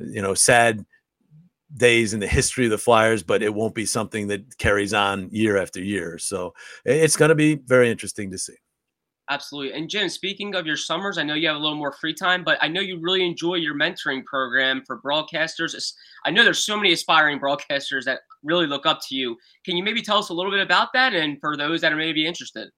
you 0.00 0.22
know, 0.22 0.34
sad 0.34 0.84
days 1.76 2.14
in 2.14 2.20
the 2.20 2.26
history 2.26 2.64
of 2.64 2.70
the 2.70 2.78
Flyers, 2.78 3.22
but 3.22 3.42
it 3.42 3.54
won't 3.54 3.74
be 3.74 3.86
something 3.86 4.26
that 4.28 4.58
carries 4.58 4.92
on 4.92 5.28
year 5.30 5.56
after 5.56 5.80
year. 5.80 6.18
So 6.18 6.52
it's 6.84 7.16
going 7.16 7.28
to 7.28 7.34
be 7.34 7.54
very 7.54 7.90
interesting 7.90 8.30
to 8.32 8.38
see. 8.38 8.56
Absolutely. 9.30 9.78
And 9.78 9.88
Jim, 9.88 10.08
speaking 10.08 10.56
of 10.56 10.66
your 10.66 10.76
summers, 10.76 11.16
I 11.16 11.22
know 11.22 11.34
you 11.34 11.46
have 11.46 11.56
a 11.56 11.60
little 11.60 11.76
more 11.76 11.92
free 11.92 12.12
time, 12.12 12.42
but 12.42 12.58
I 12.60 12.66
know 12.66 12.80
you 12.80 12.98
really 13.00 13.24
enjoy 13.24 13.54
your 13.54 13.76
mentoring 13.76 14.24
program 14.24 14.82
for 14.84 15.00
broadcasters. 15.00 15.92
I 16.24 16.32
know 16.32 16.42
there's 16.42 16.64
so 16.64 16.76
many 16.76 16.92
aspiring 16.92 17.38
broadcasters 17.38 18.02
that 18.06 18.22
really 18.42 18.66
look 18.66 18.86
up 18.86 18.98
to 19.08 19.14
you. 19.14 19.36
Can 19.64 19.76
you 19.76 19.84
maybe 19.84 20.02
tell 20.02 20.18
us 20.18 20.30
a 20.30 20.34
little 20.34 20.50
bit 20.50 20.60
about 20.60 20.88
that 20.94 21.14
and 21.14 21.38
for 21.40 21.56
those 21.56 21.80
that 21.82 21.92
are 21.92 21.96
maybe 21.96 22.26
interested? 22.26 22.70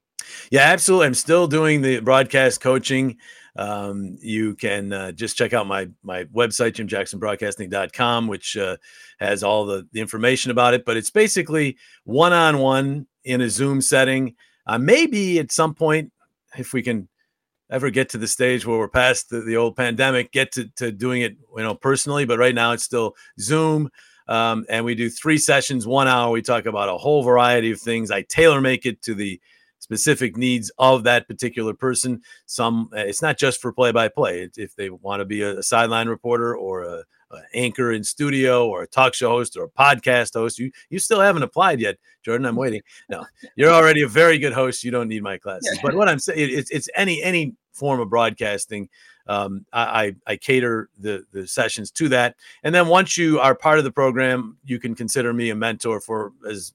Yeah, 0.50 0.64
absolutely. 0.64 1.06
I'm 1.06 1.14
still 1.14 1.46
doing 1.46 1.80
the 1.80 2.00
broadcast 2.00 2.60
coaching. 2.60 3.16
Um, 3.56 4.16
you 4.20 4.54
can 4.54 4.92
uh, 4.92 5.12
just 5.12 5.36
check 5.36 5.52
out 5.52 5.66
my 5.66 5.88
my 6.02 6.24
website, 6.24 6.72
jimjacksonbroadcasting.com, 6.72 8.28
which 8.28 8.56
uh, 8.56 8.76
has 9.18 9.42
all 9.42 9.66
the, 9.66 9.86
the 9.92 10.00
information 10.00 10.50
about 10.50 10.74
it. 10.74 10.84
But 10.84 10.96
it's 10.96 11.10
basically 11.10 11.76
one 12.04 12.32
on 12.32 12.58
one 12.58 13.06
in 13.24 13.40
a 13.40 13.50
Zoom 13.50 13.80
setting. 13.80 14.34
Uh, 14.66 14.78
maybe 14.78 15.38
at 15.38 15.52
some 15.52 15.74
point, 15.74 16.12
if 16.56 16.72
we 16.72 16.82
can 16.82 17.08
ever 17.70 17.90
get 17.90 18.08
to 18.10 18.18
the 18.18 18.28
stage 18.28 18.66
where 18.66 18.78
we're 18.78 18.88
past 18.88 19.30
the, 19.30 19.40
the 19.40 19.56
old 19.56 19.76
pandemic, 19.76 20.30
get 20.30 20.52
to, 20.52 20.68
to 20.76 20.92
doing 20.92 21.22
it, 21.22 21.36
you 21.56 21.62
know, 21.62 21.74
personally. 21.74 22.24
But 22.24 22.38
right 22.38 22.54
now, 22.54 22.72
it's 22.72 22.84
still 22.84 23.14
Zoom. 23.40 23.90
Um, 24.28 24.64
and 24.68 24.84
we 24.84 24.94
do 24.94 25.10
three 25.10 25.38
sessions, 25.38 25.86
one 25.86 26.06
hour. 26.06 26.30
We 26.30 26.42
talk 26.42 26.66
about 26.66 26.88
a 26.88 26.96
whole 26.96 27.22
variety 27.22 27.72
of 27.72 27.80
things. 27.80 28.10
I 28.10 28.22
tailor 28.22 28.60
make 28.60 28.86
it 28.86 29.02
to 29.02 29.14
the 29.14 29.40
specific 29.82 30.36
needs 30.36 30.70
of 30.78 31.02
that 31.02 31.26
particular 31.26 31.74
person. 31.74 32.22
Some 32.46 32.88
uh, 32.92 33.00
it's 33.00 33.20
not 33.20 33.36
just 33.36 33.60
for 33.60 33.72
play 33.72 33.90
by 33.90 34.08
play. 34.08 34.48
If 34.56 34.76
they 34.76 34.90
want 34.90 35.20
to 35.20 35.24
be 35.24 35.42
a, 35.42 35.58
a 35.58 35.62
sideline 35.62 36.08
reporter 36.08 36.56
or 36.56 36.82
a, 36.84 37.04
a, 37.32 37.38
anchor 37.52 37.90
in 37.90 38.04
studio 38.04 38.68
or 38.68 38.84
a 38.84 38.86
talk 38.86 39.12
show 39.12 39.30
host 39.30 39.56
or 39.56 39.64
a 39.64 39.68
podcast 39.68 40.34
host, 40.34 40.58
you 40.58 40.70
you 40.88 41.00
still 41.00 41.20
haven't 41.20 41.42
applied 41.42 41.80
yet, 41.80 41.98
Jordan. 42.24 42.46
I'm 42.46 42.56
waiting. 42.56 42.80
No, 43.08 43.26
you're 43.56 43.72
already 43.72 44.02
a 44.02 44.08
very 44.08 44.38
good 44.38 44.52
host. 44.52 44.84
You 44.84 44.92
don't 44.92 45.08
need 45.08 45.24
my 45.24 45.36
classes. 45.36 45.78
But 45.82 45.94
what 45.94 46.08
I'm 46.08 46.20
saying 46.20 46.38
it's 46.38 46.70
it's 46.70 46.88
any 46.94 47.20
any 47.22 47.56
form 47.72 48.00
of 48.00 48.08
broadcasting. 48.08 48.88
Um, 49.28 49.66
I, 49.72 50.16
I 50.26 50.36
cater 50.36 50.90
the 50.98 51.24
the 51.32 51.46
sessions 51.46 51.90
to 51.92 52.08
that, 52.10 52.36
and 52.62 52.74
then 52.74 52.86
once 52.86 53.16
you 53.16 53.40
are 53.40 53.54
part 53.54 53.78
of 53.78 53.84
the 53.84 53.92
program, 53.92 54.58
you 54.64 54.78
can 54.78 54.94
consider 54.94 55.32
me 55.32 55.50
a 55.50 55.54
mentor 55.54 56.00
for 56.00 56.32
as 56.48 56.72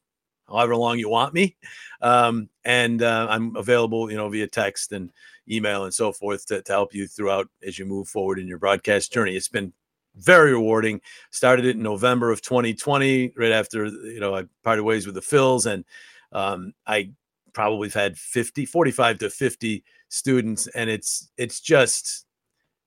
however 0.48 0.76
long 0.76 1.00
you 1.00 1.10
want 1.10 1.34
me. 1.34 1.56
Um, 2.02 2.50
and 2.66 3.02
uh, 3.02 3.28
I'm 3.30 3.56
available, 3.56 4.10
you 4.10 4.18
know, 4.18 4.30
via 4.30 4.48
text 4.48 4.92
and 4.92 5.12
email 5.50 5.86
and 5.86 5.94
so 5.94 6.12
forth 6.12 6.46
to, 6.48 6.62
to 6.62 6.72
help 6.72 6.94
you 6.94 7.08
throughout 7.08 7.48
as 7.66 7.80
you 7.80 7.86
move 7.86 8.08
forward 8.08 8.40
in 8.40 8.48
your 8.48 8.58
broadcast 8.58 9.12
journey. 9.12 9.36
It's 9.36 9.48
been 9.48 9.74
very 10.16 10.52
rewarding. 10.52 11.02
Started 11.32 11.66
it 11.66 11.76
in 11.76 11.84
November 11.84 12.32
of 12.32 12.42
2020, 12.42 13.34
right 13.38 13.52
after, 13.52 13.86
you 13.86 14.20
know, 14.20 14.36
I 14.36 14.46
parted 14.64 14.84
ways 14.84 15.06
with 15.06 15.16
the 15.16 15.22
Phils. 15.22 15.72
And 15.72 15.86
um, 16.32 16.74
I 16.86 17.12
probably 17.54 17.88
have 17.88 17.94
had 17.94 18.18
50, 18.18 18.66
45 18.66 19.20
to 19.20 19.30
50 19.30 19.84
students. 20.10 20.68
And 20.68 20.90
it's, 20.90 21.32
it's 21.38 21.60
just 21.60 22.26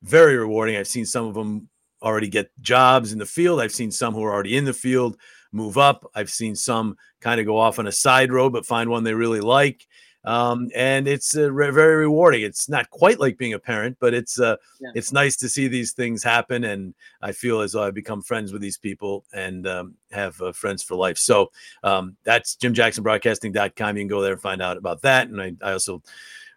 very 0.02 0.36
rewarding. 0.36 0.76
I've 0.76 0.88
seen 0.88 1.06
some 1.06 1.26
of 1.26 1.34
them 1.34 1.68
already 2.02 2.28
get 2.28 2.50
jobs 2.60 3.12
in 3.12 3.18
the 3.18 3.26
field. 3.26 3.60
I've 3.60 3.72
seen 3.72 3.90
some 3.90 4.14
who 4.14 4.24
are 4.24 4.32
already 4.32 4.56
in 4.56 4.64
the 4.64 4.72
field 4.72 5.16
move 5.52 5.78
up. 5.78 6.10
I've 6.14 6.30
seen 6.30 6.54
some 6.54 6.96
kind 7.20 7.40
of 7.40 7.46
go 7.46 7.58
off 7.58 7.78
on 7.78 7.86
a 7.86 7.92
side 7.92 8.32
road, 8.32 8.52
but 8.52 8.66
find 8.66 8.90
one 8.90 9.04
they 9.04 9.14
really 9.14 9.40
like. 9.40 9.86
Um, 10.24 10.70
and 10.74 11.08
it's 11.08 11.34
uh, 11.34 11.50
re- 11.50 11.70
very 11.70 11.96
rewarding. 11.96 12.42
It's 12.42 12.68
not 12.68 12.90
quite 12.90 13.18
like 13.18 13.38
being 13.38 13.54
a 13.54 13.58
parent, 13.58 13.96
but 14.00 14.12
it's 14.12 14.38
uh, 14.38 14.56
yeah. 14.80 14.90
it's 14.94 15.12
nice 15.12 15.36
to 15.38 15.48
see 15.48 15.66
these 15.66 15.92
things 15.92 16.22
happen. 16.22 16.64
And 16.64 16.94
I 17.22 17.32
feel 17.32 17.60
as 17.60 17.72
though 17.72 17.82
I've 17.82 17.94
become 17.94 18.20
friends 18.20 18.52
with 18.52 18.60
these 18.60 18.76
people 18.76 19.24
and 19.32 19.66
um, 19.66 19.94
have 20.10 20.40
uh, 20.42 20.52
friends 20.52 20.82
for 20.82 20.94
life. 20.94 21.16
So 21.16 21.50
um, 21.82 22.16
that's 22.24 22.56
JimJacksonBroadcasting.com. 22.56 23.96
You 23.96 24.00
can 24.02 24.08
go 24.08 24.20
there 24.20 24.32
and 24.32 24.42
find 24.42 24.60
out 24.60 24.76
about 24.76 25.00
that. 25.02 25.28
And 25.28 25.40
I, 25.40 25.54
I 25.62 25.72
also 25.72 26.02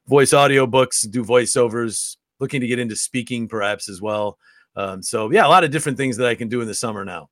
voice 0.07 0.33
audio 0.33 0.67
books, 0.67 1.03
do 1.03 1.23
voiceovers, 1.23 2.17
looking 2.39 2.59
to 2.59 2.67
get 2.67 2.79
into 2.79 2.97
speaking 2.97 3.47
perhaps 3.47 3.87
as 3.87 4.01
well. 4.01 4.37
Um, 4.75 5.01
so 5.01 5.31
yeah, 5.31 5.45
a 5.45 5.49
lot 5.49 5.63
of 5.63 5.71
different 5.71 5.97
things 5.97 6.17
that 6.17 6.27
I 6.27 6.35
can 6.35 6.49
do 6.49 6.59
in 6.59 6.67
the 6.67 6.73
summer 6.73 7.05
now. 7.05 7.29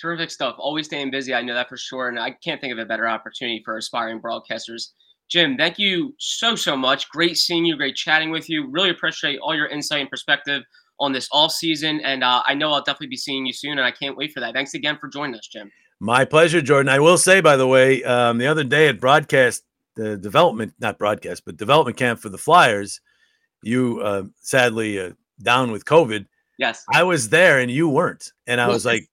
Terrific 0.00 0.30
stuff. 0.30 0.56
Always 0.58 0.86
staying 0.86 1.10
busy. 1.10 1.34
I 1.34 1.42
know 1.42 1.52
that 1.54 1.68
for 1.68 1.76
sure. 1.76 2.08
And 2.08 2.18
I 2.18 2.30
can't 2.30 2.60
think 2.60 2.72
of 2.72 2.78
a 2.78 2.86
better 2.86 3.06
opportunity 3.06 3.62
for 3.64 3.76
aspiring 3.76 4.20
broadcasters. 4.20 4.92
Jim, 5.28 5.56
thank 5.56 5.78
you 5.78 6.14
so, 6.18 6.56
so 6.56 6.76
much. 6.76 7.08
Great 7.10 7.36
seeing 7.36 7.64
you. 7.64 7.76
Great 7.76 7.96
chatting 7.96 8.30
with 8.30 8.48
you. 8.48 8.66
Really 8.68 8.90
appreciate 8.90 9.38
all 9.40 9.54
your 9.54 9.66
insight 9.66 10.00
and 10.00 10.10
perspective 10.10 10.62
on 10.98 11.12
this 11.12 11.28
all 11.30 11.48
season. 11.48 12.00
And 12.00 12.24
uh, 12.24 12.42
I 12.46 12.54
know 12.54 12.72
I'll 12.72 12.82
definitely 12.82 13.08
be 13.08 13.16
seeing 13.16 13.44
you 13.44 13.52
soon. 13.52 13.72
And 13.72 13.82
I 13.82 13.90
can't 13.90 14.16
wait 14.16 14.32
for 14.32 14.40
that. 14.40 14.54
Thanks 14.54 14.74
again 14.74 14.96
for 14.98 15.08
joining 15.08 15.36
us, 15.36 15.46
Jim. 15.46 15.70
My 16.00 16.24
pleasure, 16.24 16.62
Jordan. 16.62 16.88
I 16.88 16.98
will 16.98 17.18
say, 17.18 17.42
by 17.42 17.56
the 17.56 17.66
way, 17.66 18.02
um, 18.04 18.38
the 18.38 18.46
other 18.46 18.64
day 18.64 18.88
at 18.88 18.98
broadcast, 18.98 19.64
the 19.96 20.16
development, 20.16 20.72
not 20.80 20.98
broadcast, 20.98 21.44
but 21.44 21.58
development 21.58 21.98
camp 21.98 22.20
for 22.20 22.30
the 22.30 22.38
Flyers, 22.38 23.00
you 23.62 24.00
uh, 24.00 24.22
sadly 24.40 24.98
uh, 24.98 25.10
down 25.42 25.70
with 25.70 25.84
COVID. 25.84 26.26
Yes. 26.58 26.84
I 26.92 27.02
was 27.02 27.28
there 27.28 27.58
and 27.58 27.70
you 27.70 27.88
weren't. 27.88 28.32
And 28.46 28.60
I 28.60 28.68
was 28.68 28.84
like, 28.84 29.06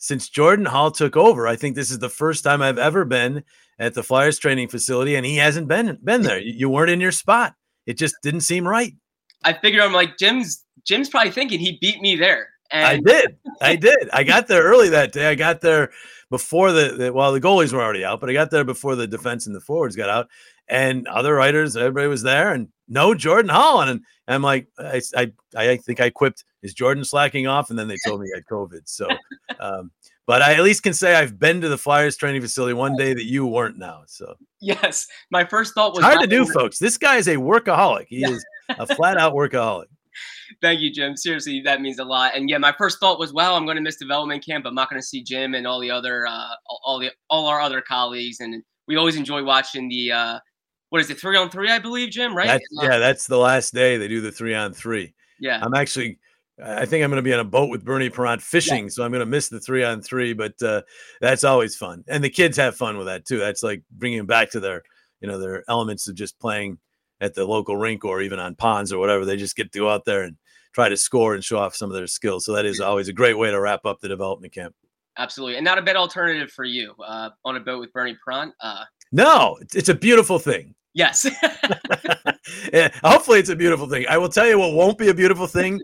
since 0.00 0.28
Jordan 0.30 0.64
Hall 0.64 0.90
took 0.90 1.16
over, 1.16 1.46
I 1.46 1.56
think 1.56 1.76
this 1.76 1.90
is 1.90 1.98
the 1.98 2.08
first 2.08 2.42
time 2.42 2.62
I've 2.62 2.78
ever 2.78 3.04
been 3.04 3.44
at 3.78 3.94
the 3.94 4.02
Flyers 4.02 4.38
training 4.38 4.68
facility, 4.68 5.14
and 5.14 5.24
he 5.24 5.36
hasn't 5.36 5.68
been 5.68 5.98
been 6.02 6.22
there. 6.22 6.40
You 6.40 6.68
weren't 6.68 6.90
in 6.90 7.00
your 7.00 7.12
spot. 7.12 7.54
It 7.86 7.98
just 7.98 8.16
didn't 8.22 8.40
seem 8.40 8.66
right. 8.66 8.94
I 9.44 9.52
figured 9.52 9.82
I'm 9.82 9.92
like 9.92 10.18
Jim's. 10.18 10.64
Jim's 10.84 11.10
probably 11.10 11.30
thinking 11.30 11.60
he 11.60 11.78
beat 11.80 12.00
me 12.00 12.16
there. 12.16 12.48
And- 12.70 12.86
I 12.86 13.12
did. 13.12 13.36
I 13.60 13.76
did. 13.76 14.08
I 14.12 14.24
got 14.24 14.48
there 14.48 14.62
early 14.62 14.88
that 14.88 15.12
day. 15.12 15.28
I 15.28 15.34
got 15.34 15.60
there 15.60 15.90
before 16.30 16.72
the, 16.72 16.94
the 16.96 17.12
well, 17.12 17.32
the 17.32 17.40
goalies 17.40 17.72
were 17.72 17.82
already 17.82 18.04
out, 18.04 18.20
but 18.20 18.30
I 18.30 18.32
got 18.32 18.50
there 18.50 18.64
before 18.64 18.96
the 18.96 19.06
defense 19.06 19.46
and 19.46 19.54
the 19.54 19.60
forwards 19.60 19.96
got 19.96 20.08
out, 20.08 20.28
and 20.70 21.06
other 21.08 21.34
writers, 21.34 21.76
everybody 21.76 22.06
was 22.06 22.22
there, 22.22 22.52
and 22.52 22.68
no 22.88 23.14
Jordan 23.14 23.50
Holland. 23.50 23.90
and, 23.90 24.00
and 24.26 24.34
I'm 24.36 24.42
like, 24.42 24.68
I, 24.78 25.02
I, 25.16 25.32
I 25.56 25.76
think 25.76 26.00
I 26.00 26.10
quipped, 26.10 26.44
is 26.62 26.72
Jordan 26.72 27.04
slacking 27.04 27.46
off? 27.46 27.70
And 27.70 27.78
then 27.78 27.88
they 27.88 27.96
told 28.06 28.20
me 28.20 28.28
I 28.32 28.38
had 28.38 28.46
COVID. 28.46 28.82
So, 28.84 29.08
um, 29.60 29.90
but 30.26 30.42
I 30.42 30.54
at 30.54 30.62
least 30.62 30.84
can 30.84 30.94
say 30.94 31.16
I've 31.16 31.38
been 31.38 31.60
to 31.60 31.68
the 31.68 31.76
Flyers 31.76 32.16
training 32.16 32.40
facility 32.40 32.72
one 32.72 32.96
day 32.96 33.12
that 33.14 33.24
you 33.24 33.46
weren't 33.46 33.78
now. 33.78 34.02
So 34.06 34.34
yes, 34.60 35.08
my 35.30 35.44
first 35.44 35.74
thought 35.74 35.90
was 35.90 35.98
it's 35.98 36.06
hard 36.06 36.20
to 36.20 36.26
do, 36.28 36.46
folks. 36.46 36.78
This 36.78 36.96
guy 36.96 37.16
is 37.16 37.26
a 37.26 37.34
workaholic. 37.34 38.06
He 38.08 38.24
is 38.24 38.44
a 38.68 38.86
flat 38.94 39.16
out 39.16 39.34
workaholic. 39.34 39.86
Thank 40.60 40.80
you, 40.80 40.92
Jim. 40.92 41.16
Seriously, 41.16 41.62
that 41.64 41.80
means 41.80 41.98
a 41.98 42.04
lot. 42.04 42.36
And 42.36 42.48
yeah, 42.48 42.58
my 42.58 42.72
first 42.76 43.00
thought 43.00 43.18
was, 43.18 43.32
wow, 43.32 43.54
I'm 43.54 43.64
going 43.64 43.76
to 43.76 43.82
miss 43.82 43.96
development 43.96 44.44
camp. 44.44 44.64
But 44.64 44.70
I'm 44.70 44.74
not 44.76 44.88
going 44.90 45.00
to 45.00 45.06
see 45.06 45.22
Jim 45.22 45.54
and 45.54 45.66
all 45.66 45.80
the 45.80 45.90
other, 45.90 46.26
uh, 46.26 46.50
all 46.84 47.00
the, 47.00 47.10
all 47.28 47.46
our 47.46 47.60
other 47.60 47.80
colleagues. 47.80 48.40
And 48.40 48.62
we 48.86 48.96
always 48.96 49.16
enjoy 49.16 49.42
watching 49.42 49.88
the, 49.88 50.12
uh, 50.12 50.38
what 50.90 51.00
is 51.00 51.10
it, 51.10 51.18
three 51.18 51.36
on 51.36 51.50
three, 51.50 51.70
I 51.70 51.78
believe, 51.78 52.10
Jim, 52.10 52.36
right? 52.36 52.46
That's, 52.46 52.64
uh, 52.78 52.82
yeah, 52.82 52.98
that's 52.98 53.26
the 53.26 53.38
last 53.38 53.72
day 53.72 53.96
they 53.96 54.08
do 54.08 54.20
the 54.20 54.32
three 54.32 54.54
on 54.54 54.72
three. 54.72 55.14
Yeah. 55.40 55.58
I'm 55.62 55.74
actually, 55.74 56.18
I 56.62 56.84
think 56.84 57.02
I'm 57.02 57.10
going 57.10 57.16
to 57.16 57.28
be 57.28 57.32
on 57.32 57.40
a 57.40 57.44
boat 57.44 57.70
with 57.70 57.84
Bernie 57.84 58.10
Parent 58.10 58.42
fishing, 58.42 58.84
yeah. 58.84 58.90
so 58.90 59.04
I'm 59.04 59.10
going 59.10 59.20
to 59.20 59.26
miss 59.26 59.48
the 59.48 59.60
three 59.60 59.82
on 59.82 60.02
three, 60.02 60.34
but 60.34 60.60
uh, 60.62 60.82
that's 61.20 61.44
always 61.44 61.74
fun. 61.74 62.04
And 62.06 62.22
the 62.22 62.28
kids 62.28 62.56
have 62.58 62.76
fun 62.76 62.98
with 62.98 63.06
that 63.06 63.24
too. 63.24 63.38
That's 63.38 63.62
like 63.62 63.82
bringing 63.90 64.18
them 64.18 64.26
back 64.26 64.50
to 64.50 64.60
their, 64.60 64.82
you 65.20 65.28
know, 65.28 65.38
their 65.38 65.64
elements 65.68 66.06
of 66.08 66.14
just 66.14 66.38
playing 66.38 66.78
at 67.20 67.34
the 67.34 67.44
local 67.44 67.76
rink 67.76 68.04
or 68.04 68.20
even 68.20 68.38
on 68.38 68.54
ponds 68.54 68.92
or 68.92 68.98
whatever. 68.98 69.24
They 69.24 69.36
just 69.36 69.56
get 69.56 69.72
to 69.72 69.78
go 69.78 69.88
out 69.88 70.04
there 70.04 70.22
and 70.22 70.36
try 70.72 70.88
to 70.88 70.96
score 70.96 71.34
and 71.34 71.44
show 71.44 71.58
off 71.58 71.74
some 71.74 71.90
of 71.90 71.96
their 71.96 72.06
skills. 72.06 72.44
So 72.44 72.52
that 72.54 72.66
is 72.66 72.80
always 72.80 73.08
a 73.08 73.12
great 73.12 73.38
way 73.38 73.50
to 73.50 73.60
wrap 73.60 73.86
up 73.86 74.00
the 74.00 74.08
development 74.08 74.52
camp. 74.52 74.74
Absolutely. 75.18 75.56
And 75.56 75.64
not 75.64 75.78
a 75.78 75.82
bad 75.82 75.96
alternative 75.96 76.50
for 76.50 76.64
you 76.64 76.94
uh, 77.04 77.30
on 77.44 77.56
a 77.56 77.60
boat 77.60 77.80
with 77.80 77.92
Bernie 77.92 78.16
Parent. 78.24 78.54
Uh, 78.60 78.84
no, 79.12 79.58
it's 79.74 79.88
a 79.88 79.94
beautiful 79.94 80.38
thing. 80.38 80.74
Yes. 80.92 81.26
yeah, 82.72 82.90
hopefully, 83.04 83.38
it's 83.38 83.48
a 83.48 83.56
beautiful 83.56 83.88
thing. 83.88 84.06
I 84.08 84.18
will 84.18 84.28
tell 84.28 84.46
you 84.46 84.58
what 84.58 84.74
won't 84.74 84.98
be 84.98 85.08
a 85.08 85.14
beautiful 85.14 85.46
thing 85.46 85.80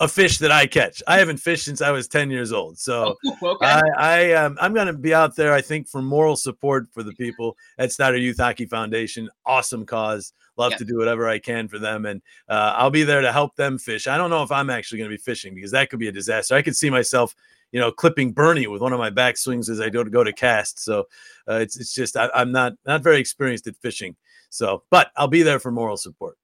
a 0.00 0.06
fish 0.06 0.38
that 0.38 0.52
I 0.52 0.66
catch. 0.66 1.02
I 1.08 1.18
haven't 1.18 1.38
fished 1.38 1.64
since 1.64 1.82
I 1.82 1.90
was 1.90 2.06
10 2.06 2.30
years 2.30 2.52
old. 2.52 2.78
So 2.78 3.16
oh, 3.24 3.36
okay. 3.42 3.66
I, 3.66 3.82
I 3.96 4.32
um, 4.32 4.56
I'm 4.60 4.72
going 4.72 4.86
to 4.86 4.92
be 4.92 5.12
out 5.12 5.34
there, 5.34 5.52
I 5.52 5.60
think, 5.60 5.88
for 5.88 6.00
moral 6.00 6.36
support 6.36 6.86
for 6.92 7.02
the 7.02 7.12
people 7.14 7.56
at 7.78 7.92
Snider 7.92 8.16
Youth 8.16 8.38
Hockey 8.38 8.66
Foundation. 8.66 9.28
Awesome 9.44 9.84
cause. 9.84 10.32
Love 10.56 10.72
yeah. 10.72 10.78
to 10.78 10.84
do 10.84 10.98
whatever 10.98 11.28
I 11.28 11.38
can 11.38 11.66
for 11.66 11.78
them. 11.78 12.06
And 12.06 12.22
uh, 12.48 12.74
I'll 12.76 12.90
be 12.90 13.02
there 13.02 13.20
to 13.20 13.32
help 13.32 13.56
them 13.56 13.78
fish. 13.78 14.06
I 14.06 14.16
don't 14.16 14.30
know 14.30 14.42
if 14.42 14.52
I'm 14.52 14.70
actually 14.70 14.98
going 14.98 15.10
to 15.10 15.16
be 15.16 15.22
fishing 15.22 15.54
because 15.54 15.72
that 15.72 15.90
could 15.90 16.00
be 16.00 16.08
a 16.08 16.12
disaster. 16.12 16.54
I 16.54 16.62
could 16.62 16.76
see 16.76 16.90
myself, 16.90 17.34
you 17.72 17.80
know, 17.80 17.90
clipping 17.90 18.32
Bernie 18.32 18.68
with 18.68 18.80
one 18.80 18.92
of 18.92 18.98
my 19.00 19.10
back 19.10 19.36
swings 19.36 19.68
as 19.68 19.80
I 19.80 19.88
go 19.88 20.04
to 20.04 20.10
go 20.10 20.22
to 20.22 20.32
cast. 20.32 20.80
So 20.80 21.06
uh, 21.48 21.54
it's, 21.54 21.78
it's 21.78 21.94
just, 21.94 22.16
I, 22.16 22.28
I'm 22.34 22.52
not, 22.52 22.74
not 22.86 23.02
very 23.02 23.18
experienced 23.18 23.66
at 23.66 23.76
fishing. 23.76 24.16
So, 24.50 24.84
but 24.90 25.10
I'll 25.16 25.28
be 25.28 25.42
there 25.42 25.58
for 25.58 25.70
moral 25.70 25.96
support. 25.96 26.36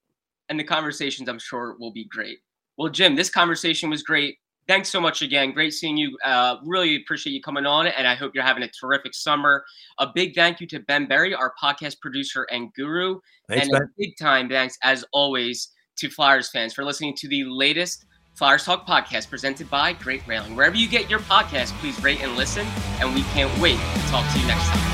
And 0.49 0.59
the 0.59 0.63
conversations, 0.63 1.27
I'm 1.27 1.39
sure, 1.39 1.75
will 1.79 1.91
be 1.91 2.05
great. 2.05 2.39
Well, 2.77 2.89
Jim, 2.89 3.15
this 3.15 3.29
conversation 3.29 3.89
was 3.89 4.03
great. 4.03 4.37
Thanks 4.67 4.89
so 4.89 4.99
much 4.99 5.21
again. 5.21 5.51
Great 5.51 5.73
seeing 5.73 5.95
you. 5.95 6.17
Uh, 6.25 6.57
really 6.65 6.95
appreciate 6.95 7.33
you 7.33 7.41
coming 7.41 7.65
on, 7.65 7.87
and 7.87 8.07
I 8.07 8.15
hope 8.15 8.33
you're 8.33 8.43
having 8.43 8.63
a 8.63 8.69
terrific 8.69 9.13
summer. 9.13 9.63
A 9.99 10.07
big 10.13 10.33
thank 10.33 10.59
you 10.59 10.67
to 10.67 10.79
Ben 10.79 11.07
Berry, 11.07 11.35
our 11.35 11.53
podcast 11.61 11.99
producer 11.99 12.47
and 12.49 12.73
guru, 12.73 13.19
thanks, 13.47 13.63
and 13.63 13.71
ben. 13.71 13.81
a 13.83 13.85
big 13.97 14.17
time 14.19 14.49
thanks, 14.49 14.77
as 14.81 15.05
always, 15.13 15.71
to 15.97 16.09
Flyers 16.09 16.49
fans 16.49 16.73
for 16.73 16.83
listening 16.83 17.15
to 17.17 17.27
the 17.27 17.43
latest 17.45 18.05
Flyers 18.35 18.65
Talk 18.65 18.85
podcast 18.85 19.29
presented 19.29 19.69
by 19.69 19.93
Great 19.93 20.25
Railing. 20.27 20.55
Wherever 20.55 20.75
you 20.75 20.89
get 20.89 21.09
your 21.09 21.19
podcast, 21.19 21.71
please 21.79 22.01
rate 22.03 22.21
and 22.21 22.35
listen, 22.35 22.67
and 22.99 23.13
we 23.15 23.21
can't 23.33 23.55
wait 23.61 23.77
to 23.77 23.99
talk 24.09 24.29
to 24.33 24.39
you 24.39 24.47
next 24.47 24.67
time. 24.67 24.84